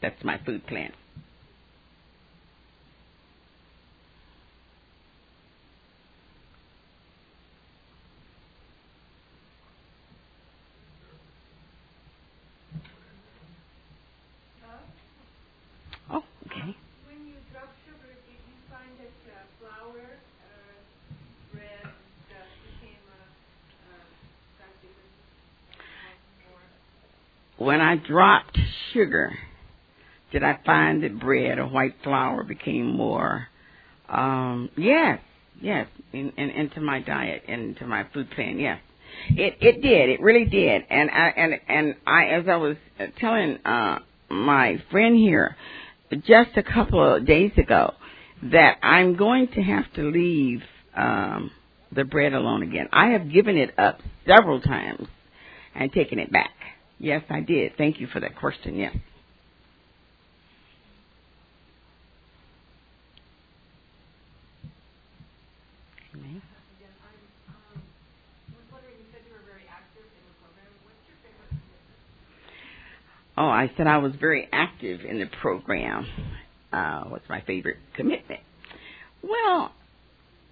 that's 0.00 0.22
my 0.24 0.38
food 0.44 0.66
plan. 0.66 0.92
Oh, 16.10 16.22
okay. 16.46 16.76
When 17.08 17.26
you 17.26 17.36
drop 17.52 17.68
sugar, 17.86 18.12
did 18.28 18.40
you 18.44 18.56
find 18.68 18.92
that 19.00 19.16
uh, 19.32 19.40
flour, 19.60 20.04
uh, 20.44 20.76
bread, 21.54 21.88
stuff 22.28 22.48
became 22.68 23.00
uh, 23.08 23.24
uh, 23.88 24.04
got 24.60 24.72
different, 24.84 25.12
more? 26.44 26.60
When 27.62 27.80
I 27.80 27.94
dropped 27.94 28.58
sugar, 28.92 29.32
did 30.32 30.42
I 30.42 30.58
find 30.66 31.04
that 31.04 31.20
bread 31.20 31.60
or 31.60 31.68
white 31.68 31.94
flour 32.02 32.42
became 32.42 32.86
more? 32.86 33.46
Um, 34.08 34.68
yes, 34.76 35.20
yes, 35.60 35.86
in, 36.12 36.32
in, 36.36 36.50
into 36.50 36.80
my 36.80 37.00
diet, 37.00 37.44
into 37.46 37.86
my 37.86 38.04
food 38.12 38.32
plan. 38.32 38.58
Yes, 38.58 38.80
it 39.30 39.58
it 39.60 39.80
did. 39.80 40.10
It 40.10 40.20
really 40.20 40.46
did. 40.46 40.82
And 40.90 41.08
I 41.08 41.28
and 41.36 41.54
and 41.68 41.94
I, 42.04 42.24
as 42.30 42.48
I 42.48 42.56
was 42.56 42.76
telling 43.20 43.58
uh, 43.64 44.00
my 44.28 44.82
friend 44.90 45.16
here 45.16 45.56
just 46.10 46.56
a 46.56 46.64
couple 46.64 47.14
of 47.14 47.24
days 47.24 47.52
ago, 47.56 47.94
that 48.50 48.78
I'm 48.82 49.16
going 49.16 49.46
to 49.54 49.62
have 49.62 49.84
to 49.94 50.10
leave 50.10 50.62
um, 50.96 51.52
the 51.94 52.02
bread 52.02 52.32
alone 52.32 52.64
again. 52.64 52.88
I 52.92 53.10
have 53.10 53.32
given 53.32 53.56
it 53.56 53.78
up 53.78 54.00
several 54.26 54.60
times 54.60 55.06
and 55.76 55.92
taken 55.92 56.18
it 56.18 56.32
back. 56.32 56.50
Yes, 57.02 57.24
I 57.28 57.40
did. 57.40 57.72
Thank 57.76 58.00
you 58.00 58.06
for 58.06 58.20
that 58.20 58.36
question. 58.38 58.76
Yes. 58.76 58.96
Oh, 73.36 73.46
I 73.46 73.72
said 73.76 73.88
I 73.88 73.98
was 73.98 74.12
very 74.20 74.48
active 74.52 75.00
in 75.00 75.18
the 75.18 75.26
program. 75.40 76.06
Uh, 76.72 77.04
what's 77.04 77.28
my 77.28 77.40
favorite 77.40 77.78
commitment? 77.96 78.40
Well, 79.24 79.72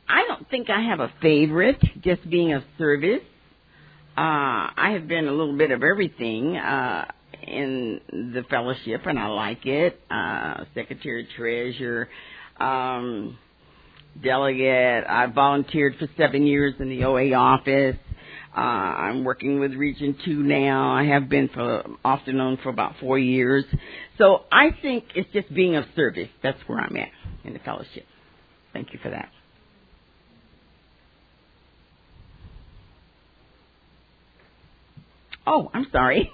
I 0.09 0.25
don't 0.27 0.49
think 0.51 0.69
I 0.69 0.81
have 0.89 0.99
a 0.99 1.13
favorite, 1.23 1.81
just 2.03 2.29
being 2.29 2.55
of 2.55 2.65
service. 2.79 3.21
Uh, 4.17 4.71
I 4.77 4.91
have 4.93 5.09
been 5.09 5.29
a 5.29 5.33
little 5.33 5.57
bit 5.57 5.71
of 5.71 5.83
everything, 5.83 6.57
uh, 6.57 7.07
in 7.47 8.01
the 8.11 8.45
fellowship 8.49 9.03
and 9.07 9.19
I 9.19 9.27
like 9.27 9.67
it. 9.67 10.01
Uh, 10.11 10.65
secretary 10.75 11.27
treasurer, 11.37 12.09
um, 12.59 13.39
delegate. 14.23 15.05
I 15.09 15.27
volunteered 15.27 15.97
for 15.99 16.09
seven 16.17 16.47
years 16.47 16.75
in 16.79 16.89
the 16.89 17.05
OA 17.05 17.33
office. 17.33 17.97
Uh, 18.57 18.61
I'm 18.61 19.25
working 19.25 19.61
with 19.61 19.75
Region 19.75 20.17
2 20.25 20.43
now. 20.43 20.91
I 20.91 21.05
have 21.05 21.29
been 21.29 21.49
for 21.49 21.85
off 22.05 22.21
and 22.27 22.41
on 22.41 22.57
for 22.59 22.69
about 22.69 22.95
four 23.01 23.19
years. 23.19 23.65
So 24.19 24.43
I 24.51 24.71
think 24.83 25.05
it's 25.15 25.33
just 25.33 25.53
being 25.55 25.77
of 25.77 25.85
service. 25.95 26.29
That's 26.43 26.59
where 26.67 26.81
I'm 26.81 26.97
at 26.97 27.11
in 27.45 27.53
the 27.53 27.61
fellowship. 27.61 28.07
Thank 28.73 28.93
you 28.93 28.99
for 29.03 29.11
that. 29.11 29.31
Oh, 35.47 35.71
I'm 35.73 35.87
sorry. 35.91 36.31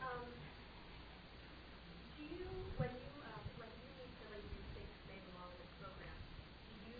Um, 0.00 0.22
do 2.16 2.22
you, 2.22 2.46
when 2.78 2.88
you, 2.94 3.10
uh, 3.26 3.42
when 3.58 3.68
you 3.74 3.90
meet 3.98 4.12
somebody 4.22 4.46
who 4.46 4.60
thinks 4.78 4.94
they 5.10 5.18
belong 5.28 5.50
in 5.50 5.66
the 5.66 5.70
program, 5.82 6.14
do 6.14 6.74
you 6.86 6.98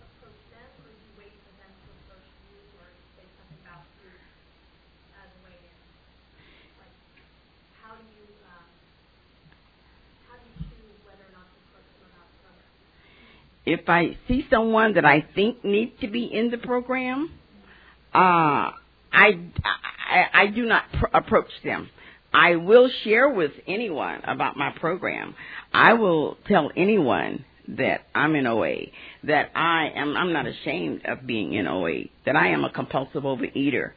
approach 0.00 0.40
them 0.48 0.68
or 0.80 0.88
do 0.88 0.96
you 0.96 1.12
wait 1.20 1.34
for 1.44 1.52
them 1.60 1.70
to 1.70 1.86
approach 1.92 2.24
you 2.48 2.56
or 2.80 2.88
say 3.20 3.26
something 3.36 3.60
about 3.68 3.84
you 4.00 4.08
as 5.20 5.28
a 5.28 5.40
way 5.44 5.54
in? 5.60 5.76
Like, 6.80 6.96
how 7.84 7.92
do 8.00 8.04
you, 8.08 8.26
um, 8.48 8.64
how 10.24 10.40
do 10.40 10.44
you 10.48 10.56
choose 10.72 10.96
whether 11.04 11.28
or 11.28 11.32
not 11.36 11.46
to 11.52 11.56
approach 11.68 11.88
them 12.00 12.08
about 12.16 12.26
the 12.32 12.38
program? 12.48 12.72
If 13.68 13.84
I 13.92 14.16
see 14.24 14.48
someone 14.48 14.96
that 14.96 15.04
I 15.04 15.20
think 15.36 15.62
needs 15.68 15.92
to 16.00 16.08
be 16.08 16.24
in 16.32 16.48
the 16.48 16.58
program, 16.58 17.28
uh, 18.16 18.72
I, 19.12 19.38
I, 20.10 20.42
I 20.42 20.46
do 20.48 20.64
not 20.66 20.84
pr- 20.98 21.16
approach 21.16 21.50
them. 21.64 21.90
I 22.32 22.56
will 22.56 22.90
share 23.04 23.28
with 23.28 23.52
anyone 23.66 24.20
about 24.24 24.56
my 24.56 24.70
program. 24.78 25.34
I 25.72 25.94
will 25.94 26.36
tell 26.46 26.70
anyone 26.76 27.44
that 27.68 28.02
I'm 28.14 28.34
in 28.34 28.46
OA, 28.46 28.76
that 29.24 29.50
I 29.54 29.90
am, 29.94 30.16
I'm 30.16 30.32
not 30.32 30.46
ashamed 30.46 31.02
of 31.06 31.26
being 31.26 31.54
in 31.54 31.66
OA, 31.66 32.04
that 32.26 32.36
I 32.36 32.48
am 32.48 32.64
a 32.64 32.70
compulsive 32.70 33.22
overeater. 33.22 33.92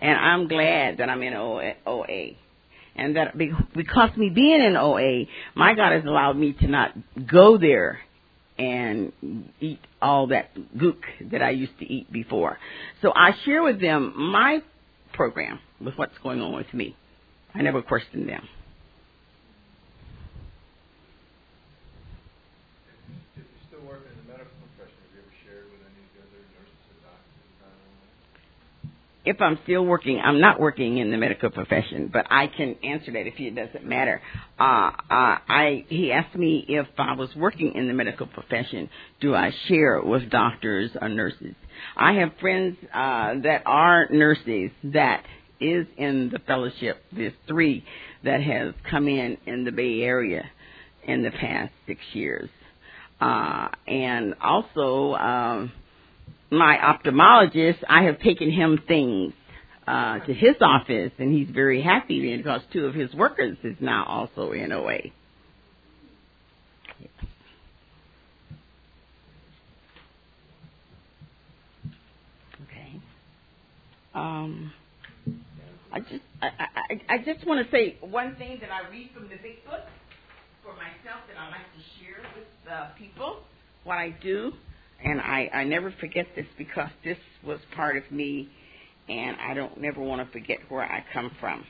And 0.00 0.16
I'm 0.16 0.48
glad 0.48 0.98
that 0.98 1.08
I'm 1.10 1.22
in 1.22 1.34
OA. 1.34 1.72
OA. 1.86 2.30
And 2.96 3.16
that 3.16 3.36
be- 3.36 3.52
because 3.74 4.10
me 4.16 4.30
being 4.30 4.62
in 4.62 4.76
OA, 4.76 5.26
my 5.54 5.74
God 5.74 5.92
has 5.92 6.04
allowed 6.04 6.36
me 6.36 6.52
to 6.54 6.66
not 6.66 6.92
go 7.26 7.58
there 7.58 8.00
and 8.60 9.12
eat 9.58 9.80
all 10.02 10.26
that 10.26 10.50
gook 10.76 11.00
that 11.32 11.40
I 11.40 11.50
used 11.50 11.78
to 11.78 11.86
eat 11.86 12.12
before. 12.12 12.58
So 13.00 13.10
I 13.14 13.30
share 13.46 13.62
with 13.62 13.80
them 13.80 14.12
my 14.16 14.62
program 15.14 15.60
with 15.80 15.94
what's 15.96 16.16
going 16.22 16.42
on 16.42 16.52
with 16.54 16.72
me. 16.74 16.94
I 17.54 17.62
never 17.62 17.80
question 17.80 18.26
them. 18.26 18.46
If 23.34 23.40
you 23.40 23.44
still 23.66 23.80
work 23.88 24.04
in 24.04 24.12
the 24.20 24.28
medical 24.28 24.52
profession, 24.76 25.00
have 25.08 25.12
you 25.16 25.24
ever 25.24 25.34
shared 25.40 25.64
with 25.72 25.80
any 25.80 26.04
of 26.04 26.12
the 26.12 26.20
other 26.20 26.44
nurses 26.52 26.84
or 26.92 27.00
doctors 27.00 27.48
about 27.56 27.72
all 27.72 27.96
If 29.22 29.40
I'm 29.42 29.58
still 29.64 29.84
working, 29.84 30.18
I'm 30.18 30.40
not 30.40 30.58
working 30.58 30.96
in 30.96 31.10
the 31.10 31.18
medical 31.18 31.50
profession, 31.50 32.08
but 32.10 32.26
I 32.30 32.46
can 32.46 32.76
answer 32.82 33.12
that 33.12 33.26
if 33.26 33.34
it 33.38 33.54
doesn't 33.54 33.84
matter. 33.84 34.22
Uh, 34.58 34.62
uh, 34.62 34.92
I 35.10 35.84
he 35.88 36.10
asked 36.10 36.34
me 36.34 36.64
if 36.66 36.86
I 36.96 37.14
was 37.14 37.28
working 37.36 37.74
in 37.74 37.86
the 37.86 37.92
medical 37.92 38.26
profession, 38.26 38.88
do 39.20 39.34
I 39.34 39.52
share 39.68 40.00
with 40.00 40.30
doctors 40.30 40.90
or 40.98 41.10
nurses? 41.10 41.54
I 41.96 42.14
have 42.14 42.32
friends 42.40 42.78
uh, 42.94 43.34
that 43.42 43.62
are 43.66 44.08
nurses 44.10 44.70
that 44.84 45.24
is 45.60 45.86
in 45.98 46.30
the 46.32 46.38
fellowship. 46.46 47.02
There's 47.12 47.34
three 47.46 47.84
that 48.24 48.42
has 48.42 48.72
come 48.90 49.06
in 49.06 49.36
in 49.46 49.64
the 49.64 49.72
Bay 49.72 50.00
Area 50.00 50.44
in 51.04 51.22
the 51.22 51.30
past 51.30 51.72
six 51.86 52.00
years, 52.14 52.48
uh, 53.20 53.68
and 53.86 54.34
also. 54.40 55.12
Um, 55.14 55.72
my 56.50 56.76
ophthalmologist, 56.76 57.78
I 57.88 58.04
have 58.04 58.20
taken 58.20 58.50
him 58.50 58.80
things 58.86 59.32
uh, 59.86 60.18
to 60.20 60.34
his 60.34 60.56
office, 60.60 61.12
and 61.18 61.32
he's 61.32 61.48
very 61.48 61.82
happy 61.82 62.36
because 62.36 62.60
two 62.72 62.86
of 62.86 62.94
his 62.94 63.12
workers 63.14 63.56
is 63.62 63.76
now 63.80 64.04
also 64.04 64.52
in 64.52 64.72
OA. 64.72 64.98
Okay. 72.62 73.00
Um, 74.14 74.72
I 75.92 76.00
just 76.00 76.22
I, 76.42 76.48
I, 76.48 77.14
I 77.14 77.18
just 77.18 77.46
want 77.46 77.64
to 77.64 77.70
say 77.72 77.96
one 78.00 78.36
thing 78.36 78.58
that 78.60 78.70
I 78.70 78.88
read 78.90 79.10
from 79.14 79.24
the 79.24 79.36
big 79.42 79.64
book 79.64 79.86
for 80.62 80.74
myself 80.74 81.22
that 81.28 81.38
I 81.38 81.46
like 81.50 81.66
to 81.74 81.82
share 81.98 82.22
with 82.36 82.46
the 82.64 82.88
people 82.98 83.38
what 83.84 83.98
I 83.98 84.10
do 84.22 84.52
and 85.04 85.20
I, 85.20 85.50
I 85.52 85.64
never 85.64 85.94
forget 86.00 86.26
this 86.36 86.46
because 86.58 86.90
this 87.04 87.18
was 87.44 87.58
part 87.74 87.96
of 87.96 88.10
me, 88.10 88.48
and 89.08 89.36
I 89.40 89.54
don't 89.54 89.80
never 89.80 90.00
want 90.00 90.26
to 90.26 90.32
forget 90.32 90.58
where 90.68 90.82
I 90.82 91.04
come 91.12 91.30
from. 91.40 91.64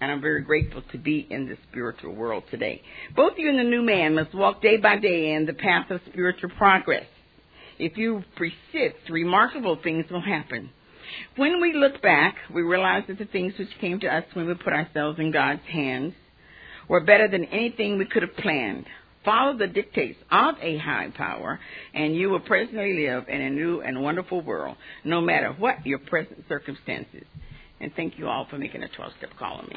And 0.00 0.12
I'm 0.12 0.20
very 0.20 0.42
grateful 0.42 0.82
to 0.92 0.98
be 0.98 1.26
in 1.28 1.48
the 1.48 1.56
spiritual 1.70 2.14
world 2.14 2.44
today. 2.50 2.82
Both 3.16 3.32
you 3.36 3.48
and 3.48 3.58
the 3.58 3.64
new 3.64 3.82
man 3.82 4.14
must 4.14 4.32
walk 4.32 4.62
day 4.62 4.76
by 4.76 4.96
day 4.96 5.32
in 5.32 5.46
the 5.46 5.54
path 5.54 5.90
of 5.90 6.00
spiritual 6.08 6.50
progress. 6.50 7.06
If 7.78 7.96
you 7.96 8.22
persist, 8.36 9.10
remarkable 9.10 9.78
things 9.82 10.06
will 10.10 10.20
happen. 10.20 10.70
When 11.36 11.60
we 11.60 11.72
look 11.72 12.00
back, 12.02 12.36
we 12.52 12.62
realize 12.62 13.04
that 13.08 13.18
the 13.18 13.24
things 13.24 13.54
which 13.58 13.68
came 13.80 13.98
to 14.00 14.06
us 14.06 14.24
when 14.34 14.46
we 14.46 14.54
put 14.54 14.72
ourselves 14.72 15.18
in 15.18 15.32
God's 15.32 15.62
hands 15.70 16.14
were 16.88 17.00
better 17.00 17.28
than 17.28 17.44
anything 17.46 17.98
we 17.98 18.06
could 18.06 18.22
have 18.22 18.36
planned. 18.36 18.86
Follow 19.24 19.56
the 19.56 19.66
dictates 19.66 20.18
of 20.30 20.54
a 20.60 20.78
high 20.78 21.10
power, 21.16 21.58
and 21.94 22.16
you 22.16 22.30
will 22.30 22.40
presently 22.40 23.06
live 23.06 23.24
in 23.28 23.40
a 23.40 23.50
new 23.50 23.80
and 23.80 24.02
wonderful 24.02 24.40
world, 24.40 24.76
no 25.04 25.20
matter 25.20 25.52
what 25.58 25.84
your 25.84 25.98
present 25.98 26.44
circumstances. 26.48 27.24
And 27.80 27.92
thank 27.94 28.18
you 28.18 28.28
all 28.28 28.46
for 28.48 28.58
making 28.58 28.82
a 28.82 28.88
12 28.88 29.12
step 29.18 29.30
call 29.38 29.58
on 29.58 29.66
me. 29.68 29.76